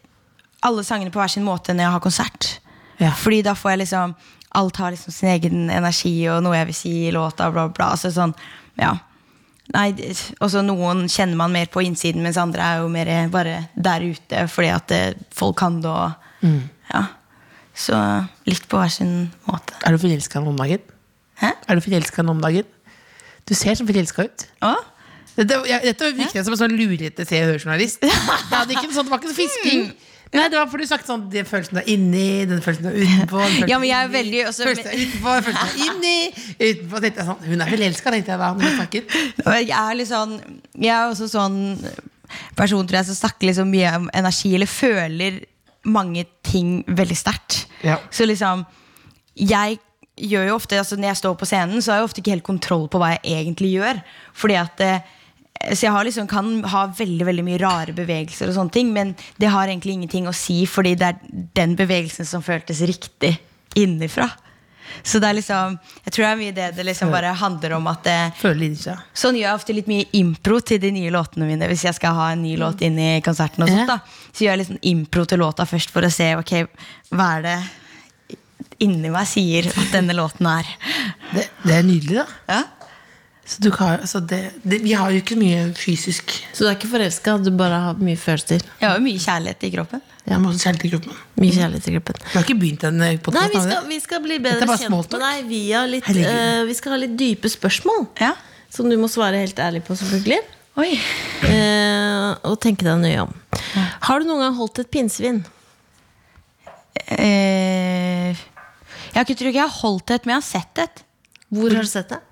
alle 0.66 0.84
sangene 0.86 1.12
på 1.14 1.20
hver 1.22 1.30
sin 1.32 1.46
måte 1.46 1.74
når 1.74 1.86
jeg 1.86 1.94
har 1.96 2.04
konsert. 2.04 2.50
Ja. 3.02 3.12
Fordi 3.18 3.42
da 3.46 3.56
får 3.58 3.74
jeg 3.74 3.84
liksom 3.86 4.14
Alt 4.52 4.76
har 4.76 4.92
liksom 4.92 5.14
sin 5.16 5.30
egen 5.32 5.70
energi 5.72 6.10
og 6.28 6.42
noe 6.44 6.58
jeg 6.58 6.66
vil 6.68 6.76
si 6.76 6.90
i 7.06 7.12
låta. 7.14 7.46
Bla, 7.50 7.70
bla. 7.72 7.86
Altså 7.94 8.10
sånn, 8.12 8.34
ja 8.76 8.90
Nei, 9.72 9.86
også 9.94 10.34
Og 10.42 10.50
så 10.52 10.62
noen 10.66 11.06
kjenner 11.08 11.38
man 11.38 11.54
mer 11.54 11.70
på 11.72 11.80
innsiden, 11.86 12.20
mens 12.24 12.36
andre 12.36 12.66
er 12.66 12.82
jo 12.82 12.90
mer 12.92 13.08
bare 13.32 13.54
der 13.72 14.04
ute 14.04 14.42
fordi 14.52 14.70
at 14.74 14.92
eh, 14.92 15.14
folk 15.32 15.56
kan 15.62 15.80
det 15.80 15.90
og 15.90 16.18
Ja. 16.92 17.06
Så 17.72 17.96
litt 18.44 18.66
på 18.68 18.76
hver 18.76 18.90
sin 18.92 19.30
måte. 19.48 19.72
Er 19.86 19.94
du 19.94 20.02
forelska 20.02 20.42
nå 20.42 20.50
om 20.52 20.58
dagen? 20.60 20.82
Hæ? 21.40 21.54
Er 21.68 21.78
du 21.78 21.80
forelska 21.80 22.22
nå 22.26 22.34
om 22.34 22.42
dagen? 22.42 22.66
Du 23.48 23.54
ser 23.56 23.78
så 23.78 23.86
forelska 23.88 24.26
ut. 24.28 24.44
Å? 24.60 24.74
Dette, 25.36 25.58
ja, 25.70 25.78
dette 25.80 26.04
var 26.04 26.12
viktig 26.18 26.42
som 26.44 26.52
en 26.54 26.60
sånn 26.60 26.74
lurete 26.76 27.24
Se 27.28 27.38
og 27.40 27.52
Hør-journalist. 27.54 28.02
Sånt- 28.06 28.50
det 28.50 29.12
var 29.12 29.20
ikke 29.20 29.30
noe 29.30 29.36
fisking. 29.36 29.86
Nei, 30.32 30.46
det 30.48 30.56
var 30.56 30.68
fordi 30.72 30.84
du 30.86 30.88
snakket 30.88 31.08
sånn 31.10 31.24
Den 31.32 31.44
følelsen 31.44 31.76
du 31.76 31.80
er 31.82 31.88
inni, 31.92 32.22
den 32.48 32.62
følelsen 32.64 32.86
du 32.86 32.88
er 32.88 33.02
utenpå. 33.02 33.36
den 33.36 33.50
følelsen 33.52 33.68
Ja, 33.68 33.78
men 33.82 33.88
jeg 33.90 33.98
er 34.06 34.12
veldig- 34.14 34.44
også- 34.48 34.64
Følelsen 34.64 34.86
du 34.86 34.92
er 34.92 35.02
utenpå, 35.02 35.34
den 35.34 35.44
følelsen 35.48 35.68
du 35.68 35.82
er 35.82 35.84
inni. 35.90 36.14
Utenpå, 36.70 37.00
tenkte 37.04 37.20
jeg 37.20 37.28
sånn 37.28 37.42
Hun 37.50 37.60
er 37.66 37.72
forelska, 37.74 38.14
tenkte 38.16 38.32
jeg 38.32 38.40
da. 38.40 38.48
Hun 38.52 38.76
snakket. 38.78 39.16
Jeg 39.68 39.76
er 39.82 39.94
litt 40.00 40.08
sånn 40.08 40.32
Jeg 40.80 40.94
er 40.96 41.12
også 41.12 41.28
sånn 41.32 41.58
person 42.56 42.86
tror 42.88 42.96
jeg 43.02 43.08
som 43.10 43.18
snakker 43.18 43.50
liksom 43.50 43.68
mye 43.68 43.90
om 43.98 44.06
energi, 44.16 44.54
eller 44.56 44.70
føler 44.72 45.40
mange 45.84 46.22
ting 46.46 46.78
veldig 46.88 47.16
sterkt. 47.18 47.66
Ja. 47.84 47.98
Så 48.10 48.24
liksom 48.28 48.64
Jeg 49.36 49.78
gjør 50.16 50.46
jo 50.48 50.54
ofte 50.56 50.78
altså 50.78 50.96
Når 50.96 51.08
jeg 51.12 51.16
står 51.20 51.34
på 51.40 51.48
scenen, 51.48 51.82
så 51.84 51.92
har 51.92 52.00
jeg 52.00 52.08
ofte 52.08 52.20
ikke 52.22 52.32
helt 52.38 52.46
kontroll 52.48 52.86
på 52.88 53.00
hva 53.02 53.14
jeg 53.18 53.24
egentlig 53.44 53.74
gjør. 53.76 54.00
Fordi 54.32 54.56
at 54.60 54.80
eh, 54.80 55.00
Så 55.70 55.86
jeg 55.86 55.94
har 55.94 56.06
liksom, 56.06 56.28
kan 56.30 56.52
ha 56.72 56.86
veldig 56.98 57.26
veldig 57.28 57.44
mye 57.46 57.60
rare 57.62 57.94
bevegelser, 57.96 58.50
og 58.50 58.56
sånne 58.56 58.74
ting 58.74 58.92
men 58.94 59.14
det 59.40 59.50
har 59.52 59.70
egentlig 59.70 59.96
ingenting 59.98 60.28
å 60.30 60.36
si, 60.36 60.62
fordi 60.66 60.96
det 60.98 61.12
er 61.12 61.42
den 61.58 61.76
bevegelsen 61.78 62.26
som 62.28 62.44
føltes 62.44 62.82
riktig 62.88 63.36
innenfra. 63.78 64.30
Så 65.02 65.18
det 65.22 65.28
er 65.30 65.36
liksom 65.38 65.76
Jeg 66.04 66.12
tror 66.12 66.24
det 66.24 66.30
er 66.30 66.40
mye 66.40 66.54
det 66.56 66.66
det 66.76 66.84
liksom 66.84 67.12
bare 67.14 67.30
handler 67.38 67.76
om 67.78 67.86
at 67.88 68.02
det, 68.04 68.16
Føler 68.40 68.66
inni. 68.68 68.96
Sånn 69.16 69.38
gjør 69.38 69.46
jeg 69.46 69.60
ofte 69.60 69.76
litt 69.76 69.88
mye 69.90 70.08
impro 70.18 70.58
til 70.60 70.80
de 70.82 70.90
nye 70.92 71.12
låtene 71.14 71.48
mine. 71.48 71.68
Hvis 71.70 71.86
jeg 71.86 71.96
skal 71.96 72.16
ha 72.18 72.26
en 72.34 72.42
ny 72.44 72.56
låt 72.60 72.82
inn 72.84 72.98
i 73.00 73.12
konserten. 73.24 73.64
og 73.64 73.72
sånt 73.72 73.88
da 73.88 74.00
Så 74.32 74.44
gjør 74.44 74.52
jeg 74.52 74.60
litt 74.62 74.72
sånn 74.72 74.84
impro 74.92 75.24
til 75.24 75.40
låta 75.40 75.66
først 75.68 75.94
for 75.94 76.04
å 76.04 76.12
se 76.12 76.32
ok, 76.36 76.52
hva 77.14 77.30
er 77.38 77.46
det 77.46 77.56
inni 78.82 79.10
meg 79.12 79.26
sier 79.30 79.68
at 79.70 79.90
denne 79.94 80.14
låten 80.16 80.46
er. 80.50 80.68
Det, 81.32 81.48
det 81.64 81.74
er 81.76 81.84
nydelig, 81.86 82.22
da. 82.22 82.26
Ja? 82.50 82.62
Så 83.44 83.58
du 83.62 83.72
kan, 83.74 84.06
så 84.06 84.20
det, 84.20 84.52
det, 84.62 84.78
vi 84.84 84.92
har 84.94 85.10
jo 85.10 85.18
ikke 85.18 85.34
mye 85.34 85.64
fysisk 85.74 86.30
Så 86.54 86.62
du 86.62 86.68
er 86.70 86.76
ikke 86.76 86.92
forelska, 86.92 87.34
du 87.42 87.50
bare 87.58 87.80
har 87.88 87.98
mye 87.98 88.16
følelser. 88.16 88.62
Jeg 88.78 88.86
har 88.86 89.00
jo 89.00 89.02
mye 89.02 89.18
kjærlighet 89.18 89.66
i 89.66 89.70
kroppen. 89.74 90.02
Ja, 90.30 90.38
må 90.38 90.52
kjærlighet 90.54 90.86
i 90.86 90.90
kroppen. 90.92 91.18
Mye 91.42 91.56
kjærlighet 91.56 91.88
i 91.90 91.94
kroppen. 91.96 92.20
Vi 92.22 92.36
har 92.36 92.46
ikke 92.46 92.58
begynt 92.60 92.86
en 92.86 93.00
Nei, 93.02 93.16
vi 93.18 93.64
skal, 93.64 93.88
vi 93.90 93.98
skal 94.04 94.22
bli 94.22 94.38
bedre 94.44 94.78
kjent 94.78 94.94
med 94.94 95.24
deg 95.24 95.42
via 95.50 95.82
litt 95.90 96.06
eh, 96.14 96.62
Vi 96.68 96.78
skal 96.78 96.94
ha 96.94 97.00
litt 97.02 97.16
dype 97.18 97.50
spørsmål. 97.50 98.06
Ja. 98.22 98.36
Som 98.72 98.86
du 98.92 98.96
må 99.00 99.10
svare 99.10 99.42
helt 99.42 99.58
ærlig 99.60 99.82
på, 99.88 99.98
selvfølgelig. 99.98 100.38
Oi. 100.80 100.92
Uh, 101.42 102.30
og 102.48 102.56
tenke 102.62 102.86
deg 102.86 103.02
nøye 103.02 103.26
om. 103.26 103.34
Har 104.06 104.22
du 104.22 104.30
noen 104.30 104.46
gang 104.46 104.54
holdt 104.56 104.80
et 104.80 104.92
pinnsvin? 104.94 105.42
Uh, 107.10 108.30
jeg 108.32 109.18
har 109.18 109.26
ikke 109.26 109.36
tror 109.36 109.50
ikke 109.50 109.60
jeg 109.60 109.66
har 109.66 109.80
holdt 109.82 110.14
et, 110.14 110.24
men 110.24 110.38
jeg 110.38 110.40
har 110.40 110.48
sett 110.48 110.86
et. 110.86 111.02
Hvor 111.52 111.74
har 111.74 111.84
du 111.84 111.90
sett 111.90 112.14
det? 112.14 112.22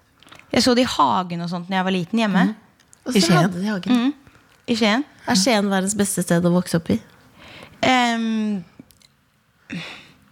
Jeg 0.50 0.64
så 0.66 0.74
det 0.74 0.84
i 0.84 0.90
hagen 0.96 1.44
og 1.44 1.50
sånt 1.52 1.70
når 1.70 1.80
jeg 1.80 1.86
var 1.86 1.94
liten 1.94 2.22
hjemme. 2.22 2.44
Og 3.06 3.16
I 3.16 3.22
så 3.24 3.38
hadde 3.38 3.60
de 3.60 3.70
hagen. 3.70 4.12
I 4.70 4.76
Skien. 4.78 5.04
Er 5.26 5.38
Skien 5.38 5.70
verdens 5.70 5.96
beste 5.98 6.24
sted 6.24 6.44
å 6.46 6.52
vokse 6.54 6.78
opp 6.80 6.90
i? 6.92 6.98
Um, 7.80 8.60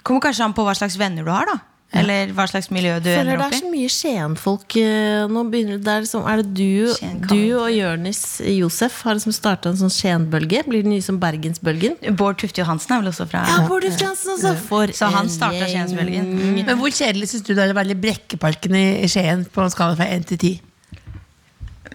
kommer 0.02 0.26
kanskje 0.26 0.46
an 0.48 0.56
på 0.56 0.66
hva 0.66 0.74
slags 0.76 0.98
venner 1.00 1.26
du 1.26 1.32
har, 1.32 1.48
da. 1.48 1.58
Eller 1.96 2.34
hva 2.36 2.44
slags 2.44 2.66
miljø 2.68 2.98
du 3.00 3.06
Føler 3.08 3.32
ender 3.32 3.48
det 3.48 3.56
er 3.56 3.62
så 3.62 3.68
mye 3.72 3.88
Skien-folk 3.88 4.74
eh, 4.76 5.22
nå. 5.32 5.44
Begynner, 5.48 5.78
det 5.80 5.88
er, 5.88 6.02
liksom, 6.04 6.26
er 6.28 6.42
det 6.42 6.50
du, 6.52 6.90
du 7.30 7.44
og 7.56 7.70
Jørnis 7.72 8.20
Josef 8.44 8.98
har 9.06 9.16
liksom 9.16 9.32
starta 9.32 9.72
en 9.72 9.78
sånn 9.80 9.94
Skien-bølge? 9.94 10.60
Blir 10.68 10.84
det 10.84 10.92
nye 10.92 11.04
som 11.04 11.16
Bergensbølgen? 11.22 11.96
Bård 12.20 12.42
Tufte 12.42 12.60
Johansen 12.60 12.92
er 12.92 13.00
vel 13.00 13.08
også 13.12 13.24
fra 13.30 13.46
Ja, 13.48 13.62
Bård 13.70 13.88
Fransen 13.96 14.34
også! 14.34 14.52
For 14.68 14.92
Så 14.92 15.08
han 15.14 15.32
starta. 15.32 15.64
Skiensbølgen. 15.72 16.28
Men 16.60 16.76
hvor 16.80 16.92
kjedelig 16.92 17.30
syns 17.32 17.46
du 17.48 17.54
det 17.54 17.64
er 17.64 17.72
å 17.72 17.78
være 17.78 17.96
i 17.96 18.00
Brekkeparken 18.04 18.76
i 18.76 18.86
i 19.06 19.08
Skien 19.08 19.46
på 19.48 19.64
en 19.64 19.72
skala 19.72 19.96
fra 19.96 20.10
1 20.12 20.28
til 20.34 20.42
10? 20.42 20.52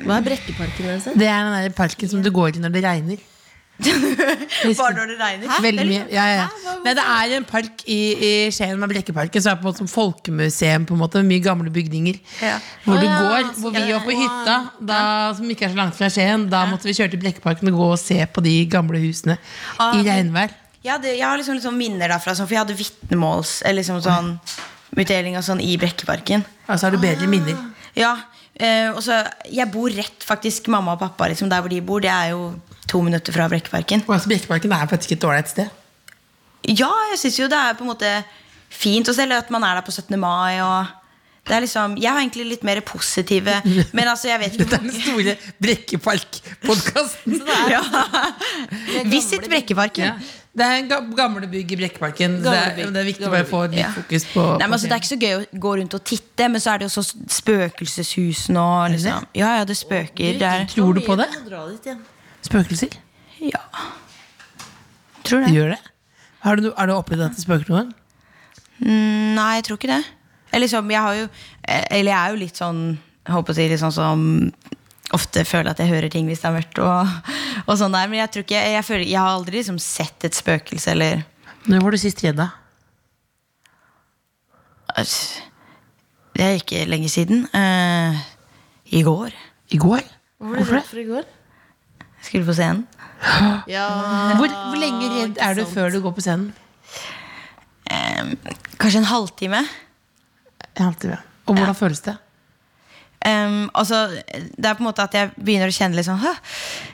Hva 0.08 0.18
er 0.18 0.26
Brekkeparken? 0.26 0.90
Altså? 0.96 1.14
Det 1.14 1.30
er 1.30 1.46
den 1.46 1.68
der 1.68 1.78
parken 1.78 2.10
som 2.10 2.26
du 2.26 2.32
går 2.34 2.58
i 2.58 2.64
når 2.66 2.74
det 2.74 2.84
regner. 2.88 3.22
Bare 3.84 4.94
når 4.96 5.10
det 5.10 5.16
regner. 5.20 5.54
Veldig 5.64 5.86
mye. 5.90 6.02
Ja, 6.14 6.26
ja. 6.30 6.44
Nei, 6.86 6.94
det 6.96 7.04
er 7.04 7.34
en 7.40 7.46
park 7.48 7.82
i, 7.90 7.98
i 8.14 8.32
Skien, 8.54 8.78
med 8.80 8.92
Brekkeparken, 8.92 9.44
som 9.44 9.54
er 9.54 9.60
på 9.60 9.66
en 9.66 9.70
måte 9.72 9.82
som 9.82 9.90
folkemuseum. 9.90 10.86
på 10.90 10.96
en 10.96 11.02
måte 11.02 11.24
Mye 11.26 11.42
gamle 11.44 11.72
bygninger. 11.74 12.20
Ja. 12.44 12.58
Hvor 12.86 13.00
du 13.02 13.08
ja, 13.08 13.16
går, 13.22 13.50
hvor 13.64 13.74
vi 13.76 13.86
var 13.90 14.04
på 14.06 14.18
hytta, 14.18 14.58
da, 14.80 15.00
som 15.38 15.50
ikke 15.50 15.68
er 15.68 15.74
så 15.74 15.80
langt 15.80 15.98
fra 15.98 16.10
Skien. 16.14 16.46
Da 16.52 16.66
måtte 16.70 16.88
vi 16.90 16.96
kjøre 16.98 17.16
til 17.16 17.24
Brekkeparken 17.24 17.72
og 17.74 17.80
gå 17.80 17.88
og 17.96 18.02
se 18.02 18.20
på 18.30 18.44
de 18.46 18.54
gamle 18.72 19.02
husene 19.04 19.38
Ah, 19.82 19.96
i 19.98 20.04
regnvær. 20.06 20.54
Jeg, 20.84 20.92
hadde, 20.92 21.16
jeg 21.16 21.24
har 21.26 21.40
liksom, 21.40 21.58
liksom 21.58 21.78
minner 21.80 22.12
derfra, 22.12 22.36
sånn, 22.36 22.48
for 22.50 22.58
jeg 22.58 22.66
hadde 22.66 22.76
vitnemåls 22.76 23.62
Eller 23.64 23.80
liksom 23.80 24.02
sånn 24.04 24.34
utdeling 25.00 25.38
og 25.40 25.46
sånn 25.48 25.62
i 25.64 25.74
Brekkeparken. 25.82 26.44
Altså 26.68 26.88
har 26.90 26.96
du 26.96 27.00
bedre 27.02 27.28
minner. 27.32 27.58
Ja, 27.98 28.14
eh, 28.60 28.92
og 28.92 29.00
så 29.06 29.22
Jeg 29.50 29.72
bor 29.74 29.90
rett, 29.90 30.22
faktisk, 30.28 30.68
mamma 30.74 30.94
og 30.98 31.02
pappa, 31.02 31.32
liksom, 31.32 31.50
der 31.50 31.64
hvor 31.64 31.72
de 31.74 31.82
bor. 31.82 32.04
Det 32.04 32.12
er 32.14 32.34
jo 32.36 32.52
to 32.88 33.02
minutter 33.02 33.34
fra 33.36 33.48
Brekkeparken. 33.52 34.04
Og 34.08 34.14
altså, 34.16 34.30
Brekkeparken 34.32 34.72
er 34.76 34.88
faktisk 34.92 35.12
et 35.16 35.24
ålreit 35.24 35.50
sted. 35.50 35.70
Ja, 36.68 36.90
jeg 37.12 37.20
syns 37.20 37.40
jo 37.40 37.48
det 37.52 37.60
er 37.60 37.74
på 37.80 37.84
en 37.84 37.92
måte 37.94 38.10
fint. 38.74 39.10
Og 39.10 39.16
selv 39.16 39.34
at 39.38 39.50
man 39.52 39.64
er 39.64 39.76
der 39.80 39.86
på 39.88 39.92
17. 39.92 40.20
mai. 40.20 40.60
Og 40.64 40.86
det 41.48 41.56
er 41.58 41.60
liksom, 41.66 41.98
jeg 42.00 42.12
har 42.12 42.22
egentlig 42.22 42.46
litt 42.48 42.62
mer 42.64 42.80
positive 42.88 43.58
Men 43.92 44.08
altså, 44.08 44.30
jeg 44.30 44.40
vet 44.40 44.54
Dette 44.62 44.64
ikke 44.64 44.76
er 44.76 44.86
den 44.86 44.94
store 45.02 45.36
Brekkepark-podkasten. 45.66 47.42
ja. 47.70 47.82
Visit 49.12 49.50
Brekkeparken. 49.52 50.04
Ja. 50.04 50.40
Det 50.54 50.62
er 50.66 50.76
en 50.84 50.90
gamle 51.18 51.48
bygg 51.50 51.72
i 51.74 51.78
Brekkeparken. 51.82 52.38
Det 52.46 52.54
det 52.94 53.02
er 53.02 53.08
viktig 53.10 53.28
å 53.28 53.32
bare 53.34 53.48
få 53.50 53.64
litt 53.68 53.80
Ja. 53.82 53.90
fokus 53.96 54.26
på, 54.32 54.44
Nei, 54.60 54.68
men 54.68 54.74
altså, 54.78 54.88
Det 54.88 54.96
er 54.96 55.02
ikke 55.02 55.12
så 55.16 55.20
gøy 55.20 55.36
å 55.42 55.60
gå 55.68 55.76
rundt 55.82 55.94
og 55.98 56.04
titte, 56.06 56.48
men 56.54 56.62
så 56.62 56.76
er 56.76 56.84
det 56.84 56.88
jo 56.92 57.02
så 57.02 57.04
spøkelseshusene 57.42 58.62
og 58.64 58.92
liksom. 58.96 59.28
Ja, 59.36 59.56
ja, 59.60 59.64
det 59.66 59.78
spøker. 59.82 60.38
Det 60.40 60.50
er, 60.50 60.66
Tror 60.72 60.94
du 60.94 61.02
på 61.02 61.18
det? 61.20 61.28
Spøkelser? 62.44 63.00
ja. 63.42 63.62
Tror 65.24 65.46
det. 65.46 65.54
Gjør 65.56 65.70
det? 65.72 65.80
Har 66.44 66.60
du, 66.60 66.66
har 66.76 66.90
du 66.90 66.94
opplevd 66.98 67.24
at 67.30 67.38
det 67.38 67.44
spøker 67.46 67.70
noen? 67.72 67.94
Mm, 68.84 69.36
Nei, 69.38 69.50
jeg 69.60 69.68
tror 69.70 69.78
ikke 69.80 69.94
det. 69.94 70.02
Eller 70.54 70.68
så, 70.68 70.82
jeg 70.92 71.02
har 71.02 71.16
jo 71.18 71.24
eh, 71.26 71.86
Eller 71.98 72.12
jeg 72.12 72.20
er 72.20 72.34
jo 72.34 72.40
litt 72.42 72.60
sånn 72.60 72.82
Jeg 73.24 73.34
håper 73.34 73.54
å 73.54 73.58
si 73.58 73.68
litt 73.72 73.82
sånn 73.82 73.96
som 73.96 74.26
ofte 75.14 75.44
føler 75.46 75.72
at 75.72 75.80
jeg 75.82 75.90
hører 75.94 76.12
ting 76.14 76.28
hvis 76.30 76.42
det 76.44 76.50
er 76.50 76.56
mørkt. 76.58 76.82
Og, 76.84 77.32
og 77.64 77.80
sånn 77.80 77.96
der 77.96 78.10
Men 78.12 78.20
jeg 78.24 78.34
tror 78.34 78.46
ikke 78.46 78.66
Jeg, 78.76 78.86
føler, 78.90 79.06
jeg 79.08 79.22
har 79.22 79.32
aldri 79.38 79.62
liksom 79.62 79.80
sett 79.82 80.28
et 80.28 80.38
spøkelse 80.38 80.92
eller 80.94 81.24
Når 81.72 81.86
var 81.86 81.96
du 81.96 82.02
sist 82.02 82.22
redd, 82.26 82.42
da? 82.42 82.50
Det 86.34 86.44
er 86.44 86.60
ikke 86.60 86.84
lenge 86.86 87.10
siden. 87.10 87.48
Uh, 87.50 88.14
I 88.94 89.02
går. 89.06 89.34
I 89.74 89.80
går? 89.82 90.04
Hvorfor 90.38 90.76
det? 90.76 90.84
for 90.90 91.02
i 91.02 91.06
går? 91.08 91.26
Jeg 92.04 92.13
skulle 92.24 92.48
på 92.48 92.56
scenen. 92.58 92.86
Ja, 93.72 93.88
Hvor, 94.36 94.52
hvor 94.52 94.80
lenge 94.80 95.08
redd 95.14 95.40
er 95.40 95.56
du 95.56 95.64
før 95.70 95.94
du 95.94 96.02
går 96.04 96.16
på 96.18 96.24
scenen? 96.26 96.52
Um, 97.94 98.34
kanskje 98.82 99.04
en 99.04 99.10
halvtime. 99.12 99.64
En 100.74 100.86
halvtime. 100.90 101.20
Og 101.48 101.58
hvordan 101.58 101.76
føles 101.78 102.04
det? 102.04 102.16
Um, 103.24 103.70
altså, 103.72 104.10
det 104.36 104.68
er 104.68 104.76
på 104.76 104.84
en 104.84 104.90
måte 104.90 105.04
at 105.06 105.14
jeg 105.16 105.30
begynner 105.38 105.72
å 105.72 105.76
kjenne 105.76 105.96
litt 105.96 106.10
sånn 106.10 106.20
Hå? 106.20 106.32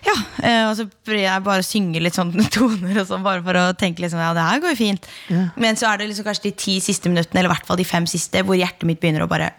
Ja, 0.05 0.13
uh, 0.13 0.65
og 0.67 0.75
så 0.77 0.85
prøver 0.85 1.23
jeg 1.23 1.45
bare 1.47 1.63
å 1.63 1.65
synge 1.65 2.03
litt 2.05 2.17
sånn 2.17 2.29
toner 2.53 2.99
og 3.01 3.07
sånn, 3.09 3.25
bare 3.25 3.41
for 3.45 3.57
å 3.57 3.65
tenke 3.73 4.05
sånn, 4.05 4.21
ja, 4.21 4.35
det 4.37 4.45
her 4.45 4.61
går 4.61 4.75
jo 4.75 4.79
fint. 4.83 5.09
Men 5.57 5.79
så 5.79 5.89
er 5.89 6.01
det 6.01 6.11
liksom 6.11 6.27
kanskje 6.27 6.51
de 6.51 6.55
ti 6.65 6.77
siste 6.85 7.09
minuttene, 7.09 7.41
eller 7.41 7.49
i 7.49 7.55
hvert 7.55 7.69
fall 7.69 7.81
de 7.81 7.87
fem 7.87 8.05
siste, 8.09 8.43
hvor 8.45 8.59
hjertet 8.59 8.85
mitt 8.89 9.01
begynner 9.01 9.25
å 9.25 9.31
bare 9.31 9.53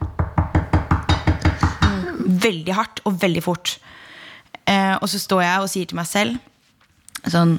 Veldig 2.41 2.75
hardt 2.77 3.01
og 3.09 3.17
veldig 3.21 3.41
fort. 3.43 3.73
Eh, 4.71 4.95
og 5.01 5.11
så 5.11 5.19
står 5.19 5.43
jeg 5.45 5.65
og 5.65 5.71
sier 5.73 5.91
til 5.91 5.99
meg 5.99 6.09
selv 6.09 6.39
sånn 7.29 7.59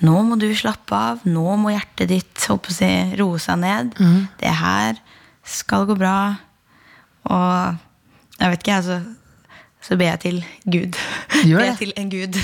Nå 0.00 0.22
må 0.24 0.38
du 0.40 0.46
slappe 0.56 0.96
av. 0.96 1.24
Nå 1.28 1.58
må 1.60 1.74
hjertet 1.74 2.08
ditt 2.08 2.44
håper 2.48 2.72
si, 2.72 2.88
roe 3.20 3.36
seg 3.36 3.58
ned. 3.60 3.90
Det 4.40 4.52
her 4.56 4.96
skal 5.44 5.84
gå 5.84 5.96
bra. 6.00 6.38
Og 7.28 7.76
jeg 8.40 8.54
vet 8.54 8.64
ikke, 8.64 8.78
jeg, 8.78 9.02
Så 9.84 9.98
ber 10.00 10.08
jeg 10.08 10.20
til 10.22 10.38
Gud. 10.64 10.96
Gjør 11.44 11.60
ber 11.60 11.66
jeg 11.66 11.76
til 11.82 11.92
en 12.00 12.08
gud. 12.14 12.38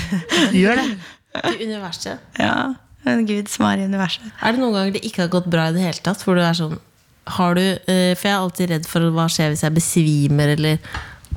Gjør 0.53 0.83
det. 0.83 0.85
til 1.47 1.65
universet. 1.65 2.21
ja, 2.37 2.73
en 3.09 3.25
gud 3.25 3.49
som 3.49 3.65
er 3.71 3.81
i 3.81 3.89
universet. 3.89 4.29
Er 4.41 4.53
det 4.53 4.61
noen 4.61 4.77
ganger 4.77 4.93
det 4.93 5.03
ikke 5.09 5.25
har 5.25 5.33
gått 5.33 5.49
bra 5.49 5.67
i 5.71 5.75
det 5.75 5.81
hele 5.85 6.05
tatt? 6.05 6.21
Hvor 6.21 6.37
du 6.37 6.45
er 6.45 6.57
sånn 6.57 6.77
har 7.27 7.57
du, 7.57 7.61
eh, 7.61 8.13
For 8.15 8.29
jeg 8.29 8.33
er 8.33 8.39
alltid 8.39 8.69
redd 8.71 8.85
for 8.87 9.09
hva 9.11 9.25
skjer 9.31 9.51
hvis 9.51 9.65
jeg 9.65 9.75
besvimer, 9.75 10.53
eller 10.53 10.77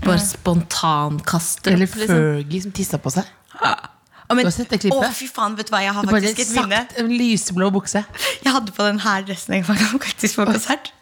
bare 0.05 0.21
spontankaster 0.23 1.75
Eller 1.75 1.87
liksom. 1.87 2.11
Fergie 2.11 2.63
som 2.65 2.73
tissa 2.77 3.01
på 3.03 3.13
seg. 3.15 3.29
Ja. 3.61 3.75
men, 4.31 4.45
Du 4.45 4.49
har 4.49 4.55
sett 4.55 4.71
det 4.73 4.81
klippet? 4.83 5.05
Å, 5.09 5.13
fy 5.17 5.29
faen, 5.29 5.57
vet 5.59 5.69
du 5.69 5.75
hva, 5.75 5.83
jeg 5.85 5.95
har 5.97 6.07
Du 6.07 6.13
faktisk 6.15 6.43
et 6.45 6.53
minne. 6.57 6.81
en 7.03 7.11
lyseblå 7.13 7.71
bukse. 7.75 8.05
Jeg 8.45 8.55
hadde 8.55 8.73
på 8.73 8.87
den 8.87 9.01
her 9.05 9.25
dressen 9.29 9.59
en 9.59 9.67
gang 9.67 10.01
faktisk 10.07 10.41
på 10.41 10.47
konsert. 10.49 10.93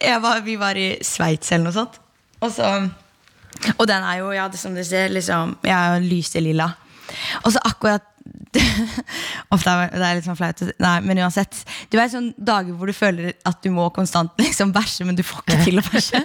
Jeg 0.00 0.22
var, 0.24 0.40
vi 0.46 0.56
var 0.60 0.78
i 0.80 0.88
Sveits 1.04 1.52
eller 1.52 1.68
noe 1.70 1.76
sånt. 1.76 1.98
Og, 2.42 2.50
så, 2.50 2.70
og 3.76 3.84
den 3.86 4.02
er 4.02 4.22
jo, 4.22 4.32
ja, 4.34 4.48
det, 4.50 4.58
som 4.58 4.74
dere 4.74 4.88
ser, 4.88 5.12
liksom, 5.14 5.58
jeg 5.62 5.76
er 5.76 5.92
jo 6.00 6.08
lyse 6.08 6.40
lilla. 6.42 6.72
Og 7.44 7.52
så 7.54 7.60
akkurat 7.68 8.08
Ofte 9.54 9.72
er 9.72 9.90
det 9.92 10.06
er 10.06 10.18
litt 10.18 10.26
sånn 10.26 10.36
flaut. 10.38 10.60
Nei, 10.82 10.96
men 11.04 11.18
uansett. 11.24 11.62
Du 11.90 11.96
vet 11.98 12.12
sånne 12.12 12.34
dager 12.36 12.76
hvor 12.76 12.90
du 12.90 12.94
føler 12.96 13.32
at 13.48 13.62
du 13.64 13.70
må 13.74 13.88
konstant 13.94 14.34
liksom 14.40 14.74
bæsje, 14.74 15.06
men 15.08 15.16
du 15.18 15.24
får 15.26 15.42
ikke 15.44 15.58
til 15.66 15.80
å 15.80 15.84
bæsje. 15.86 16.20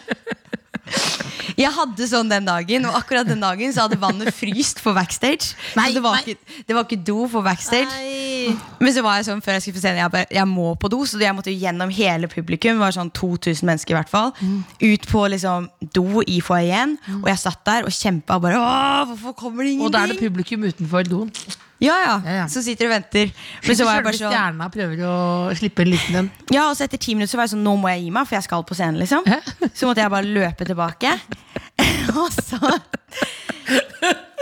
Jeg 1.58 1.74
hadde 1.74 2.06
sånn 2.06 2.30
den 2.30 2.46
dagen, 2.46 2.86
og 2.86 2.96
akkurat 3.00 3.26
den 3.26 3.42
dagen 3.42 3.72
så 3.74 3.88
hadde 3.88 3.98
vannet 4.02 4.30
fryst 4.36 4.84
på 4.86 4.94
backstage. 4.94 5.56
Nei, 5.78 5.88
så 5.90 5.98
det 5.98 6.04
var, 6.06 6.20
ikke, 6.22 6.62
det 6.68 6.78
var 6.78 6.86
ikke 6.86 7.00
do 7.08 7.26
på 7.34 7.42
backstage. 7.46 7.90
Nei. 7.90 8.54
Men 8.80 8.94
så 8.94 9.02
var 9.06 9.18
jeg 9.18 9.28
sånn 9.28 9.42
før 9.44 9.58
jeg 9.58 9.66
skulle 9.66 9.80
på 9.80 9.84
scenen 9.84 10.02
Jeg, 10.04 10.12
bare, 10.14 10.30
jeg 10.38 10.48
må 10.50 10.70
på 10.80 10.92
do, 10.94 11.02
så 11.10 11.20
jeg 11.22 11.36
måtte 11.36 11.54
gjennom 11.54 11.92
hele 11.94 12.30
publikum. 12.32 12.78
Det 12.78 12.84
var 12.86 12.96
sånn 12.96 13.10
2000 13.18 13.68
mennesker 13.68 13.96
i 13.96 13.98
hvert 13.98 14.12
fall 14.12 14.30
Ut 14.38 15.08
på 15.10 15.24
liksom 15.34 15.68
do 15.98 16.22
i 16.30 16.38
foajeen. 16.46 16.98
Og 17.20 17.30
jeg 17.32 17.42
satt 17.42 17.64
der 17.68 17.88
og 17.90 17.94
kjempa 17.96 18.38
bare 18.44 18.62
Åh, 18.62 19.08
hvorfor 19.12 19.36
kommer 19.38 19.66
det 19.66 19.74
ingenting? 19.76 19.90
Og 19.90 19.96
da 19.96 20.06
er 20.06 20.14
det 20.14 20.22
publikum 20.22 20.68
utenfor 20.68 21.10
doen. 21.10 21.32
Ja, 21.80 21.96
ja, 22.02 22.16
Ja. 22.26 22.46
Så 22.50 22.64
sitter 22.66 22.88
du 22.88 22.92
og 22.92 22.96
venter. 22.96 23.32
Men 23.68 23.76
så 23.78 23.86
var 23.86 24.00
jeg 24.00 24.06
bare 24.08 24.18
sånn 24.18 24.32
Stjerna 24.34 24.70
prøver 24.74 25.04
å 25.06 25.18
slippe 25.58 25.84
en 25.86 25.92
liten 25.92 26.16
en. 26.24 26.30
Ja, 26.54 26.70
og 26.72 26.78
så 26.78 26.88
etter 26.88 26.98
ti 26.98 27.14
minutter 27.14 27.36
så 27.36 27.38
var 27.38 27.46
jeg 27.48 27.54
sånn 27.56 27.66
Nå 27.68 27.76
må 27.78 27.92
jeg 27.94 28.08
gi 28.08 28.12
meg, 28.16 28.28
for 28.30 28.38
jeg 28.40 28.48
skal 28.48 28.66
på 28.66 28.78
scenen. 28.78 28.98
liksom 29.02 29.28
Så 29.74 29.90
måtte 29.90 30.02
jeg 30.02 30.14
bare 30.14 30.26
løpe 30.40 30.66
tilbake. 30.66 31.14
og 32.18 32.32
så 32.34 32.58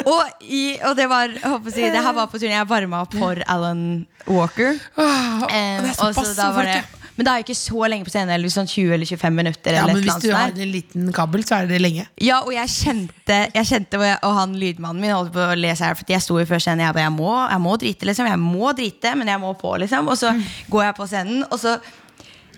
og, 0.05 0.21
i, 0.45 0.77
og 0.85 0.93
det 0.97 1.07
var 1.09 1.31
si, 1.71 1.81
Det 1.89 2.01
her 2.03 2.13
var 2.13 2.27
på 2.29 2.37
turen 2.37 2.53
jeg 2.53 2.67
varma 2.69 3.01
opp 3.05 3.15
for 3.17 3.39
Alan 3.49 4.05
Walker. 4.27 4.77
Oh, 5.01 5.45
Eh, 5.49 5.81
det 5.81 5.95
og 5.99 6.13
så 6.15 6.31
da 6.37 6.51
var 6.55 6.69
det, 6.69 6.83
men 7.15 7.25
det 7.25 7.31
er 7.31 7.39
jo 7.39 7.45
ikke 7.45 7.57
så 7.57 7.87
lenge 7.91 8.07
på 8.07 8.11
scenen. 8.11 8.33
Eller 8.35 8.51
sånn 8.51 8.67
20 8.67 8.93
eller 8.97 9.07
25 9.07 9.37
minutter. 9.39 9.77
Ja, 9.77 9.85
men 9.87 10.01
hvis 10.03 10.23
du 10.23 10.29
har 10.35 10.51
en 10.51 10.71
liten 10.73 11.11
kabel, 11.15 11.45
så 11.47 11.61
er 11.61 11.69
det 11.69 11.79
lenge. 11.79 12.07
Ja, 12.21 12.41
og 12.43 12.51
jeg 12.55 12.71
kjente, 12.73 13.37
jeg 13.55 13.69
kjente 13.69 14.01
og, 14.01 14.31
han 14.35 14.55
lydmannen 14.59 14.99
min 15.03 15.15
holdt 15.15 15.31
på 15.35 15.45
å 15.45 15.55
lese 15.55 15.87
her. 15.87 15.95
For 15.95 16.11
jeg 16.11 16.23
sto 16.25 16.39
jo 16.41 16.47
før 16.49 16.63
scenen 16.63 16.83
jeg 16.83 16.97
bare, 16.97 17.07
jeg 17.07 17.15
må, 17.15 17.31
jeg 17.53 17.63
må 17.63 17.75
drite, 17.79 18.09
liksom. 18.09 18.31
Jeg 18.33 18.41
må 18.43 18.73
drite, 18.75 19.13
men 19.15 19.31
jeg 19.31 19.43
må 19.45 19.53
på, 19.59 19.75
liksom. 19.85 20.11
Og 20.11 20.19
så 20.19 20.33
går 20.71 20.89
jeg 20.89 20.97
på 20.99 21.07
scenen, 21.13 21.45
og 21.47 21.61
så 21.61 21.77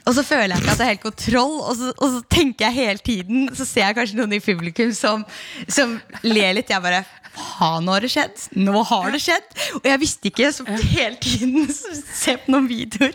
og 0.08 0.16
så 0.16 0.24
føler 0.24 0.56
jeg 0.56 0.64
ikke 0.64 0.72
at 0.72 0.80
jeg 0.80 0.86
har 0.86 0.94
helt 0.96 1.04
kontroll, 1.04 1.56
og 1.62 1.76
så, 1.76 1.92
og 1.98 2.14
så 2.16 2.22
tenker 2.32 2.68
jeg 2.68 2.78
hele 2.78 3.04
tiden 3.04 3.50
Så 3.56 3.66
ser 3.68 3.90
jeg 3.90 3.98
kanskje 3.98 4.18
noen 4.20 4.38
i 4.38 4.42
publikum 4.44 4.94
som, 4.96 5.26
som 5.68 5.98
ler 6.24 6.56
litt. 6.58 6.72
Jeg 6.72 6.84
bare 6.84 7.04
Faen, 7.38 7.86
nå 7.86 7.94
har 7.94 8.02
det 8.02 8.10
skjedd! 8.10 8.44
Nå 8.58 8.82
har 8.90 9.12
det 9.14 9.22
skjedd! 9.22 9.52
Og 9.78 9.86
jeg 9.86 10.02
visste 10.02 10.32
ikke, 10.32 10.50
så 10.56 10.66
hele 10.66 11.20
tiden 11.22 11.68
så 11.78 11.94
ser 12.08 12.42
på 12.42 12.56
noen 12.56 12.70
videoer, 12.70 13.14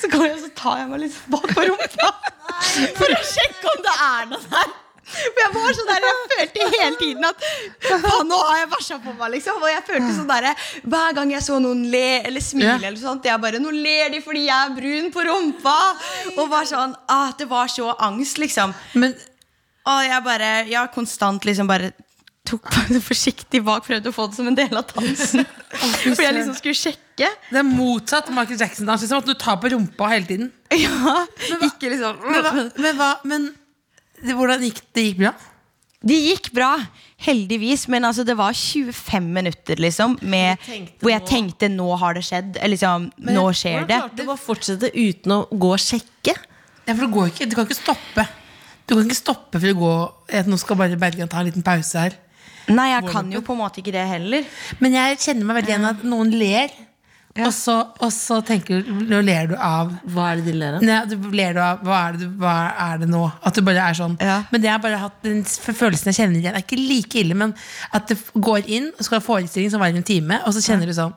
så 0.00 0.08
går 0.12 0.24
jeg 0.24 0.36
og 0.38 0.44
så 0.46 0.52
tar 0.62 0.82
jeg 0.82 0.90
meg 0.92 1.04
litt 1.04 1.18
bak 1.28 1.48
på 1.52 1.66
rumpa 1.68 2.12
for 2.96 3.12
å 3.12 3.24
sjekke 3.28 3.74
om 3.74 3.82
det 3.84 3.96
er 4.08 4.30
noe 4.32 4.44
der. 4.54 4.76
For 5.08 5.42
jeg 5.42 5.52
var 5.54 5.76
sånn 5.78 5.88
der, 5.88 6.06
jeg 6.08 6.32
følte 6.32 6.66
hele 6.74 6.98
tiden 7.00 7.28
at 7.28 7.46
Faen, 7.88 8.28
nå 8.28 8.40
har 8.42 8.58
jeg 8.60 8.70
bæsja 8.74 8.98
på 9.04 9.14
meg, 9.14 9.30
liksom. 9.36 9.62
Og 9.62 9.70
jeg 9.72 9.84
følte 9.86 10.10
sånn 10.16 10.28
der, 10.30 10.48
Hver 10.94 11.16
gang 11.16 11.32
jeg 11.32 11.46
så 11.46 11.60
noen 11.62 11.86
le 11.92 12.04
eller 12.18 12.44
smile, 12.44 12.74
yeah. 12.76 12.88
eller 12.90 13.00
sånt, 13.00 13.28
jeg 13.28 13.42
bare 13.42 13.62
Nå 13.62 13.72
ler 13.74 14.12
de 14.14 14.20
fordi 14.24 14.44
jeg 14.48 14.66
er 14.66 14.74
brun 14.76 15.08
på 15.14 15.24
rumpa! 15.28 15.78
Og 16.36 16.44
var 16.52 16.68
sånn 16.68 16.94
ah, 17.08 17.32
Det 17.38 17.48
var 17.50 17.72
så 17.72 17.94
angst, 18.08 18.40
liksom. 18.42 18.74
Men 18.98 19.16
Og 19.88 20.04
jeg 20.06 20.26
bare 20.26 20.52
Ja, 20.70 20.86
konstant 20.92 21.48
liksom 21.48 21.70
bare 21.70 21.92
tok 22.48 22.68
forsiktig 23.10 23.60
bak, 23.64 23.84
prøvde 23.86 24.08
å 24.08 24.14
få 24.14 24.28
det 24.30 24.38
som 24.38 24.48
en 24.48 24.56
del 24.56 24.72
av 24.78 24.88
dansen. 24.94 25.44
For 25.68 26.22
jeg 26.24 26.36
liksom 26.36 26.56
skulle 26.56 26.78
sjekke. 26.78 27.28
det 27.28 27.60
er 27.60 27.66
motsatt 27.66 28.30
Michael 28.32 28.60
Jackson-dans. 28.62 29.04
Liksom, 29.04 29.20
at 29.20 29.28
du 29.28 29.34
tar 29.38 29.58
på 29.60 29.72
rumpa 29.74 30.08
hele 30.14 30.28
tiden. 30.28 30.52
Ja, 30.72 31.24
ikke 31.64 31.88
liksom 31.92 32.18
Men, 32.24 32.42
hva, 32.44 32.64
men, 32.76 32.96
hva, 32.98 33.10
men 33.28 33.46
hvordan 34.24 34.62
gikk 34.66 34.80
det? 34.94 35.04
gikk 35.10 35.18
bra? 35.22 35.32
Det 36.08 36.14
gikk 36.14 36.52
bra, 36.54 36.72
heldigvis, 37.26 37.88
men 37.90 38.04
altså, 38.06 38.22
det 38.24 38.36
var 38.38 38.52
25 38.54 39.24
minutter 39.34 39.80
liksom, 39.82 40.14
med, 40.22 40.58
jeg 40.68 40.84
hvor 41.02 41.10
jeg 41.10 41.22
nå- 41.24 41.26
tenkte 41.26 41.68
nå 41.74 41.88
har 41.98 42.14
det 42.14 42.22
skjedd. 42.28 42.56
eller 42.62 42.76
men, 43.18 43.34
nå 43.34 43.48
skjer 43.50 43.82
det. 43.88 43.96
Hvordan 43.98 44.10
klarte 44.14 44.22
du 44.28 44.30
å 44.30 44.36
fortsette 44.38 44.90
uten 44.94 45.32
å 45.34 45.40
gå 45.50 45.72
og 45.74 45.82
sjekke? 45.82 46.36
Ja, 46.86 46.94
for 46.94 47.02
det 47.04 47.10
går 47.16 47.26
ikke, 47.32 47.48
Du 47.50 47.56
kan 47.58 47.66
ikke 47.66 47.80
stoppe. 47.82 48.28
Du 48.86 48.94
kan 48.94 49.04
ikke 49.04 49.18
stoppe 49.18 49.58
for 49.60 49.68
å 49.68 49.76
gå 49.76 50.44
Nå 50.48 50.56
skal 50.56 50.76
bare 50.80 50.96
Bergen 50.96 51.28
ta 51.28 51.40
en 51.42 51.46
liten 51.50 51.62
pause 51.66 51.98
her. 51.98 52.14
Nei, 52.68 52.90
jeg 52.92 53.08
kan 53.10 53.30
jo 53.32 53.40
på 53.42 53.52
en 53.56 53.58
måte 53.62 53.80
ikke 53.82 53.92
det 53.92 54.06
heller. 54.08 54.44
Men 54.78 54.92
jeg 54.96 55.18
kjenner 55.18 55.44
meg 55.48 55.56
veldig 55.58 55.72
igjen 55.74 55.88
at 55.88 56.02
noen 56.04 56.30
ler, 56.38 56.70
og, 57.46 57.52
så, 57.54 57.76
og 58.02 58.12
så 58.14 58.40
tenker 58.46 58.82
du 58.82 58.90
Nå 59.08 59.20
ler 59.24 59.50
du 59.50 59.54
av 59.54 59.92
Hva 60.12 60.30
er 60.32 60.40
det 60.40 60.46
de 60.48 60.54
ler 60.60 60.78
av? 60.78 60.86
Nei, 60.88 60.98
du 61.10 61.28
ler 61.34 61.56
du 61.56 61.60
av 61.62 61.84
hva 61.86 62.00
er, 62.08 62.18
det, 62.20 62.30
hva 62.40 62.54
er 62.88 63.02
det 63.02 63.10
nå? 63.10 63.22
At 63.46 63.58
du 63.58 63.62
bare 63.66 63.84
er 63.90 63.98
sånn. 63.98 64.16
Ja. 64.22 64.40
Men 64.52 64.64
det 64.64 64.70
jeg 64.70 64.84
bare 64.84 65.02
hatt 65.02 65.20
den 65.26 65.44
følelsen 65.44 66.10
jeg 66.10 66.18
kjenner 66.20 66.40
igjen. 66.40 66.56
Er 66.58 66.64
ikke 66.64 66.80
like 66.80 67.20
ille, 67.22 67.36
men 67.38 67.54
at 67.94 68.10
det 68.10 68.18
går 68.34 68.66
inn 68.66 68.90
og 68.94 69.06
skal 69.06 69.20
ha 69.20 69.24
forestilling 69.24 69.72
som 69.72 69.82
varer 69.82 69.98
en 70.00 70.06
time, 70.06 70.40
og 70.44 70.56
så 70.56 70.64
kjenner 70.64 70.90
du 70.90 70.96
sånn 70.96 71.14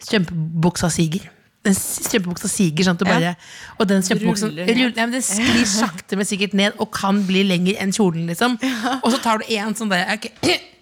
Strømpebuksa 0.00 0.88
siger. 0.92 1.26
Den 1.60 1.74
strømpebuksa 1.76 2.48
siger 2.48 2.86
sånn 2.86 2.96
at 2.96 3.02
du 3.02 3.04
bare 3.04 3.34
Og 3.76 3.88
den 3.90 4.00
strømpebuksa 4.04 4.48
Ruller 4.48 4.94
ja, 4.96 5.04
Den 5.12 5.24
sklir 5.24 5.66
sakte, 5.68 6.16
men 6.16 6.28
sikkert 6.28 6.54
ned 6.56 6.78
og 6.80 6.88
kan 6.96 7.20
bli 7.28 7.42
lenger 7.44 7.76
enn 7.82 7.92
kjolen, 7.92 8.24
liksom. 8.30 8.56
Og 9.02 9.10
så 9.12 9.20
tar 9.20 9.42
du 9.42 9.50
en 9.58 9.76
sånn 9.76 9.92
der 9.92 10.08
ok, 10.14 10.30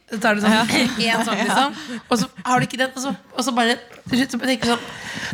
Så 0.09 0.19
tar 0.23 0.39
du 0.39 0.41
sånn 0.41 0.55
én 0.57 1.21
sånn, 1.27 1.37
liksom. 1.37 1.75
Og 2.09 2.15
så 2.21 2.29
har 2.47 2.61
du 2.63 2.65
ikke 2.65 2.79
den, 2.81 2.93
og 2.97 3.03
så, 3.03 3.11
og 3.35 3.45
så 3.45 3.53
bare 3.57 3.75
til 4.09 4.23
slutt 4.23 4.33
så 4.33 4.41
tenker 4.41 4.71
sånn 4.73 4.87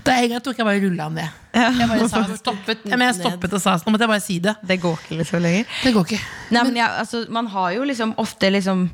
Da 0.07 0.17
en 0.19 0.33
gang 0.33 0.43
tok 0.43 0.59
jeg 0.59 0.67
bare 0.67 0.81
rulla 0.83 1.07
ned. 1.15 1.37
Jeg 1.55 1.87
bare 1.93 2.09
sa 2.11 2.25
stoppet. 2.41 2.83
Ja, 2.91 2.99
men 2.99 3.07
jeg 3.07 3.21
stoppet 3.21 3.55
og 3.55 3.63
sa 3.63 3.77
sånn. 3.79 3.87
Nå 3.87 3.95
måtte 3.95 4.09
jeg 4.09 4.13
bare 4.17 4.25
si 4.25 4.41
det. 4.43 4.57
Det 4.67 4.79
går 4.83 4.99
ikke 5.05 5.19
liksom 5.21 5.45
lenger. 5.45 5.71
Det 5.85 5.93
går 5.95 6.09
ikke. 6.09 6.21
Nei, 6.57 6.65
men 6.67 6.81
jeg, 6.81 6.91
altså, 7.05 7.23
man 7.39 7.51
har 7.55 7.71
jo 7.77 7.87
liksom 7.87 8.17
ofte 8.25 8.51
liksom 8.51 8.89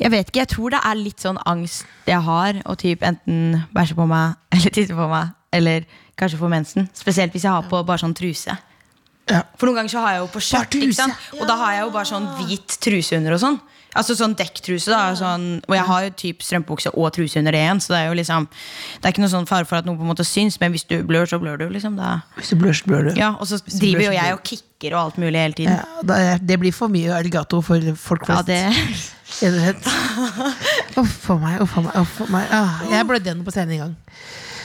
Jeg 0.00 0.08
vet 0.14 0.30
ikke, 0.30 0.40
jeg 0.40 0.48
tror 0.54 0.72
det 0.72 0.80
er 0.88 0.96
litt 0.96 1.20
sånn 1.20 1.38
angst 1.44 1.84
jeg 2.08 2.24
har, 2.24 2.62
å 2.64 2.74
typ 2.80 3.02
enten 3.04 3.60
bæsje 3.76 3.94
på 3.98 4.06
meg 4.08 4.38
eller 4.56 4.72
tisse 4.74 4.96
på 4.96 5.08
meg, 5.10 5.34
eller 5.52 5.84
kanskje 6.18 6.40
få 6.40 6.48
mensen. 6.48 6.88
Spesielt 6.96 7.34
hvis 7.36 7.44
jeg 7.44 7.52
har 7.52 7.68
på 7.68 7.82
bare 7.84 8.00
sånn 8.00 8.16
truse. 8.16 8.56
Ja. 9.30 9.42
For 9.60 9.68
noen 9.68 9.82
ganger 9.82 9.92
så 9.92 10.00
har 10.02 10.16
jeg 10.16 10.22
jo 10.24 10.30
på 10.32 10.40
skjørt, 10.42 10.74
og 11.38 11.44
da 11.46 11.58
har 11.60 11.76
jeg 11.76 11.84
jo 11.84 11.92
bare 11.94 12.08
sånn 12.08 12.26
hvit 12.40 12.74
truse 12.82 13.20
under 13.20 13.36
og 13.36 13.42
sånn. 13.44 13.60
Altså 13.94 14.14
sånn 14.16 14.32
dekktruse, 14.38 14.88
da. 14.88 15.00
Sånn, 15.18 15.60
og 15.68 15.74
jeg 15.76 15.84
har 15.88 16.04
jo 16.06 16.10
typ 16.16 16.40
strømpebukse 16.46 16.92
og 16.96 17.10
truse 17.12 17.36
under 17.42 17.52
det 17.52 17.60
igjen. 17.60 17.80
Så 17.84 17.92
det 17.92 17.98
er 17.98 18.06
jo 18.08 18.14
liksom 18.16 18.46
Det 18.48 19.04
er 19.04 19.12
ikke 19.12 19.24
noe 19.24 19.32
sånn 19.34 19.48
fare 19.50 19.68
for 19.68 19.76
at 19.82 19.84
noe 19.88 19.98
på 19.98 20.06
en 20.06 20.10
måte 20.14 20.24
syns, 20.24 20.56
men 20.62 20.72
hvis 20.72 20.86
du 20.88 20.96
blør, 21.04 21.26
så 21.28 21.38
blør 21.42 21.58
du. 21.60 21.66
liksom 21.74 21.96
da. 22.00 22.22
Hvis 22.38 22.50
du 22.54 22.56
blør, 22.62 22.72
så 22.78 22.88
blør 22.88 23.08
du. 23.10 23.12
Ja, 23.20 23.34
Og 23.40 23.46
så 23.50 23.58
driver 23.66 24.06
jo 24.08 24.12
jeg 24.16 24.32
og 24.36 24.42
kicker 24.48 24.96
og 24.96 25.00
alt 25.04 25.18
mulig 25.20 25.38
hele 25.44 25.54
tiden. 25.58 25.76
Ja, 25.76 26.02
da 26.08 26.14
er- 26.32 26.38
det 26.42 26.58
blir 26.60 26.72
for 26.72 26.88
mye 26.88 27.12
alligato 27.18 27.60
for 27.62 27.80
folk 27.96 28.28
Ja, 28.28 28.40
det 28.42 28.62
Rett 29.42 29.48
og 29.48 29.60
slett. 29.60 30.96
Uff 31.00 31.30
a 31.30 31.36
meg, 31.40 31.60
uff 31.64 31.76
a 31.78 31.82
meg. 31.86 31.94
Uff 32.02 32.18
meg. 32.30 32.48
Ah, 32.52 32.82
jeg 32.90 33.06
blødde 33.08 33.30
gjennom 33.30 33.44
på 33.46 33.52
scenen 33.54 33.72
en 33.76 33.78
gang. 33.84 33.94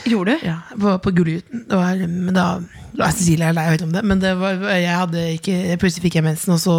gjorde 0.08 0.34
du. 0.40 0.46
Ja, 0.46 0.58
på, 0.78 0.96
på 1.04 1.12
Gullruten. 1.16 1.64
Men 1.68 2.34
da 2.36 2.48
Cecilie 3.12 3.48
er 3.48 3.56
lei 3.56 3.64
å 3.68 3.72
høre 3.72 3.86
om 3.88 3.92
det. 3.92 4.02
Men 4.04 4.20
det 4.20 4.34
var, 4.40 4.60
jeg 4.72 4.92
hadde 4.96 5.24
ikke 5.36 5.76
Plutselig 5.80 6.04
fikk 6.08 6.18
jeg 6.20 6.26
mensen, 6.28 6.52
og 6.56 6.60
så 6.60 6.76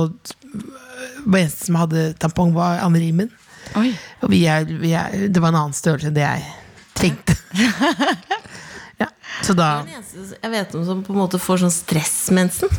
var 1.26 1.44
eneste 1.44 1.70
som 1.70 1.78
hadde 1.80 2.12
tampong, 2.22 2.54
var 2.56 2.82
Anne 2.84 3.02
Rimen. 3.02 3.32
Oi. 3.80 3.92
Og 4.24 4.32
vi 4.32 4.44
er, 4.50 4.66
vi 4.66 4.94
er, 4.98 5.28
det 5.30 5.42
var 5.42 5.54
en 5.54 5.62
annen 5.64 5.78
størrelse 5.78 6.10
enn 6.10 6.18
det 6.18 6.26
jeg 6.26 6.46
trengte. 6.98 7.36
ja, 9.02 9.10
så 9.46 9.56
da 9.58 9.82
Den 9.84 10.00
eneste 10.00 10.40
jeg 10.40 10.54
vet 10.54 10.78
om 10.78 10.88
som 10.88 11.04
på 11.06 11.14
en 11.14 11.22
måte 11.22 11.42
får 11.42 11.64
sånn 11.66 11.76
stressmensen. 11.76 12.72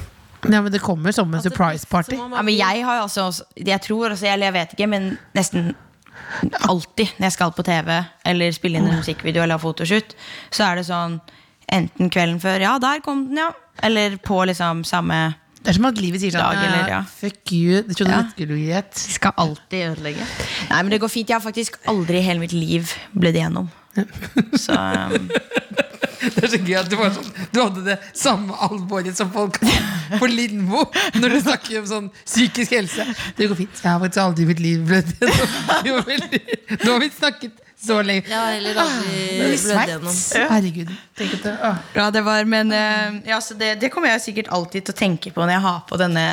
Ja, 0.48 0.62
men 0.62 0.72
det 0.72 0.80
kommer 0.80 1.12
som 1.12 1.32
en 1.34 1.42
surprise 1.44 1.86
party. 1.86 2.16
Ja, 2.16 2.42
men 2.42 2.54
jeg 2.54 2.84
har 2.86 3.02
altså 3.02 3.28
Jeg 3.56 3.80
tror 3.84 4.10
altså, 4.10 4.26
eller 4.26 4.48
jeg 4.48 4.56
vet 4.56 4.74
ikke, 4.74 4.88
men 4.88 5.12
nesten 5.36 5.74
alltid 6.68 7.10
når 7.18 7.26
jeg 7.26 7.34
skal 7.34 7.52
på 7.56 7.64
TV 7.66 7.90
eller 8.28 8.54
spille 8.54 8.78
inn 8.78 8.88
en 8.88 9.00
musikkvideo 9.00 9.42
eller 9.42 9.58
ha 9.58 9.62
fotoshoot, 9.62 10.14
så 10.52 10.68
er 10.68 10.80
det 10.80 10.86
sånn 10.88 11.18
enten 11.70 12.10
kvelden 12.12 12.40
før 12.42 12.62
Ja, 12.62 12.76
der 12.82 13.02
kom 13.04 13.28
den, 13.28 13.40
ja. 13.42 13.50
Eller 13.82 14.16
på 14.22 14.42
liksom 14.48 14.84
samme 14.84 15.20
Det 15.60 15.68
er 15.68 15.76
som 15.76 15.84
at 15.90 15.98
livet 16.00 16.22
sier 16.22 16.32
sånn 16.32 16.40
Dag, 16.40 16.56
eller, 16.56 16.84
«Eh, 16.86 16.92
ja. 16.94 17.00
Fuck 17.04 17.52
you. 17.52 17.82
Det 17.84 17.96
trodde 17.98 18.14
Ja. 18.14 18.22
du 18.22 18.30
skulle 18.32 18.56
gi 18.56 18.70
et. 18.72 18.94
Skal 18.96 19.32
alltid 19.36 19.90
ødelegge. 19.90 20.24
Nei, 20.70 20.78
men 20.82 20.90
det 20.94 21.00
går 21.02 21.08
fint. 21.12 21.28
Jeg 21.28 21.36
har 21.36 21.44
faktisk 21.44 21.76
aldri 21.86 22.16
i 22.18 22.24
hele 22.24 22.40
mitt 22.40 22.52
liv 22.56 22.88
blitt 23.12 23.36
igjennom. 23.36 23.68
Så 24.56 24.72
um, 24.72 25.28
Det 26.20 26.44
er 26.44 26.50
så 26.52 26.58
gøy 26.60 26.74
at 26.76 26.88
du, 26.92 26.96
var 27.00 27.12
sånn, 27.16 27.30
du 27.52 27.58
hadde 27.62 27.82
det 27.86 27.94
samme 28.16 28.52
alvoret 28.60 29.16
som 29.16 29.30
folk 29.32 29.56
på 30.20 30.28
Lindmo 30.28 30.82
når 31.16 31.32
du 31.32 31.38
snakker 31.40 31.78
om 31.80 31.86
sånn 31.88 32.10
psykisk 32.28 32.74
helse. 32.76 33.06
Det 33.38 33.48
går 33.48 33.56
fint. 33.62 33.80
Jeg 33.80 33.88
har 33.90 34.00
faktisk 34.02 34.20
aldri 34.24 34.44
i 34.44 34.50
mitt 34.50 34.60
liv 34.60 34.84
blitt 34.88 35.14
gjennom. 35.16 35.56
Det 35.84 35.94
var 35.96 36.04
veldig- 36.08 36.84
Nå 36.84 36.92
har 36.92 37.00
vi 37.00 37.08
snakket 37.16 37.52
så 37.80 37.96
lenge. 38.04 38.28
Ja, 38.28 38.42
eller 38.52 38.76
aldri 38.82 39.20
er 39.40 39.54
blødd 39.56 39.88
gjennom. 39.88 40.18
Herregud. 40.50 40.90
Det, 41.20 41.52
ah. 41.64 41.78
Ja, 41.96 42.10
det 42.12 42.22
var, 42.26 42.44
men 42.48 42.72
eh, 42.76 43.20
ja, 43.30 43.38
så 43.44 43.54
det, 43.56 43.74
det 43.80 43.90
kommer 43.92 44.12
jeg 44.12 44.20
sikkert 44.26 44.50
alltid 44.52 44.84
til 44.88 44.94
å 44.94 44.98
tenke 44.98 45.32
på 45.32 45.40
når 45.44 45.54
jeg 45.54 45.64
har 45.64 45.80
på 45.88 45.98
denne. 46.00 46.26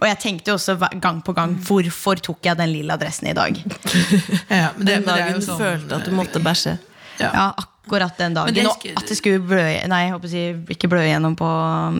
Og 0.00 0.08
jeg 0.08 0.18
tenkte 0.24 0.52
jo 0.52 0.56
også 0.58 0.78
gang 1.04 1.20
på 1.24 1.34
gang 1.36 1.54
hvorfor 1.68 2.20
tok 2.24 2.48
jeg 2.48 2.56
den 2.60 2.72
lilla 2.72 2.96
dressen 3.00 3.28
i 3.32 3.36
dag? 3.36 3.60
ja, 4.48 4.72
men 4.76 4.86
det, 4.86 4.98
Den 5.04 5.08
er 5.08 5.22
dagen 5.26 5.40
du 5.40 5.46
sånn 5.48 5.60
følte 5.60 6.00
at 6.00 6.08
du 6.08 6.16
måtte 6.16 6.42
bæsje. 6.44 6.78
Ja, 7.20 7.50
akkurat 7.52 8.16
den 8.18 8.34
dagen. 8.34 8.54
Det 8.56 8.64
skulle- 8.64 8.96
at 8.96 9.06
det 9.12 9.16
skulle 9.20 9.38
blø 9.44 9.60
Nei, 9.88 10.00
jeg 10.06 10.12
håper 10.16 10.26
å 10.26 10.32
si 10.32 10.44
ikke 10.74 10.88
blø 10.90 11.02
igjennom 11.04 11.36
på 11.38 11.50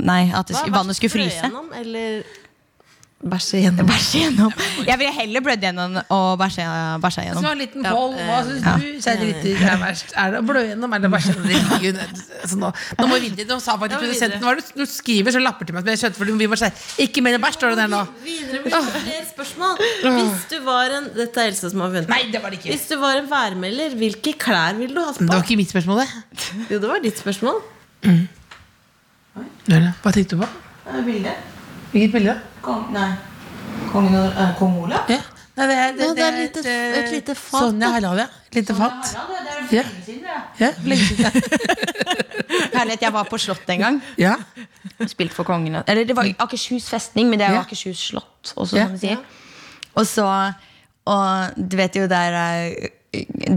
Nei, 0.01 0.23
at 0.35 0.49
det, 0.49 0.57
Hva 0.57 0.67
er 0.67 0.75
vannet 0.81 0.97
skulle 0.99 1.13
fryse. 1.13 1.45
gjennom, 1.45 1.69
Eller 1.77 2.25
bæsje 3.23 3.61
gjennom? 3.63 3.87
Bæsje 3.89 4.19
gjennom. 4.25 4.53
Jeg 4.89 4.99
ville 5.01 5.13
heller 5.17 5.41
blødd 5.45 5.63
gjennom 5.65 5.95
og 6.13 6.39
bæsje, 6.39 6.65
bæsje 7.03 7.23
Så 7.23 7.27
gjennom. 7.29 7.47
en 7.51 7.59
liten 7.63 7.87
poll. 7.87 8.15
Hva 8.19 8.41
syns 8.49 8.67
ja. 8.67 8.75
du 8.81 8.89
kjære 9.05 9.29
lytter, 9.29 9.63
er 9.71 9.79
verst? 9.81 10.13
Er 10.21 10.35
det 10.35 10.41
å 10.43 10.45
blø 10.49 10.65
gjennom, 10.67 10.97
eller 10.99 11.13
bæsje 11.15 11.35
gjennom? 11.39 12.19
Altså 12.43 12.59
nå, 12.61 12.73
nå 12.99 13.07
må 13.09 13.21
vi 13.23 13.31
videre. 13.31 13.49
Nå 13.55 13.59
sa 13.65 13.77
faktisk 13.81 14.03
produsenten 14.03 14.45
Hva 14.45 14.57
du 14.59 14.85
skriver 14.91 15.37
så 15.37 15.41
lapper 15.45 15.71
til 15.71 15.77
meg? 15.79 15.87
men 15.87 15.95
Jeg 15.95 16.03
skjønte, 16.03 16.21
fordi 16.21 16.37
vi 16.43 16.51
må 16.53 16.59
si 16.61 16.71
Ikke 17.07 17.25
mer 17.25 17.39
bæsj, 17.45 17.59
står 17.61 17.75
det 17.75 17.81
der 17.85 17.93
nå. 17.95 18.03
Videre 18.27 18.61
med 18.67 18.91
flere 18.99 19.25
spørsmål. 19.31 19.81
Hvis 20.05 20.45
du 20.53 20.59
var 20.67 20.99
en 20.99 21.09
Dette 21.17 21.41
er 21.41 21.53
Elsa 21.55 21.71
som 21.73 21.85
har 21.87 21.95
vunnet. 21.95 22.13
Nei, 22.13 22.23
det 22.35 22.43
var 22.43 22.53
det 22.53 22.61
ikke. 22.61 22.75
Hvis 22.75 22.87
du 22.91 22.99
var 23.01 23.23
en 23.23 23.31
værmelder, 23.31 23.97
hvilke 24.03 24.37
klær 24.45 24.77
ville 24.81 24.95
du 24.97 25.01
hatt 25.05 25.23
Det 25.23 25.31
var 25.31 25.47
ikke 25.47 25.61
mitt 25.63 25.73
spørsmål, 25.73 26.05
det. 26.05 26.53
Jo, 26.69 26.83
det 26.83 26.91
var 26.91 27.03
ditt 27.05 27.25
spørsmål. 27.25 27.63
Hva 29.65 30.13
tenkte 30.13 30.37
du 30.37 30.45
på? 30.45 30.53
Hvilket 31.95 32.13
bilde? 32.17 32.35
Nei. 32.95 33.09
Kongen 33.93 34.15
uh, 34.19 34.51
kong 34.59 34.79
Olav? 34.83 35.07
Ja. 35.13 35.21
Nei, 35.55 35.67
det 35.71 35.75
er, 35.79 35.93
det, 35.95 36.07
det 36.19 36.23
er 36.25 36.33
et 36.35 36.57
lite- 36.57 36.79
et 36.99 37.11
lite 37.15 37.35
fat, 37.39 37.61
Sonja. 37.63 37.91
Harald, 37.95 38.19
ja. 38.19 38.27
Lite 38.57 38.75
fat. 38.75 39.13
det 39.71 39.77
Ja. 39.77 39.85
Ja, 40.59 40.71
lenge 40.83 41.05
siden. 41.07 41.31
Herlighet, 42.75 43.03
jeg 43.07 43.13
var 43.15 43.29
på 43.31 43.39
Slottet 43.39 43.71
en 43.77 43.79
gang. 43.85 44.01
Ja. 44.19 44.35
Spilt 45.07 45.33
for 45.35 45.47
kongen. 45.47 45.77
Eller 45.87 46.05
det 46.09 46.17
var 46.19 46.27
Akershus 46.43 46.89
festning, 46.91 47.31
men 47.31 47.39
det 47.39 47.47
er 47.47 47.55
jo. 47.55 47.63
Akershus 47.63 48.03
slott. 48.11 48.53
Også, 48.57 48.77
Ja. 48.77 48.89
som 48.89 48.99
de 48.99 48.99
sier. 49.07 49.23
Og 49.95 50.07
så 50.11 50.27
Og 51.07 51.55
du 51.71 51.77
vet 51.77 51.97
jo 51.97 52.07
der 52.09 52.33
er- 52.33 52.89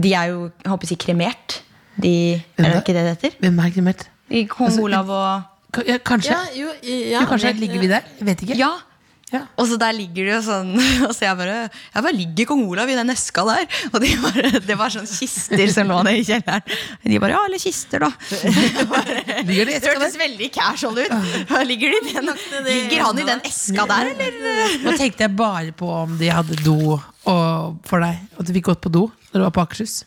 De 0.02 0.12
er 0.14 0.24
jo 0.30 0.50
jeg 0.62 0.70
håper 0.70 0.86
å 0.86 0.88
si 0.88 0.94
kremert. 0.94 1.62
De, 2.00 2.34
er 2.58 2.62
det 2.62 2.76
ikke 2.84 2.94
det 2.94 3.04
det 3.04 3.16
heter? 3.16 3.36
Hvem 3.40 3.58
er 3.58 3.70
kremert? 3.74 4.08
I 4.30 4.44
Kong 4.44 4.68
Altså, 4.68 4.82
Olav 4.82 5.08
og 5.10 5.42
Ja, 5.84 5.98
kanskje. 6.00 6.32
Ja, 6.32 6.44
jo, 6.56 6.74
ja, 6.82 7.20
Jo, 7.20 7.26
kanskje 7.28 7.52
ligger 7.60 7.82
vi 7.82 7.90
der? 7.90 8.06
Jeg 8.18 8.30
vet 8.30 8.46
ikke. 8.46 8.56
Ja! 8.58 8.74
Ja. 9.28 9.42
Og 9.60 9.66
så 9.68 9.76
der 9.76 9.92
ligger 9.92 10.24
det 10.24 10.30
jo 10.32 10.38
sånn 10.40 10.70
Og 11.04 11.10
så 11.16 11.26
jeg 11.26 11.36
bare 11.36 11.56
Jeg 11.68 12.00
bare 12.00 12.16
ligger 12.16 12.46
kong 12.48 12.62
Olav 12.64 12.88
i 12.88 12.94
den 12.96 13.12
eska 13.12 13.44
der. 13.44 13.66
Og 13.90 13.98
de 14.00 14.12
bare, 14.22 14.52
det 14.64 14.76
var 14.80 14.92
sånn 14.94 15.08
kister 15.08 15.68
som 15.74 15.90
lå 15.92 15.98
nede 16.06 16.22
i 16.22 16.24
kjelleren. 16.24 16.64
De 17.04 17.20
bare 17.20 17.36
Ja, 17.36 17.42
eller 17.44 17.60
kister, 17.60 18.06
da. 18.06 18.10
Ligger 19.48 19.68
det 19.68 19.82
hørtes 19.84 20.16
veldig 20.16 20.48
casual 20.54 21.02
ut. 21.02 21.14
Ligger, 21.68 21.98
de 22.06 22.14
den, 22.16 22.30
ligger 22.64 23.04
han 23.04 23.20
i 23.20 23.26
den 23.28 23.44
eska 23.44 23.84
der, 23.90 24.12
eller? 24.14 24.76
Nå 24.86 24.94
tenkte 24.96 25.26
jeg 25.26 25.36
bare 25.36 25.74
på 25.76 25.90
om 25.92 26.16
de 26.20 26.30
hadde 26.32 26.56
do 26.64 26.96
og, 26.96 27.76
for 27.88 28.04
deg. 28.04 28.22
At 28.38 28.48
du 28.48 28.54
fikk 28.56 28.70
gått 28.72 28.80
på 28.84 28.92
do 28.92 29.10
når 29.28 29.42
du 29.42 29.44
var 29.44 29.56
på 29.58 29.66
Akershus. 29.66 30.00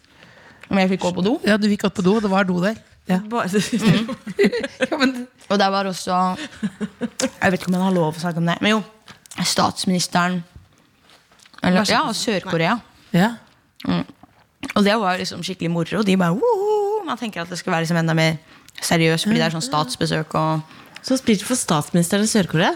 Om 0.72 0.80
jeg 0.82 0.95
fikk 0.95 1.05
gå 1.05 1.14
på 1.20 1.26
do? 1.26 1.36
Ja, 1.45 1.59
du 1.62 1.70
fikk 1.70 1.86
gått 1.86 1.99
på 1.99 2.05
do, 2.05 2.18
og 2.18 2.26
det 2.26 2.32
var 2.32 2.47
do 2.49 2.57
der. 2.64 2.80
Ja. 3.09 3.17
Bare, 3.31 3.49
Ja, 4.91 4.97
men, 4.97 5.27
Og 5.49 5.59
der 5.59 5.69
var 5.73 5.87
også 5.89 6.13
Jeg 6.37 7.51
vet 7.51 7.59
ikke 7.59 7.71
om 7.71 7.77
jeg 7.79 7.83
har 7.83 7.95
lov 7.95 8.13
å 8.15 8.21
snakke 8.21 8.37
om 8.43 8.47
det, 8.51 8.57
men 8.61 8.75
jo. 8.77 8.81
Statsministeren 9.47 10.43
eller, 11.63 11.85
Ja, 11.89 12.03
og 12.09 12.15
Sør-Korea. 12.17 12.79
ja. 13.13 13.35
Og 14.75 14.83
det 14.85 14.93
var 15.01 15.17
liksom 15.17 15.41
skikkelig 15.45 15.69
moro. 15.73 15.99
Og 15.99 16.05
de 16.05 16.15
bare! 16.17 16.37
Man 17.05 17.17
tenker 17.17 17.41
at 17.41 17.49
det 17.49 17.57
skal 17.59 17.73
være 17.73 17.83
liksom 17.85 17.97
enda 17.97 18.13
mer 18.17 18.37
seriøst, 18.81 19.25
fordi 19.25 19.41
det 19.41 19.47
er 19.47 19.53
sånn 19.55 19.65
statsbesøk 19.65 20.35
og 20.37 20.77
så 21.01 21.17
spilte 21.17 21.41
du 21.41 21.49
for 21.49 21.57
statsministeren 21.57 22.25
i 22.25 22.29
Sør-Korea? 22.29 22.75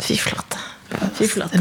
Fy 0.00 0.16
flate. 0.20 0.60
Fy 1.16 1.28
flate. 1.30 1.60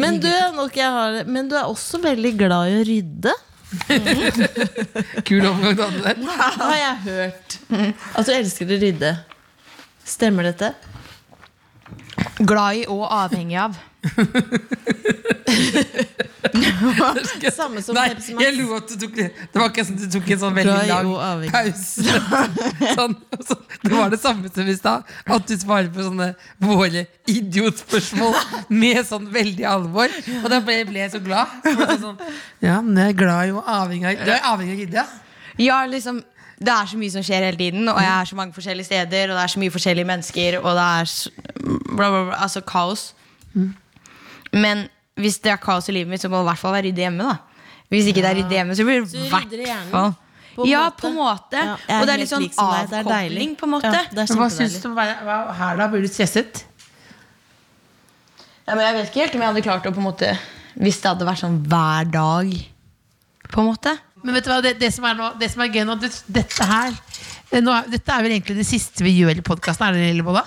Men 0.00 0.16
du, 0.22 0.30
nok 0.56 0.76
jeg 0.80 0.88
har, 0.96 1.20
men 1.28 1.48
du 1.50 1.56
er 1.60 1.68
også 1.68 2.00
veldig 2.02 2.32
glad 2.40 2.70
i 2.72 2.78
å 2.80 2.86
rydde. 2.88 3.34
Kul 5.26 5.46
omgang 5.46 5.76
du 5.76 5.82
hadde 5.84 6.02
der. 6.02 6.22
Har 6.26 6.76
jeg 6.76 6.96
hørt. 7.04 7.58
At 8.16 8.26
du 8.26 8.32
elsker 8.34 8.66
å 8.70 8.78
rydde. 8.82 9.12
Stemmer 10.10 10.48
dette? 10.50 10.72
Glad 12.40 12.80
i 12.80 12.84
og 12.88 13.04
avhengig 13.12 13.58
av. 13.60 13.76
Samme 17.52 17.82
som 17.82 17.94
Nei, 17.94 18.08
Pepsi 18.14 18.34
Max. 18.34 18.44
jeg 18.44 18.54
lo 18.56 18.76
at 18.76 18.88
du 18.88 18.94
tok 19.02 19.16
Det 19.18 19.60
var 19.60 19.68
ikke 19.68 19.84
sånn 19.86 19.98
du 20.00 20.06
tok 20.14 20.30
en 20.34 20.40
sånn 20.42 20.56
veldig 20.56 20.86
lang 20.88 21.10
pause. 21.52 22.16
Sånn, 22.96 23.14
så, 23.44 23.56
det 23.84 23.92
var 23.92 24.10
det 24.12 24.20
samme 24.22 24.50
som 24.52 24.68
i 24.68 24.76
stad. 24.78 25.06
At 25.26 25.46
du 25.48 25.54
svarer 25.60 25.90
på 25.92 26.04
sånne 26.06 26.30
våre 26.62 27.04
idiotspørsmål 27.30 28.34
med 28.72 29.02
sånn 29.08 29.28
veldig 29.32 29.66
alvor. 29.68 30.12
Og 30.40 30.48
da 30.52 30.60
ble 30.64 30.80
jeg 31.02 31.12
så 31.14 31.20
glad. 31.24 31.46
Så 31.64 31.98
Sånn, 32.00 32.20
ja, 32.64 32.80
men 32.80 32.96
jeg 33.02 33.14
er 33.14 33.18
glad 33.20 33.50
i 33.50 33.54
og 33.54 33.68
avhengig 33.68 34.14
av 34.14 34.24
Du 34.24 34.32
er 34.32 34.46
avhengig 34.54 34.76
av 34.76 34.80
Gidde? 34.84 35.04
Ja, 35.60 35.82
liksom 35.90 36.22
det 36.60 36.68
er 36.68 36.88
så 36.90 36.98
mye 37.00 37.12
som 37.14 37.24
skjer 37.24 37.44
hele 37.46 37.56
tiden, 37.56 37.88
og 37.88 37.98
jeg 38.02 38.10
er 38.20 38.28
så 38.28 38.36
mange 38.36 38.52
forskjellige 38.52 38.84
steder, 38.90 39.30
og 39.30 39.38
det 39.38 39.42
er 39.46 39.52
så 39.54 39.60
mye 39.62 39.72
forskjellige 39.72 40.08
mennesker, 40.10 40.58
og 40.60 40.74
det 40.76 40.86
er 41.00 41.04
så, 41.08 41.30
bla, 41.64 42.08
bla, 42.10 42.24
bla, 42.28 42.40
altså 42.44 42.60
kaos. 42.68 43.04
Men 44.52 44.82
hvis 45.20 45.38
det 45.44 45.54
er 45.54 45.60
kaos 45.62 45.88
i 45.88 45.94
livet 45.96 46.10
mitt, 46.12 46.20
så 46.20 46.28
må 46.28 46.40
det 46.40 46.44
i 46.44 46.50
hvert 46.50 46.60
fall 46.60 46.74
være 46.76 46.90
ryddig 46.90 47.06
hjemme. 47.06 47.28
da 47.30 47.36
Hvis 47.88 48.10
ikke 48.10 48.22
det 48.24 48.30
er 48.30 48.36
ryddig 48.42 48.58
hjemme, 48.58 48.76
så 48.76 48.84
blir 48.84 49.00
det 49.00 49.14
i 49.14 49.30
hvert 49.30 49.88
fall 49.94 50.12
Ja, 50.68 50.82
måte. 50.90 51.00
på 51.00 51.06
en 51.08 51.14
måte. 51.16 51.56
Ja, 51.56 51.76
og 52.00 52.06
det 52.06 52.12
er 52.12 52.20
litt 52.20 52.28
sånn 52.30 52.42
lik 52.44 52.54
som 52.54 52.68
deg. 52.74 52.90
Det 52.90 52.98
er 52.98 53.08
deilig. 53.08 53.14
avkobling, 53.14 53.54
på 53.56 53.68
en 53.68 53.72
måte. 53.72 53.92
Ja, 53.94 54.24
Hva 54.36 54.48
syns 54.52 54.76
du 54.82 54.88
om 54.90 54.98
her, 54.98 55.76
da? 55.80 55.86
Blir 55.88 56.04
du 56.04 56.08
stresset? 56.10 56.64
Ja, 58.66 58.74
men 58.76 58.84
jeg 58.84 58.94
vet 58.98 59.08
ikke 59.08 59.24
helt 59.24 59.34
om 59.34 59.40
jeg 59.40 59.50
hadde 59.54 59.62
klart 59.64 59.86
å 59.88 59.94
på 59.94 59.98
en 60.02 60.06
måte 60.10 60.34
Hvis 60.76 61.00
det 61.02 61.08
hadde 61.10 61.26
vært 61.26 61.40
sånn 61.40 61.56
hver 61.66 62.10
dag. 62.12 62.52
På 63.50 63.64
en 63.64 63.70
måte. 63.72 63.96
Men 64.24 64.36
vet 64.36 64.46
du 64.46 64.50
hva, 64.52 64.60
det, 64.64 64.74
det, 64.80 64.90
som, 64.94 65.06
er 65.08 65.16
nå, 65.16 65.30
det 65.40 65.48
som 65.52 65.62
er 65.64 65.70
gøy 65.72 65.84
nå, 65.88 65.96
det, 66.00 66.10
dette 66.28 66.66
her 66.68 66.96
nå, 67.64 67.76
Dette 67.90 68.14
er 68.14 68.26
vel 68.26 68.34
egentlig 68.36 68.58
det 68.60 68.66
siste 68.68 69.04
vi 69.04 69.14
gjør 69.16 69.40
i 69.40 69.44
podkasten, 69.46 69.86
er 69.88 69.96
det 69.96 70.10
Lille 70.10 70.26
Bolla? 70.26 70.44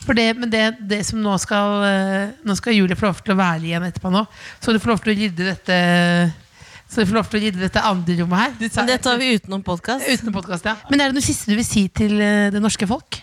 For 0.00 0.16
det, 0.16 0.30
men 0.40 0.50
det, 0.52 0.62
det 0.88 1.02
som 1.06 1.20
nå 1.20 1.34
skal 1.40 1.82
eh, 1.86 2.30
Nå 2.46 2.56
skal 2.58 2.76
Julie 2.76 2.96
få 2.98 3.10
lov 3.10 3.20
til 3.24 3.34
å 3.34 3.40
være 3.40 3.66
igjen 3.68 3.84
etterpå 3.84 4.12
nå. 4.12 4.22
Så 4.58 4.72
du 4.72 4.80
får 4.80 4.94
lov 4.94 5.02
til 5.04 5.12
å 5.12 5.16
rydde 5.18 5.48
dette 5.50 5.76
Så 6.88 7.02
du 7.02 7.10
får 7.10 7.18
lov 7.18 7.28
til 7.30 7.40
å 7.40 7.42
rydde 7.44 7.62
dette 7.62 7.82
andre 7.84 8.16
rommet 8.22 8.40
her. 8.40 8.54
Men 8.78 8.88
det 8.88 8.96
tar 9.04 9.20
vi 9.20 9.34
utenom 9.36 9.64
podkast. 9.66 10.08
Uten 10.08 10.32
podcast, 10.34 10.66
ja. 10.66 10.78
Men 10.90 11.04
er 11.04 11.12
det 11.12 11.18
noe 11.18 11.26
siste 11.26 11.52
du 11.52 11.58
vil 11.58 11.68
si 11.68 11.84
til 11.94 12.16
eh, 12.16 12.48
det 12.54 12.62
norske 12.64 12.88
folk? 12.90 13.20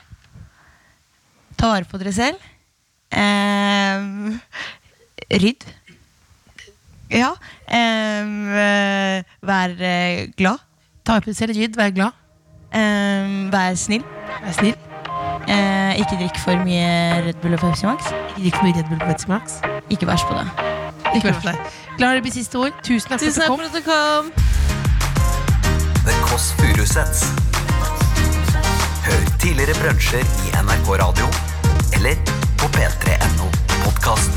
Ta 1.57 1.73
vare 1.73 1.89
på 1.89 1.99
dere 1.99 2.13
selv. 2.15 2.47
Eh, 3.11 4.37
rydd. 5.41 5.67
Ja. 7.11 7.33
Ehm, 7.71 8.49
eh, 8.51 9.23
vær 9.47 9.75
eh, 9.79 10.27
glad. 10.37 10.59
Ta 11.07 11.17
opp 11.21 11.29
selv, 11.33 11.55
rydd, 11.55 11.75
vær 11.79 11.93
glad, 11.95 12.11
Ehm, 12.75 13.49
vær 13.53 13.75
snill. 13.79 14.03
vær 14.43 14.51
snill. 14.57 14.75
Eh, 15.47 15.93
ikke 16.01 16.17
drikk 16.19 16.37
for 16.43 16.59
mye 16.65 17.23
Red 17.25 17.39
Bull 17.41 17.53
og 17.55 17.59
Pepsi 17.63 17.85
Max. 17.87 18.09
Ikke 18.35 18.41
drikk 18.43 18.55
for 18.57 18.63
mye 18.67 18.75
Red 18.77 18.89
Bull 18.89 18.99
på 18.99 19.05
Pepsi 19.13 19.27
Max. 19.31 19.53
Ikke 19.89 20.05
bæsj 20.09 20.25
på 20.27 20.35
det. 20.35 20.47
Ikke 21.15 21.29
vær 21.31 21.39
på 21.39 21.47
det. 21.47 21.55
La 21.99 22.13
det 22.13 22.21
bli 22.25 22.31
siste 22.35 22.59
ord. 22.59 22.75
Tusen 22.83 23.09
takk 23.09 23.19
Tusen 23.23 23.47
for 23.47 23.63
at 23.63 23.71
du 23.71 23.81
kom. 23.87 24.31
The 26.05 26.13
Kåss 26.27 26.51
Furuseths. 26.59 27.23
Hør 29.07 29.23
tidligere 29.39 29.73
brunsjer 29.79 30.27
i 30.47 30.51
NRK 30.59 30.91
Radio 31.03 31.31
eller 31.95 32.15
på 32.59 32.67
p3.no 32.75 33.47
podkast. 33.85 34.31